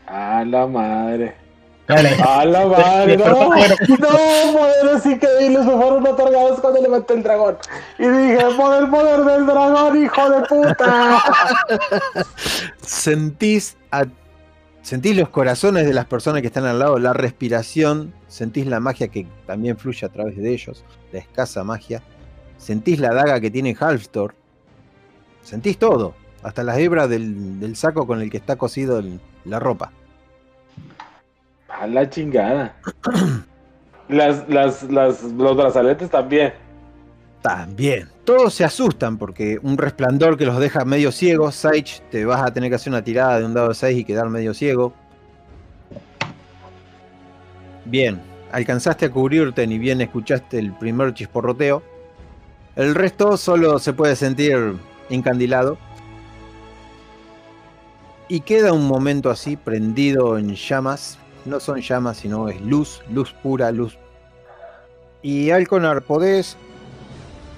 [0.06, 1.43] A la madre.
[1.86, 2.11] Dale.
[2.23, 3.16] A la madre.
[3.19, 7.56] No, no, poderes increíbles me fueron otorgados cuando levanté el dragón.
[7.98, 11.23] Y dije, por el poder del dragón, hijo de puta.
[12.82, 14.06] sentís, a-
[14.82, 19.09] sentís los corazones de las personas que están al lado, la respiración, sentís la magia
[19.09, 22.02] que también fluye a través de ellos, la escasa magia,
[22.59, 24.35] sentís la daga que tiene Halftor,
[25.43, 29.59] sentís todo, hasta las hebras del, del saco con el que está cosido el- la
[29.59, 29.93] ropa.
[31.86, 32.77] La chingada.
[34.09, 36.52] Las, las, las, los brazaletes también.
[37.44, 41.55] También, Todos se asustan porque un resplandor que los deja medio ciegos.
[41.55, 44.05] Saich, te vas a tener que hacer una tirada de un dado de 6 y
[44.05, 44.94] quedar medio ciego.
[47.85, 48.19] Bien,
[48.51, 51.82] alcanzaste a cubrirte ni bien escuchaste el primer chisporroteo.
[52.77, 54.77] El resto solo se puede sentir
[55.11, 55.77] encandilado.
[58.28, 61.19] Y queda un momento así, prendido en llamas.
[61.44, 63.98] No son llamas, sino es luz, luz pura, luz.
[65.22, 66.56] Y Alconar, podés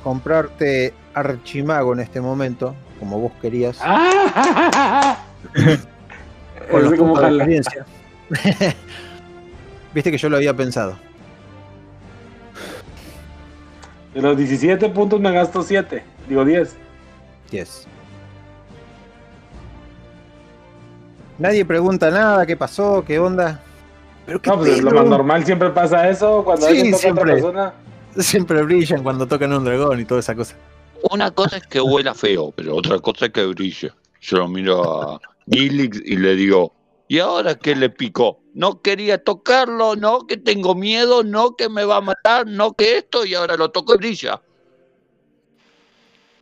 [0.03, 3.79] comprarte Archimago en este momento, como vos querías.
[3.81, 5.19] ¡Ah!
[6.71, 7.87] con los como puntos de experiencia.
[9.95, 10.97] Viste que yo lo había pensado.
[14.15, 16.03] De los 17 puntos me gasto 7.
[16.29, 16.77] Digo 10.
[17.51, 17.87] 10.
[21.39, 23.61] Nadie pregunta nada, qué pasó, qué onda.
[24.27, 26.43] Pero qué No, pues es lo más normal, siempre pasa eso.
[26.45, 27.33] Cuando Sí, alguien toca a otra siempre.
[27.35, 27.75] persona.
[28.19, 30.57] Siempre brillan cuando tocan un dragón y toda esa cosa.
[31.11, 33.93] Una cosa es que huela feo, pero otra cosa es que brille.
[34.21, 34.83] Yo lo miro
[35.13, 35.21] a
[35.51, 36.73] Gilix y le digo,
[37.09, 38.41] ¿y ahora qué le picó?
[38.55, 42.97] No quería tocarlo, no que tengo miedo, no que me va a matar, no que
[42.97, 44.41] esto, y ahora lo toco y brilla.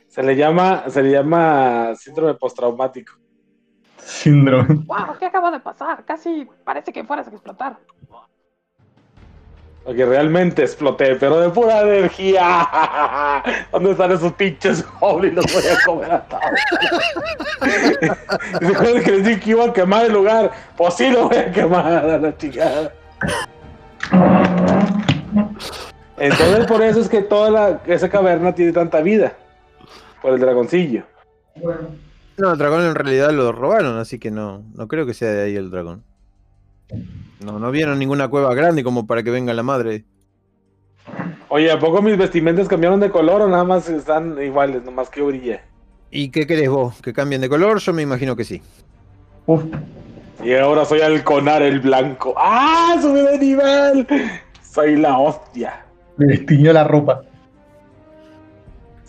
[0.09, 3.15] Se le llama, se le llama síndrome postraumático.
[4.05, 4.85] Síndrome.
[4.87, 5.17] ¡Wow!
[5.19, 6.05] ¿Qué acaba de pasar?
[6.05, 7.77] Casi parece que fueras a explotar.
[9.85, 12.69] Porque realmente exploté, pero de pura energía.
[13.73, 15.35] ¿Dónde están esos pinches goblins?
[15.35, 16.43] Los voy a comer a todos.
[18.61, 20.51] ¿Se acuerdan que les dije que iba a quemar el lugar?
[20.77, 22.93] Pues sí lo voy a quemar a la chingada.
[26.17, 29.35] Entonces por eso es que toda la, esa caverna tiene tanta vida.
[30.23, 31.05] Por el dragoncillo.
[32.37, 35.43] No, el dragón en realidad lo robaron, así que no, no creo que sea de
[35.45, 36.03] ahí el dragón.
[37.45, 40.05] No, no vieron ninguna cueva grande como para que venga la madre.
[41.49, 45.21] Oye, ¿a poco mis vestimentas cambiaron de color o nada más están iguales, nomás que
[45.21, 45.61] yo brillé?
[46.11, 47.01] ¿Y qué querés vos?
[47.03, 47.79] ¿Que cambien de color?
[47.79, 48.63] Yo me imagino que sí.
[49.47, 49.63] Uf,
[50.43, 52.35] Y ahora soy Alconar el Blanco.
[52.37, 52.97] ¡Ah!
[53.01, 54.07] ¡Subí de nivel!
[54.63, 55.85] Soy la hostia.
[56.17, 57.21] me destiñó la ropa.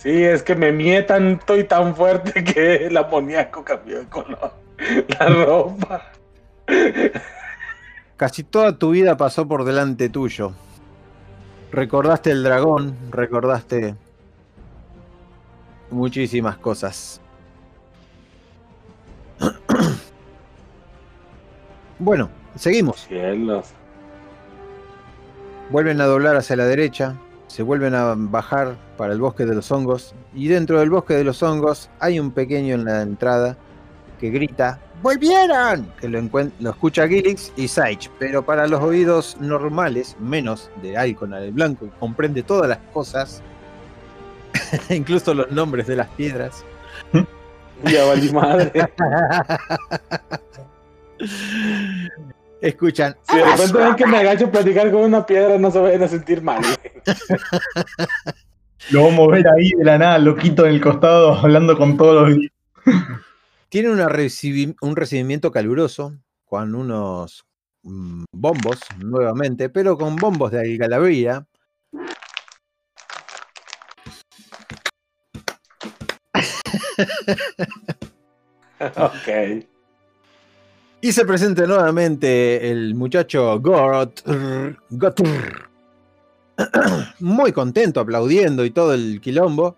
[0.05, 4.53] Sí, es que me mié tanto y tan fuerte que el amoníaco cambió de color.
[5.19, 6.11] La ropa.
[8.15, 10.53] Casi toda tu vida pasó por delante tuyo.
[11.71, 13.95] Recordaste el dragón, recordaste
[15.89, 17.19] muchísimas cosas.
[21.97, 23.05] Bueno, seguimos.
[23.07, 23.69] Cielos.
[25.69, 27.15] Vuelven a doblar hacia la derecha,
[27.55, 31.23] se vuelven a bajar para el bosque de los hongos y dentro del bosque de
[31.23, 33.55] los hongos hay un pequeño en la entrada
[34.19, 35.89] que grita ¡Volvieron!
[36.01, 36.21] Que lo,
[36.59, 41.89] lo escucha Gilix y Saich, pero para los oídos normales, menos de Alcon el Blanco,
[41.97, 43.41] comprende todas las cosas,
[44.89, 46.65] incluso los nombres de las piedras.
[47.85, 48.03] Ya
[48.33, 48.89] madre.
[52.61, 55.79] Escuchan Si de repente ven que me agacho a platicar con una piedra, no se
[55.79, 56.61] vayan a sentir mal.
[58.91, 62.29] Lo vamos a ver ahí de la nada, loquito en el costado, hablando con todos
[62.29, 62.37] los.
[63.69, 66.13] Tiene una recibi- un recibimiento caluroso
[66.45, 67.45] con unos
[67.83, 71.45] mm, bombos nuevamente, pero con bombos de algalavera.
[78.79, 79.65] ok.
[81.05, 84.23] Y se presenta nuevamente el muchacho Gotr.
[87.19, 89.75] muy contento, aplaudiendo y todo el quilombo.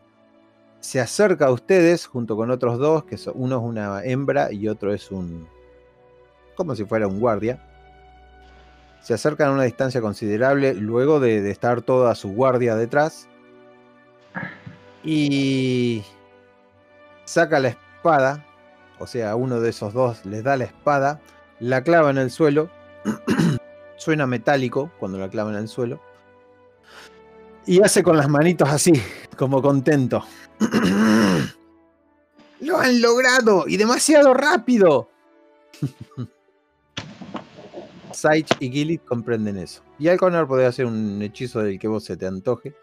[0.80, 4.70] Se acerca a ustedes junto con otros dos, que son, uno es una hembra y
[4.70, 5.50] otro es un.
[6.56, 7.62] como si fuera un guardia.
[9.02, 13.28] Se acercan a una distancia considerable luego de estar toda su guardia detrás.
[15.04, 16.04] Y
[17.26, 18.46] saca la espada,
[19.00, 21.20] o sea, uno de esos dos les da la espada,
[21.60, 22.70] la clava en el suelo,
[23.98, 26.02] suena metálico cuando la clava en el suelo,
[27.66, 28.94] y hace con las manitos así,
[29.36, 30.24] como contento.
[32.62, 33.66] ¡Lo han logrado!
[33.68, 35.10] ¡Y demasiado rápido!
[38.12, 39.84] Saich y Gilly comprenden eso.
[40.00, 42.74] Y Alconar puede hacer un hechizo del que vos se te antoje.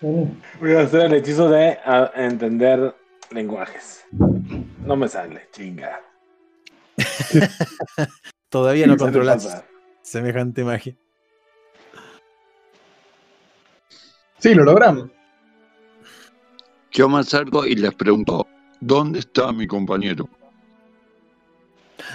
[0.00, 1.76] Voy a hacer el hechizo de
[2.14, 2.94] entender
[3.30, 4.04] lenguajes.
[4.12, 6.00] No me sale, chinga.
[8.48, 9.64] Todavía no controlas
[10.02, 10.96] semejante magia.
[14.38, 15.10] Sí, lo logramos.
[16.92, 18.46] Yo me acerco y les pregunto,
[18.80, 20.28] ¿dónde está mi compañero?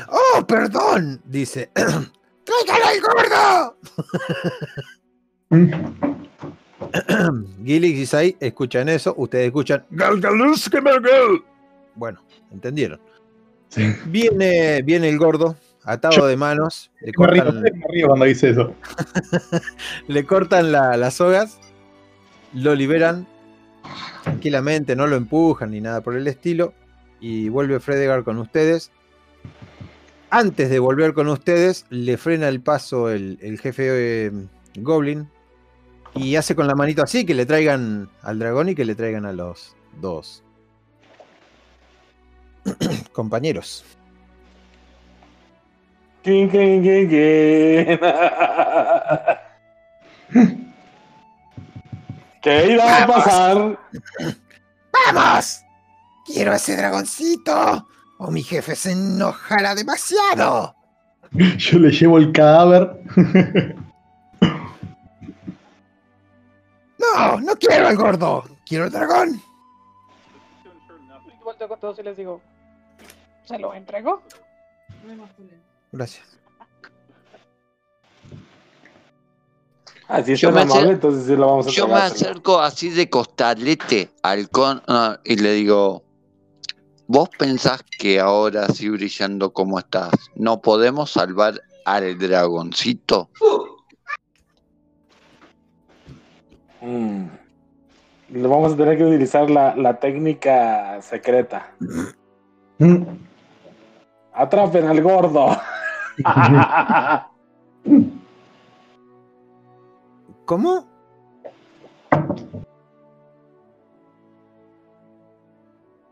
[0.10, 1.22] ¡Oh, perdón!
[1.26, 1.72] Dice.
[2.44, 3.78] ¡Tráigalo al gordo!
[7.66, 9.86] Gilix y Sai escuchan eso, ustedes escuchan.
[11.96, 12.22] Bueno,
[12.52, 13.00] entendieron.
[13.70, 13.96] Sí.
[14.06, 18.26] Viene, viene el gordo, atado Yo- de manos, le Me río, cortan, me río cuando
[18.26, 18.76] dice eso.
[20.08, 21.60] le cortan la- las sogas,
[22.54, 23.26] lo liberan
[24.24, 26.74] tranquilamente, no lo empujan ni nada por el estilo,
[27.20, 28.92] y vuelve Fredegar con ustedes.
[30.30, 34.32] Antes de volver con ustedes, le frena el paso el, el jefe eh,
[34.78, 35.28] Goblin
[36.16, 39.26] y hace con la manito así que le traigan al dragón y que le traigan
[39.26, 40.44] a los dos
[43.12, 43.84] compañeros.
[46.22, 47.98] King, king, king, king.
[52.42, 53.80] ¿Qué iba a pasar?
[55.14, 55.62] ¡Vamos!
[56.26, 57.88] ¡Quiero ese dragoncito!
[58.20, 60.76] ¡O mi jefe se enojará demasiado!
[61.32, 63.02] Yo le llevo el cadáver.
[67.14, 67.40] ¡No!
[67.40, 68.44] ¡No quiero al gordo!
[68.66, 69.42] ¡Quiero el dragón!
[71.28, 72.42] Y volteo con todos y les digo,
[73.46, 74.22] ¿se lo entrego?
[75.92, 76.26] Gracias.
[80.08, 83.10] Así es Yo me amable, entonces sí lo vamos a Yo me acerco así de
[83.10, 84.82] costalete al con
[85.24, 86.04] y le digo,
[87.08, 93.30] ¿vos pensás que ahora así brillando como estás, no podemos salvar al dragoncito?
[96.84, 97.28] Mm.
[98.30, 101.72] Vamos a tener que utilizar la, la técnica secreta.
[102.78, 103.04] Mm.
[104.34, 105.58] Atrapen al gordo.
[110.46, 110.86] ¿Cómo?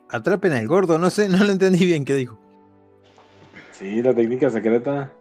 [0.09, 2.37] Atrapen al gordo, no sé, no lo entendí bien qué dijo.
[3.71, 5.11] sí, la técnica secreta.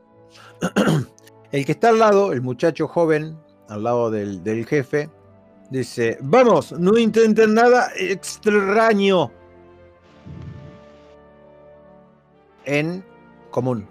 [1.53, 3.37] El que está al lado, el muchacho joven,
[3.69, 5.11] al lado del, del jefe,
[5.71, 9.31] dice, vamos, no intenten nada extraño.
[12.65, 13.03] En
[13.51, 13.87] común.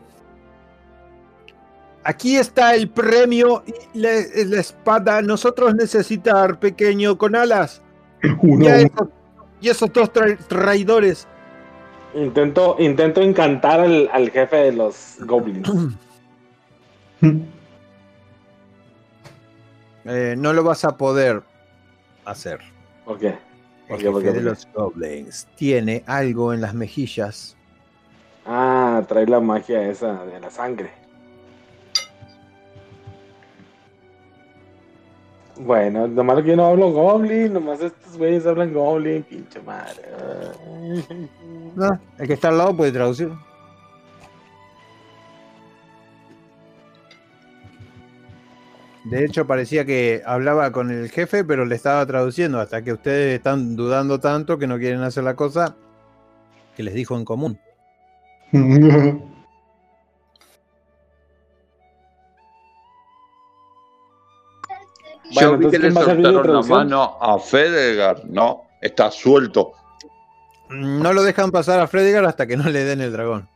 [2.04, 4.10] Aquí está el premio y la,
[4.46, 5.22] la espada.
[5.22, 7.82] Nosotros necesitar pequeño con alas.
[8.42, 9.08] Uno, Y, a esos,
[9.62, 11.28] y esos dos tra- traidores.
[12.16, 15.68] Intento, intento encantar al, al jefe de los goblins.
[15.70, 15.94] uno.
[20.06, 21.44] Eh, no lo vas a poder
[22.32, 22.60] hacer.
[23.06, 23.36] ¿Por qué?
[23.88, 24.12] ¿Por El qué?
[24.12, 24.28] ¿Por qué?
[24.28, 27.56] jefe de los goblins tiene algo en las mejillas.
[28.46, 30.92] Ah, trae la magia esa de la sangre.
[35.58, 40.04] Bueno, nomás que yo no hablo goblin, nomás estos güeyes hablan goblin, pinche madre.
[41.76, 43.30] No, el que está al lado puede traducir.
[49.06, 53.38] De hecho, parecía que hablaba con el jefe, pero le estaba traduciendo hasta que ustedes
[53.38, 55.76] están dudando tanto que no quieren hacer la cosa
[56.76, 57.60] que les dijo en común.
[65.32, 68.26] Bueno, Yo vi que le ¿quién va a hacer video soltaron la mano a Fedegar,
[68.26, 69.74] no, está suelto.
[70.70, 73.50] No lo dejan pasar a Fredigar hasta que no le den el dragón.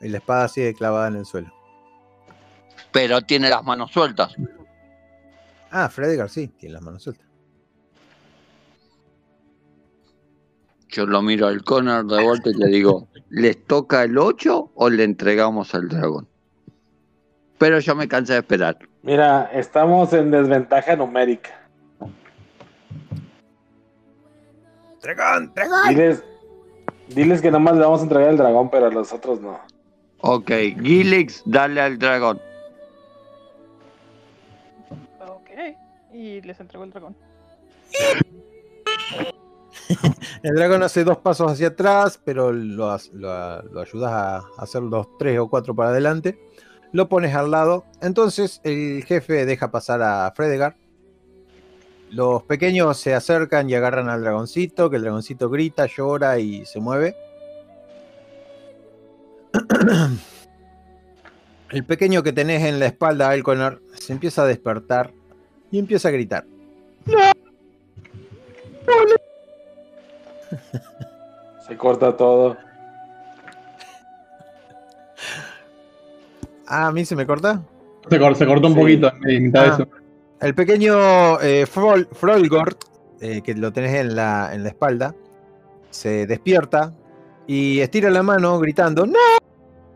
[0.00, 1.52] Y la espada sigue clavada en el suelo.
[2.92, 4.34] Pero tiene las manos sueltas.
[5.76, 7.26] Ah, Fredigar sí, tiene las manos sueltas.
[10.88, 14.88] Yo lo miro al Connor de vuelta y le digo, ¿les toca el 8 o
[14.88, 16.28] le entregamos al dragón?
[17.58, 18.78] Pero yo me cansé de esperar.
[19.02, 21.50] Mira, estamos en desventaja numérica.
[25.02, 25.52] ¡Dragón!
[25.56, 25.88] ¡Dragón!
[25.88, 26.24] Diles,
[27.08, 29.58] diles que nomás le vamos a entregar el dragón, pero a los otros no.
[30.20, 32.40] Ok, Gilix, dale al dragón.
[36.14, 37.16] Y les entrego el dragón.
[40.42, 45.38] El dragón hace dos pasos hacia atrás, pero lo, lo ayudas a hacer los tres
[45.38, 46.38] o cuatro para adelante.
[46.92, 47.84] Lo pones al lado.
[48.00, 50.76] Entonces el jefe deja pasar a Fredegar.
[52.10, 56.78] Los pequeños se acercan y agarran al dragoncito, que el dragoncito grita, llora y se
[56.78, 57.16] mueve.
[61.70, 65.12] El pequeño que tenés en la espalda, Alconar, se empieza a despertar
[65.74, 66.44] y empieza a gritar.
[71.66, 72.56] Se corta todo.
[76.68, 77.60] Ah, a mí se me corta.
[78.08, 78.80] Se, cor- se cortó un Sí.
[78.80, 79.74] poquito en mitad de Ah.
[79.74, 79.88] eso.
[80.40, 82.76] El pequeño eh, Frol- Frolgord,
[83.20, 85.12] eh, que lo tenés en la, en la espalda,
[85.90, 86.92] se despierta
[87.48, 89.18] y estira la mano gritando ¡No!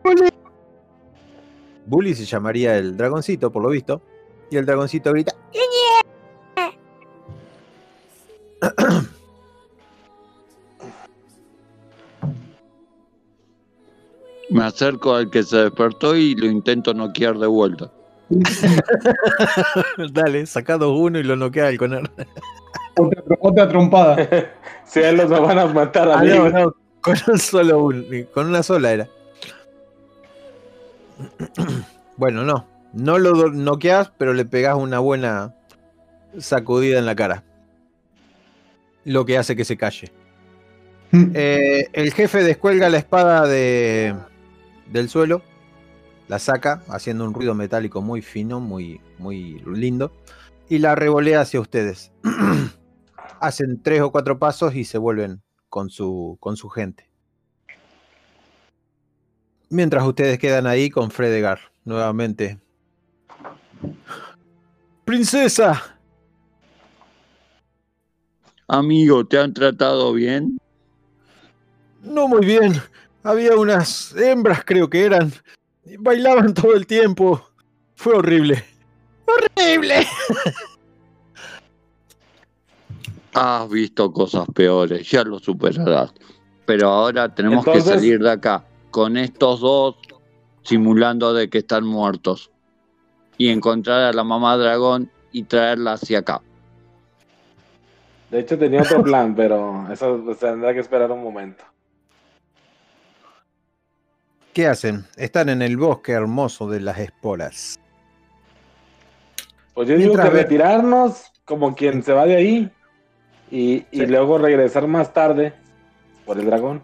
[0.03, 0.29] Bully!".
[1.85, 4.01] Bully se llamaría el dragoncito, por lo visto.
[4.51, 5.33] Y el dragoncito grita.
[14.49, 17.91] Me acerco al que se despertó y lo intento noquear de vuelta.
[20.11, 22.09] Dale, sacado uno y lo noquea al conar.
[22.97, 24.17] Otra, otra trompada.
[24.85, 26.29] Si a él los van a matar a Ah, mí.
[26.29, 29.07] no, no, con un solo un- con una sola era.
[32.17, 32.65] Bueno, no.
[32.91, 35.53] No lo noqueás, pero le pegás una buena
[36.37, 37.43] sacudida en la cara.
[39.05, 40.11] Lo que hace que se calle.
[41.13, 44.15] Eh, el jefe descuelga la espada de,
[44.91, 45.41] del suelo,
[46.27, 50.11] la saca haciendo un ruido metálico muy fino, muy, muy lindo,
[50.69, 52.11] y la revolea hacia ustedes.
[53.39, 57.09] Hacen tres o cuatro pasos y se vuelven con su, con su gente.
[59.69, 62.59] Mientras ustedes quedan ahí con Fredegar, nuevamente.
[65.05, 65.99] ¡Princesa!
[68.67, 70.59] Amigo, ¿te han tratado bien?
[72.03, 72.73] No muy bien.
[73.23, 75.31] Había unas hembras, creo que eran.
[75.99, 77.41] Bailaban todo el tiempo.
[77.95, 78.63] Fue horrible.
[79.25, 80.07] ¡Horrible!
[83.33, 86.13] Has visto cosas peores, ya lo superarás.
[86.65, 89.95] Pero ahora tenemos Entonces- que salir de acá con estos dos
[90.63, 92.51] simulando de que están muertos.
[93.37, 96.41] Y encontrar a la mamá dragón y traerla hacia acá.
[98.29, 101.63] De hecho, tenía otro plan, pero eso tendrá que esperar un momento.
[104.59, 105.05] ¿Qué hacen?
[105.15, 107.79] Están en el bosque hermoso de las esporas.
[109.73, 112.71] Pues yo digo Mientras que ve- retirarnos como quien se va de ahí
[113.49, 114.05] y, y Sí.
[114.07, 115.53] luego regresar más tarde
[116.25, 116.83] por el dragón.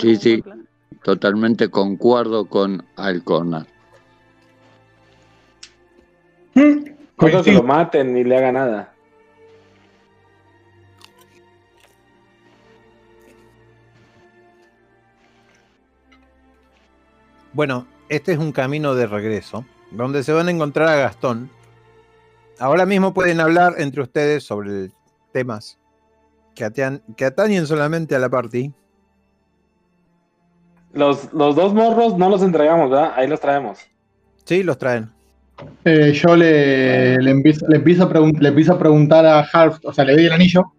[0.00, 0.42] Sí, sí.
[1.02, 3.66] Totalmente concuerdo con Alcona.
[6.54, 6.64] No
[7.18, 8.94] creo que lo maten ni le haga nada.
[17.52, 21.50] Bueno, este es un camino de regreso, donde se van a encontrar a Gastón.
[22.58, 24.90] Ahora mismo pueden hablar entre ustedes sobre
[25.32, 25.78] temas
[26.54, 28.72] que, atean- que atañen solamente a la party.
[30.92, 33.12] Los, los dos morros no los entregamos, ¿verdad?
[33.14, 33.78] Ahí los traemos.
[34.44, 35.10] Sí, los traen.
[35.84, 39.92] Eh, yo le, le, empiezo, le, empiezo a le empiezo a preguntar a Half, o
[39.92, 40.72] sea, le doy el anillo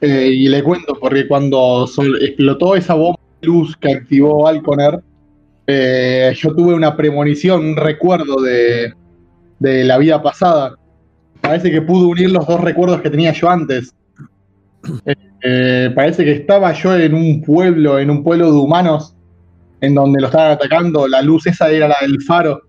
[0.00, 5.00] eh, y le cuento, porque cuando sol- explotó esa bomba de luz que activó Alconer,
[5.70, 8.92] eh, yo tuve una premonición, un recuerdo de,
[9.58, 10.74] de la vida pasada.
[11.40, 13.94] Parece que pude unir los dos recuerdos que tenía yo antes.
[15.42, 19.14] Eh, parece que estaba yo en un pueblo, en un pueblo de humanos,
[19.80, 21.06] en donde lo estaban atacando.
[21.08, 22.62] La luz esa era la del faro.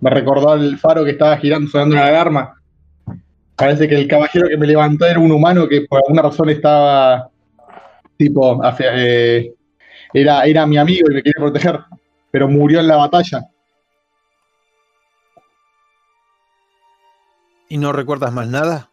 [0.00, 2.54] Me recordó el faro que estaba girando, sonando la alarma.
[3.56, 7.28] Parece que el caballero que me levantó era un humano que por alguna razón estaba,
[8.16, 9.52] tipo, eh,
[10.14, 11.80] era, era mi amigo y me quería proteger,
[12.30, 13.48] pero murió en la batalla.
[17.68, 18.90] ¿Y no recuerdas más nada?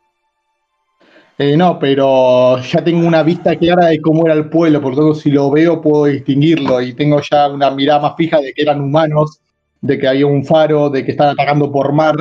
[1.38, 4.98] Eh, no, pero ya tengo una vista clara de cómo era el pueblo, por lo
[4.98, 8.62] tanto, si lo veo puedo distinguirlo y tengo ya una mirada más fija de que
[8.62, 9.42] eran humanos,
[9.82, 12.16] de que había un faro, de que estaban atacando por mar.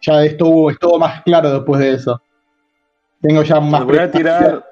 [0.00, 2.22] Ya estuvo, estuvo más claro después de eso.
[3.20, 3.84] Tengo ya más.
[3.84, 4.64] Voy a tirar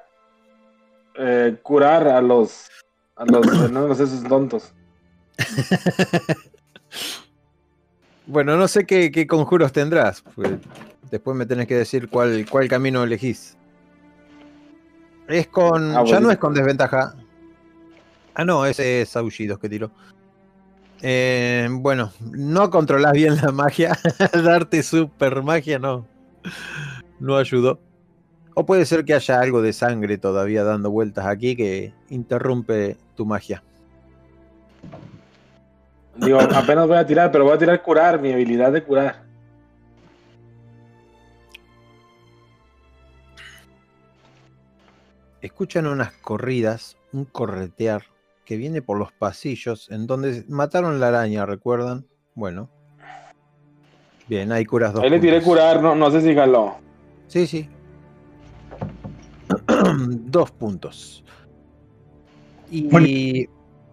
[1.15, 2.69] eh, curar a los
[3.15, 4.73] a los enanos esos tontos.
[8.25, 10.23] Bueno, no sé qué, qué conjuros tendrás.
[10.35, 10.53] pues,
[11.11, 13.57] después me tenés que decir cuál, cuál camino elegís.
[15.27, 15.95] Es con.
[15.95, 17.15] Ah, ya no es con desventaja.
[18.33, 19.91] Ah, no, ese es aullidos que tiró.
[21.01, 23.97] Eh, bueno, no controlás bien la magia.
[24.43, 26.07] Darte super magia no.
[27.19, 27.79] No ayudó.
[28.55, 33.25] O puede ser que haya algo de sangre todavía dando vueltas aquí que interrumpe tu
[33.25, 33.63] magia.
[36.15, 39.23] Digo, apenas voy a tirar, pero voy a tirar curar, mi habilidad de curar.
[45.43, 48.03] escuchan unas corridas, un corretear
[48.45, 52.05] que viene por los pasillos en donde mataron la araña, ¿recuerdan?
[52.33, 52.69] Bueno.
[54.27, 55.03] Bien, ahí curas dos.
[55.03, 56.77] Ahí le tiré curar, no, no sé si jaló.
[57.27, 57.69] Sí, sí.
[60.07, 61.23] dos puntos.
[62.73, 63.07] Y Bueno.
[63.07, 63.47] Y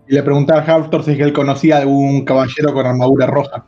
[0.06, 3.64] le pregunté a Haftor si es que él conocía a algún caballero con armadura roja.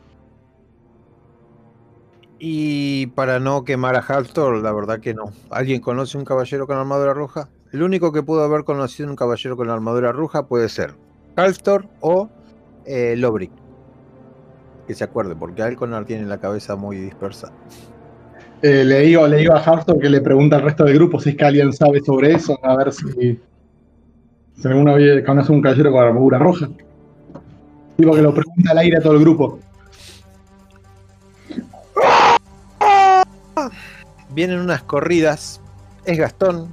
[2.37, 5.31] Y para no quemar a Haltor, la verdad que no.
[5.49, 7.47] ¿Alguien conoce un caballero con armadura roja?
[7.71, 10.95] El único que pudo haber conocido un caballero con armadura roja puede ser
[11.37, 12.27] Haltor o
[12.85, 13.51] eh, Lobrick.
[14.87, 17.53] Que se acuerde, porque Alconar tiene la cabeza muy dispersa.
[18.61, 21.29] Eh, le, digo, le digo a Haftor que le pregunta al resto del grupo si
[21.29, 23.39] es que alguien sabe sobre eso, a ver si.
[24.57, 26.69] Se me una vez conoce un caballero con armadura roja.
[27.97, 29.59] Digo que lo pregunta al aire a todo el grupo.
[34.29, 35.61] Vienen unas corridas.
[36.05, 36.67] Es Gastón.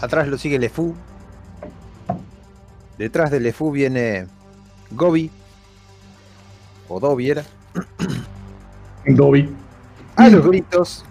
[0.00, 0.94] Atrás lo sigue Lefou.
[2.98, 4.26] Detrás de Lefou viene
[4.90, 5.30] Gobi.
[6.88, 7.44] O Dobby era.
[9.06, 9.54] Dobby.
[10.16, 11.04] A los gritos.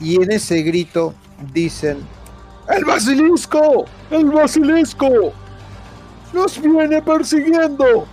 [0.00, 1.14] Y en ese grito
[1.52, 1.98] dicen:
[2.68, 3.84] ¡El basilisco!
[4.10, 5.32] ¡El basilisco!
[6.32, 8.06] ¡Nos viene persiguiendo!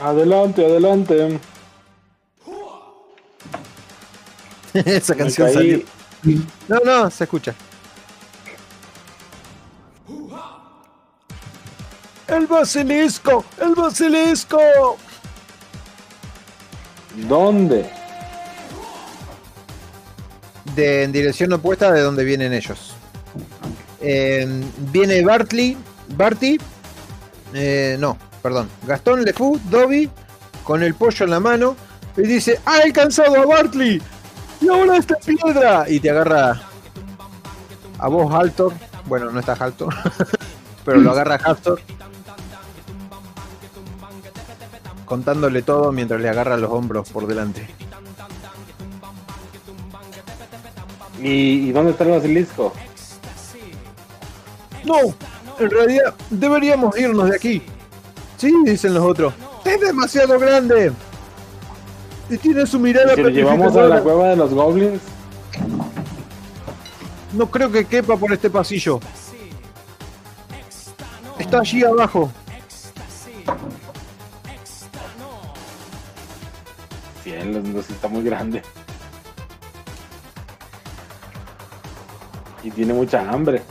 [0.00, 1.40] Adelante, adelante.
[4.74, 5.54] Esa Me canción caí.
[5.54, 5.82] salió.
[6.68, 7.54] No, no, se escucha.
[12.28, 13.44] ¡El basilisco!
[13.58, 14.58] ¡El basilisco!
[17.28, 17.90] ¿Dónde?
[20.76, 22.94] En dirección opuesta de donde vienen ellos.
[24.00, 24.46] Eh,
[24.92, 25.76] viene Bartley,
[26.16, 26.58] Barty,
[27.54, 30.10] eh, no, perdón, Gastón Lefou, Dobby,
[30.64, 31.76] con el pollo en la mano,
[32.16, 34.02] y dice, ¡ha alcanzado a Bartley!
[34.60, 35.88] ¡Y ahora esta piedra!
[35.88, 36.60] Y te agarra
[37.98, 38.74] a vos, Haltor.
[39.06, 39.94] Bueno, no está Haltor,
[40.84, 41.80] pero lo agarra Haltor.
[45.04, 47.66] Contándole todo mientras le agarra los hombros por delante.
[51.20, 52.72] ¿Y, y dónde está el basilisco?
[54.84, 54.98] No,
[55.58, 57.62] en realidad deberíamos irnos de aquí.
[58.36, 59.34] Sí, dicen los otros.
[59.64, 60.92] Es demasiado grande.
[62.28, 65.00] Y tiene su mirada Si lo llevamos a la cueva de los goblins,
[67.32, 69.00] No creo que quepa por este pasillo.
[71.38, 72.30] Está allí abajo.
[77.26, 78.62] cielos, no sé, está muy grande.
[82.66, 83.62] Y tiene mucha hambre.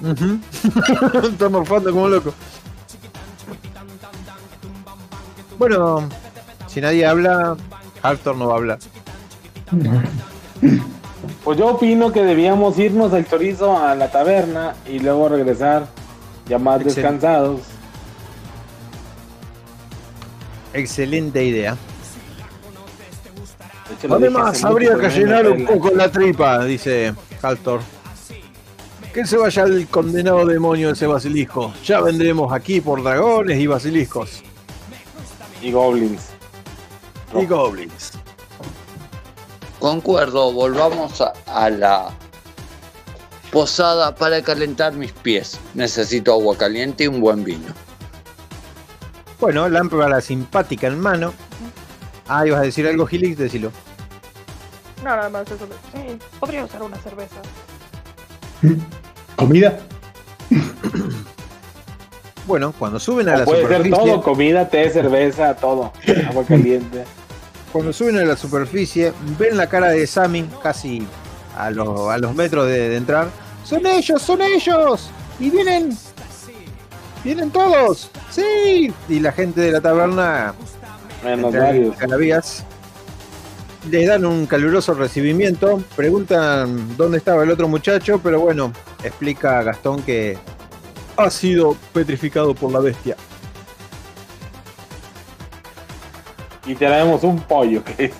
[0.00, 0.40] Ujú.
[1.28, 2.34] Está morfando como loco.
[5.56, 6.08] Bueno,
[6.66, 7.56] si nadie habla,
[8.02, 8.78] Haltor no va a hablar.
[11.44, 15.86] Pues yo opino que debíamos irnos al chorizo a la taberna y luego regresar
[16.48, 17.00] ya más Excelente.
[17.02, 17.60] descansados.
[20.72, 21.76] Excelente idea.
[24.06, 26.64] Hecho, lo Además, habría que llenar un poco la tripa.
[26.64, 27.80] Dice Haltor.
[29.12, 31.72] Que se vaya el condenado demonio ese basilisco.
[31.84, 34.42] Ya vendremos aquí por dragones y basiliscos.
[35.62, 36.28] Y goblins.
[37.34, 38.12] Y goblins.
[39.80, 42.10] Concuerdo, volvamos a, a la
[43.50, 45.58] posada para calentar mis pies.
[45.74, 47.74] Necesito agua caliente y un buen vino.
[49.40, 51.32] Bueno, lámpara simpática en mano.
[52.28, 53.70] Ah, ibas a decir algo, Gilix, decilo.
[55.06, 55.66] No, nada más eso.
[55.68, 57.36] de- Sí, podría usar una cerveza.
[59.36, 59.78] ¿Comida?
[62.46, 65.92] Bueno, cuando suben a O la puede ser superficie, todo, comida, té, cerveza, todo.
[66.28, 67.04] Agua caliente.
[67.72, 71.04] cuando suben a la superficie, ven la cara de Sammy casi
[71.58, 73.28] a los, a los metros de, de entrar.
[73.64, 74.22] ¡Son ellos!
[74.22, 75.10] ¡Son ellos!
[75.40, 75.96] ¡Y vienen!
[77.24, 78.10] ¡Vienen todos!
[78.30, 78.92] ¡Sí!
[79.08, 80.54] Y la gente de la taberna
[81.24, 81.96] Menos varios.
[81.96, 82.64] Calavías,
[83.90, 88.72] les dan un caluroso recibimiento, preguntan dónde estaba el otro muchacho, pero bueno,
[89.02, 90.38] explica Gastón que
[91.16, 93.16] Ha sido petrificado por la bestia.
[96.66, 97.82] Y traemos un pollo.
[97.84, 98.12] que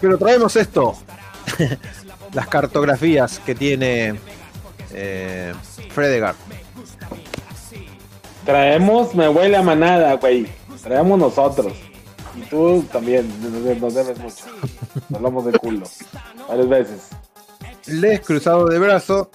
[0.00, 0.94] Pero traemos esto.
[2.32, 4.18] Las cartografías que tiene
[4.92, 5.52] eh,
[5.90, 6.34] Fredegar.
[8.44, 10.46] Traemos, me huele a manada, güey.
[10.82, 11.89] Traemos nosotros.
[12.40, 13.28] Y tú también,
[13.80, 14.44] nos, debes mucho.
[15.08, 15.86] Nos hablamos de culo.
[16.48, 17.08] Varias veces.
[17.86, 19.30] Les cruzado de brazo.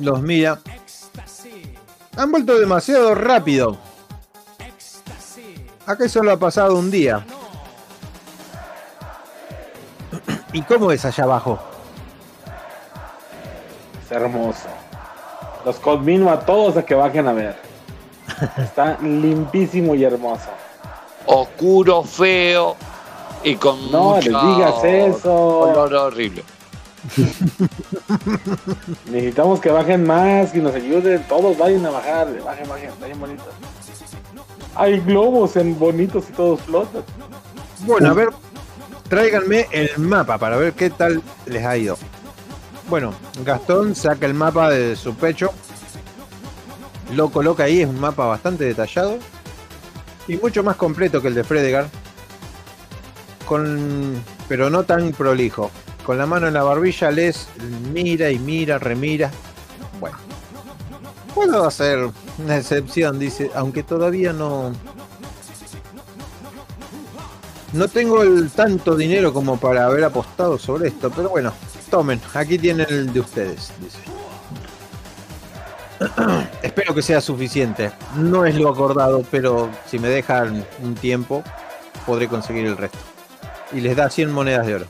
[0.00, 0.60] Los mira.
[2.16, 3.78] Han vuelto demasiado rápido.
[5.86, 7.26] Acá solo ha pasado un día.
[10.52, 11.58] ¿Y cómo es allá abajo?
[14.04, 14.68] Es hermoso.
[15.64, 17.56] Los conmino a todos a que bajen a ver.
[18.56, 20.50] Está limpísimo y hermoso.
[21.26, 22.76] Oscuro, feo
[23.42, 25.34] y con No les mucho digas eso.
[25.60, 26.44] olor horrible.
[29.06, 31.24] Necesitamos que bajen más, que nos ayuden.
[31.28, 32.28] Todos vayan a bajar.
[32.44, 33.46] Bajen, bajen, vayan bonitos.
[34.74, 37.02] Hay globos en bonitos y todos flotan.
[37.80, 38.28] Bueno, a ver,
[39.08, 41.96] tráiganme el mapa para ver qué tal les ha ido.
[42.88, 43.14] Bueno,
[43.44, 45.50] Gastón saca el mapa de su pecho,
[47.14, 49.18] lo coloca ahí, es un mapa bastante detallado
[50.28, 51.88] y mucho más completo que el de Fredegar.
[53.46, 55.70] con, pero no tan prolijo.
[56.04, 57.48] Con la mano en la barbilla les
[57.92, 59.30] mira y mira, remira.
[59.98, 60.16] Bueno,
[61.34, 64.72] puedo hacer una excepción, dice, aunque todavía no.
[67.72, 71.52] No tengo el tanto dinero como para haber apostado sobre esto, pero bueno,
[71.88, 73.98] tomen, aquí tienen el de ustedes, dice.
[76.62, 77.90] Espero que sea suficiente.
[78.16, 81.42] No es lo acordado, pero si me dejan un tiempo,
[82.06, 82.98] podré conseguir el resto.
[83.72, 84.86] Y les da 100 monedas de oro.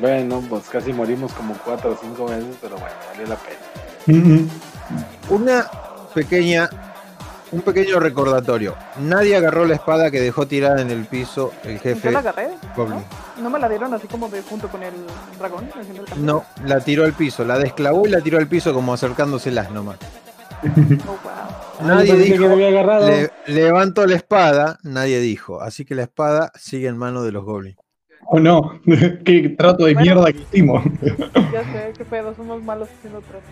[0.00, 4.48] Bueno, pues casi morimos como cuatro o cinco veces, pero bueno, valió la pena.
[5.30, 5.70] Una
[6.14, 6.68] pequeña,
[7.52, 8.74] un pequeño recordatorio.
[9.00, 12.48] Nadie agarró la espada que dejó tirada en el piso el Yo jefe la agarré.
[12.76, 12.98] Goblin.
[13.36, 13.42] ¿no?
[13.42, 14.92] ¿No me la dieron así como de junto con el
[15.38, 15.68] dragón?
[16.14, 16.24] el?
[16.24, 19.98] No, la tiró al piso, la desclavó y la tiró al piso como acercándoselas nomás.
[21.06, 21.86] Oh, wow.
[21.86, 23.06] Nadie Yo pensé que dijo, lo había agarrado.
[23.08, 25.60] le, levanto la espada, nadie dijo.
[25.60, 27.76] Así que la espada sigue en manos de los goblins.
[28.28, 28.80] ¿O no?
[29.24, 30.00] ¿Qué trato de Bueno.
[30.14, 30.82] mierda que hicimos?
[31.52, 33.50] Ya sé, qué pedo, somos malos haciendo tratos.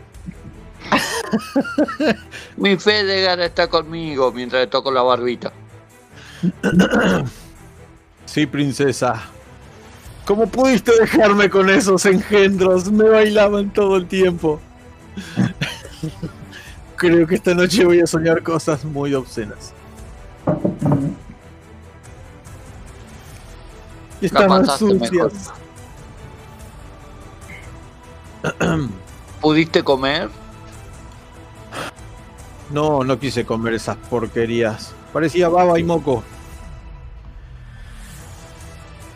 [2.57, 5.53] Mi Fedegar está conmigo mientras le toco la barbita.
[8.27, 9.23] Sí, princesa.
[10.25, 12.91] ¿Cómo pudiste dejarme con esos engendros?
[12.91, 14.61] Me bailaban todo el tiempo.
[16.97, 19.73] Creo que esta noche voy a soñar cosas muy obscenas.
[24.21, 25.53] Y estaban sucias.
[29.41, 30.31] ¿Pudiste comer?
[32.75, 34.93] No, no quise comer esas porquerías.
[35.13, 36.25] Parecía baba y moco.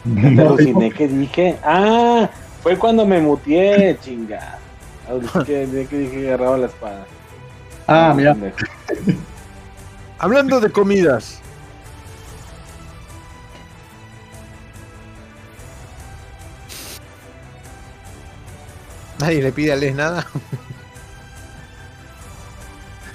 [0.05, 1.59] Te aluciné que dije.
[1.64, 2.30] Ah,
[2.62, 4.60] fue cuando me muteé, chinga.
[5.09, 7.05] Aluciné que dije que agarraba la espada.
[7.89, 8.32] Ah, mira.
[8.32, 8.59] Pendejo.
[10.20, 11.40] Hablando de comidas.
[19.18, 20.24] Nadie le pide a Les nada.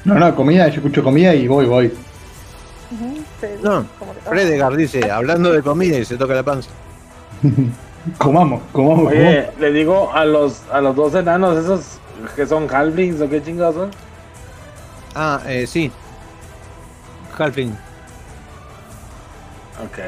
[0.05, 1.93] No, no, comida, yo escucho comida y voy, voy.
[3.61, 3.85] No,
[4.25, 6.69] Fredegar dice, hablando de comida y se toca la panza.
[8.17, 11.99] Comamos, comamos, Oye, le digo a los a los dos enanos esos
[12.35, 13.91] que son halflings o qué chingados son.
[15.15, 15.89] Ah, eh, sí.
[17.37, 17.71] Halfling.
[19.85, 19.99] Ok.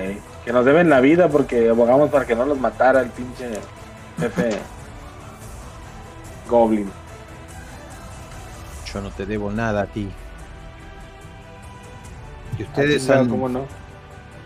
[0.44, 3.50] Que nos deben la vida porque abogamos para que no los matara el pinche
[4.20, 4.50] jefe
[6.50, 6.92] Goblin.
[8.96, 10.08] Yo no te debo nada a ti.
[12.58, 13.66] Y ustedes han ¿Cómo no?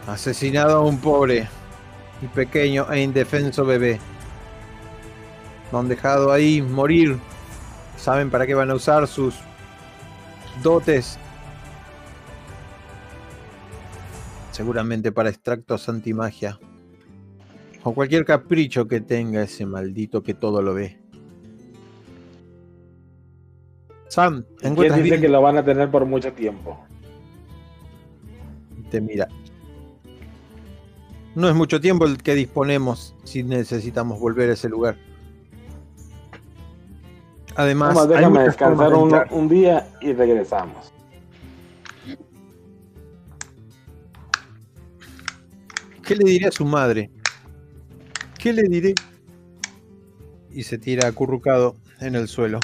[0.08, 1.48] asesinado a un pobre
[2.20, 4.00] y pequeño e indefenso bebé.
[5.72, 7.20] Lo han dejado ahí morir.
[7.96, 9.36] ¿Saben para qué van a usar sus
[10.64, 11.20] dotes?
[14.50, 16.58] Seguramente para extractos antimagia.
[17.84, 20.99] O cualquier capricho que tenga ese maldito que todo lo ve.
[24.10, 25.22] Sam, ¿Y ¿Quién encuentras dice bien?
[25.22, 26.77] que lo van a tener por mucho tiempo?
[28.90, 29.27] te mira.
[31.36, 34.98] No es mucho tiempo el que disponemos si necesitamos volver a ese lugar.
[37.56, 40.91] Además, hay déjame descansar un día y regresamos.
[46.03, 47.11] ¿Qué le diré a su madre?
[48.40, 48.95] ¿Qué le diré?
[50.49, 52.60] Y se tira acurrucado en el suelo.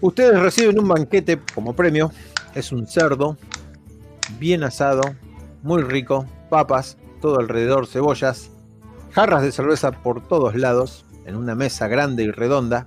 [0.00, 2.10] Ustedes reciben un banquete como premio.
[2.54, 3.36] Es un cerdo,
[4.38, 5.02] bien asado,
[5.62, 8.50] muy rico, papas, todo alrededor, cebollas,
[9.12, 12.86] jarras de cerveza por todos lados, en una mesa grande y redonda,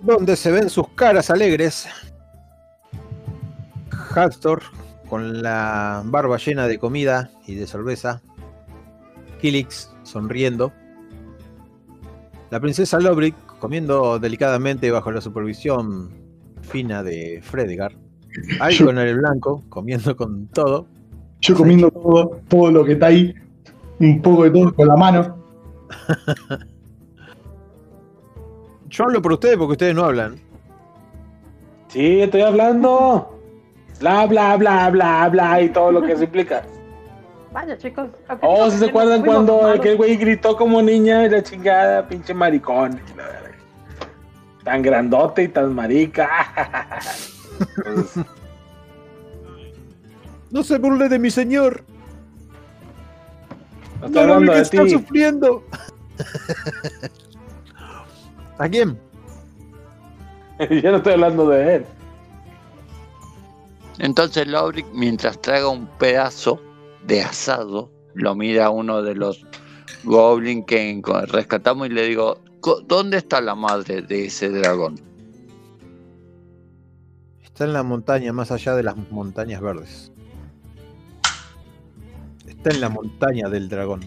[0.00, 1.88] donde se ven sus caras alegres.
[4.14, 4.62] Hastor
[5.08, 8.20] con la barba llena de comida y de cerveza.
[9.40, 10.72] Kilix sonriendo.
[12.50, 16.10] La princesa Lobrick comiendo delicadamente bajo la supervisión
[16.62, 17.92] fina de Fredegar.
[18.60, 20.86] Algo en el blanco, comiendo con todo.
[21.40, 23.34] Yo comiendo todo, todo lo que está ahí,
[24.00, 25.36] un poco de todo con la mano.
[28.88, 30.36] Yo hablo por ustedes porque ustedes no hablan.
[31.88, 33.38] Sí, estoy hablando.
[34.00, 36.64] Bla, bla, bla, bla, bla, y todo lo que eso implica.
[37.52, 38.08] Vaya, chicos.
[38.28, 39.78] ¿a qué Oh, ¿sí se acuerdan cuando malos?
[39.78, 43.00] aquel güey gritó como niña y la chingada, pinche maricón?
[44.64, 46.28] Tan grandote y tan marica.
[47.76, 48.24] Entonces,
[50.50, 51.84] No se burle de mi señor.
[54.00, 54.90] no lo hablando vi que de está ti.
[54.90, 55.62] sufriendo.
[58.58, 58.98] ¿A quién?
[60.70, 61.86] Yo no estoy hablando de él.
[63.98, 66.60] Entonces Lauric, mientras traga un pedazo
[67.06, 69.46] de asado, lo mira uno de los
[70.04, 75.00] goblins que rescatamos y le digo, "Co- ¿dónde está la madre de ese dragón?
[77.42, 80.12] Está en la montaña, más allá de las montañas verdes.
[82.46, 84.00] Está en la montaña del dragón.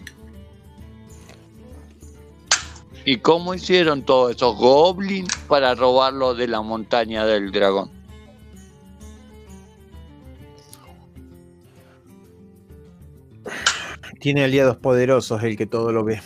[3.04, 7.90] ¿Y cómo hicieron todos esos goblins para robarlo de la montaña del dragón?
[14.22, 16.20] Tiene aliados poderosos el que todo lo ve.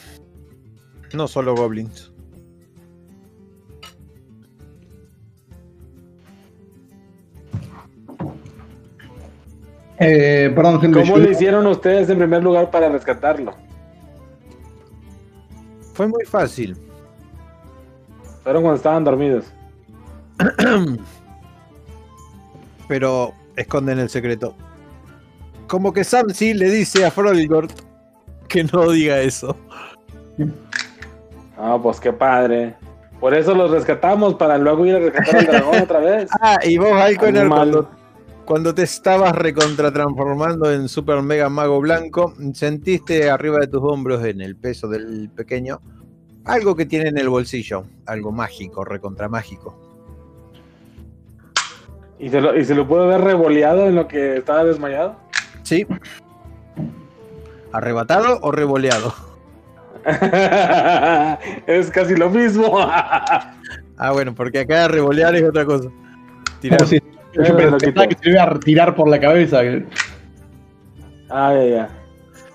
[1.14, 2.12] No solo goblins.
[9.98, 10.92] Eh, perdón.
[10.92, 13.54] ¿Cómo le hicieron ustedes en primer lugar para rescatarlo?
[15.94, 16.76] Fue muy fácil.
[18.42, 19.46] Fueron cuando estaban dormidos.
[22.88, 24.54] pero esconden el secreto.
[25.66, 27.85] Como que Samsi le dice a Frolgort
[28.56, 29.54] que no diga eso.
[31.58, 32.74] Ah, pues qué padre.
[33.20, 36.30] Por eso los rescatamos, para luego ir a rescatar al dragón otra vez.
[36.40, 37.48] Ah, y vos, Animal.
[37.48, 37.90] cuando,
[38.46, 44.40] cuando te estabas recontratransformando en Super Mega Mago Blanco, sentiste arriba de tus hombros, en
[44.40, 45.80] el peso del pequeño,
[46.46, 47.84] algo que tiene en el bolsillo.
[48.06, 49.78] Algo mágico, recontra mágico.
[52.18, 55.16] ¿Y se, lo, ¿Y se lo pudo ver revoleado en lo que estaba desmayado?
[55.62, 55.86] ¿Sí?
[57.72, 59.14] ¿Arrebatado o revoleado?
[61.66, 62.78] es casi lo mismo.
[63.98, 65.88] Ah, bueno, porque acá revolear es otra cosa.
[66.60, 66.84] Tirar.
[66.84, 69.60] Yo pensaba que se iba a tirar por la cabeza.
[71.30, 71.88] ah, ya, ya.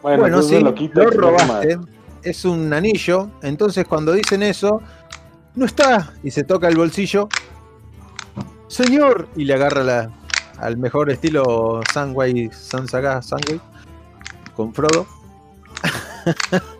[0.03, 1.03] Bueno, Bueno, sí, lo quito.
[1.09, 1.79] robaste.
[2.21, 3.27] Es un anillo.
[3.41, 4.83] Entonces, cuando dicen eso,
[5.55, 6.13] no está.
[6.21, 7.27] Y se toca el bolsillo.
[8.67, 9.27] Señor.
[9.35, 10.11] Y le agarra la,
[10.59, 13.59] al mejor estilo Sunway, Sansaga, Sunway.
[14.55, 15.05] Con Frodo.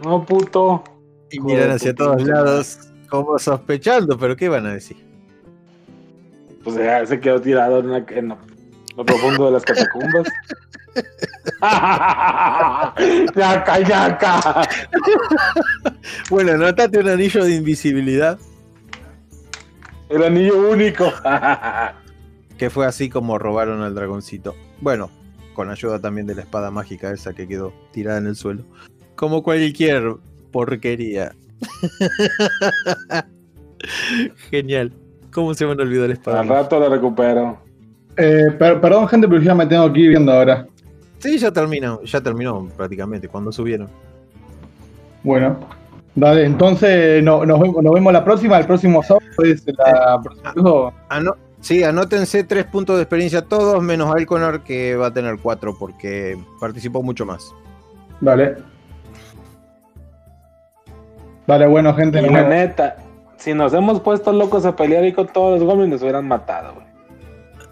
[0.00, 0.84] No, puto.
[1.30, 2.78] Y miran hacia todos lados.
[3.08, 4.96] Como sospechando, pero ¿qué van a decir?
[6.62, 10.28] Pues ya se quedó tirado en, la- en lo, profundo de las catacumbas.
[13.34, 14.68] yaca, yaca.
[16.30, 18.38] Bueno, anotate un anillo de invisibilidad.
[20.08, 21.12] El anillo único.
[22.56, 24.54] Que fue así como robaron al dragoncito.
[24.80, 25.10] Bueno,
[25.58, 28.62] con ayuda también de la espada mágica esa que quedó tirada en el suelo.
[29.16, 30.14] Como cualquier
[30.52, 31.32] porquería.
[34.50, 34.92] Genial.
[35.32, 36.38] ¿Cómo se me han olvidado la espada?
[36.40, 37.58] Al rato lo recupero.
[38.16, 40.64] Eh, per- perdón, gente, pero ya me tengo que ir viendo ahora.
[41.18, 43.88] Sí, ya terminó, ya terminó prácticamente cuando subieron.
[45.24, 45.58] Bueno,
[46.14, 48.58] dale, entonces no- nos, vemos, nos vemos la próxima.
[48.60, 50.92] El próximo sábado es la próxima.
[51.08, 55.76] Ano- sí, anótense tres puntos de experiencia todos, menos Alconar que va a tener cuatro
[55.78, 57.54] porque participó mucho más.
[58.20, 58.56] Dale.
[61.46, 62.20] Dale, bueno, gente.
[62.22, 62.96] La neta,
[63.36, 66.74] si nos hemos puesto locos a pelear y con todos los goblins, nos hubieran matado,
[66.74, 66.86] güey.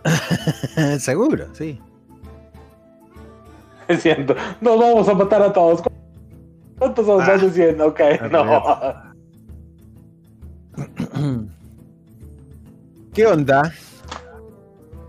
[1.01, 1.81] Seguro, sí.
[3.99, 5.83] Siento, nos vamos a matar a todos.
[6.79, 7.37] ¿Cuántos nos vas Ah.
[7.39, 7.87] diciendo?
[7.87, 9.07] Ok, Ah, no.
[13.17, 13.73] ¿Qué onda?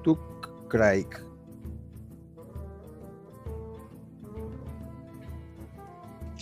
[0.01, 0.17] Tuk
[0.69, 1.07] Craig.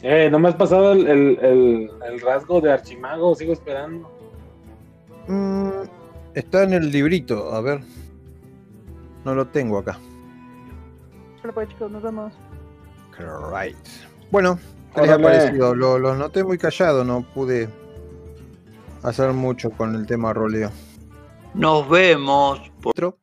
[0.03, 4.07] Eh, no me has pasado el, el, el, el rasgo de Archimago, sigo esperando.
[5.27, 5.87] Mm,
[6.35, 7.79] está en el librito, a ver.
[9.23, 9.97] No lo tengo acá.
[11.41, 12.31] Pero pues chicos, nos vemos.
[13.51, 13.75] Right.
[14.29, 14.59] Bueno,
[14.93, 15.73] ¿qué les ha parecido?
[15.73, 17.67] Lo, lo noté muy callado, no pude
[19.01, 20.69] hacer mucho con el tema roleo.
[21.55, 22.61] Nos vemos.
[22.83, 23.17] Otro.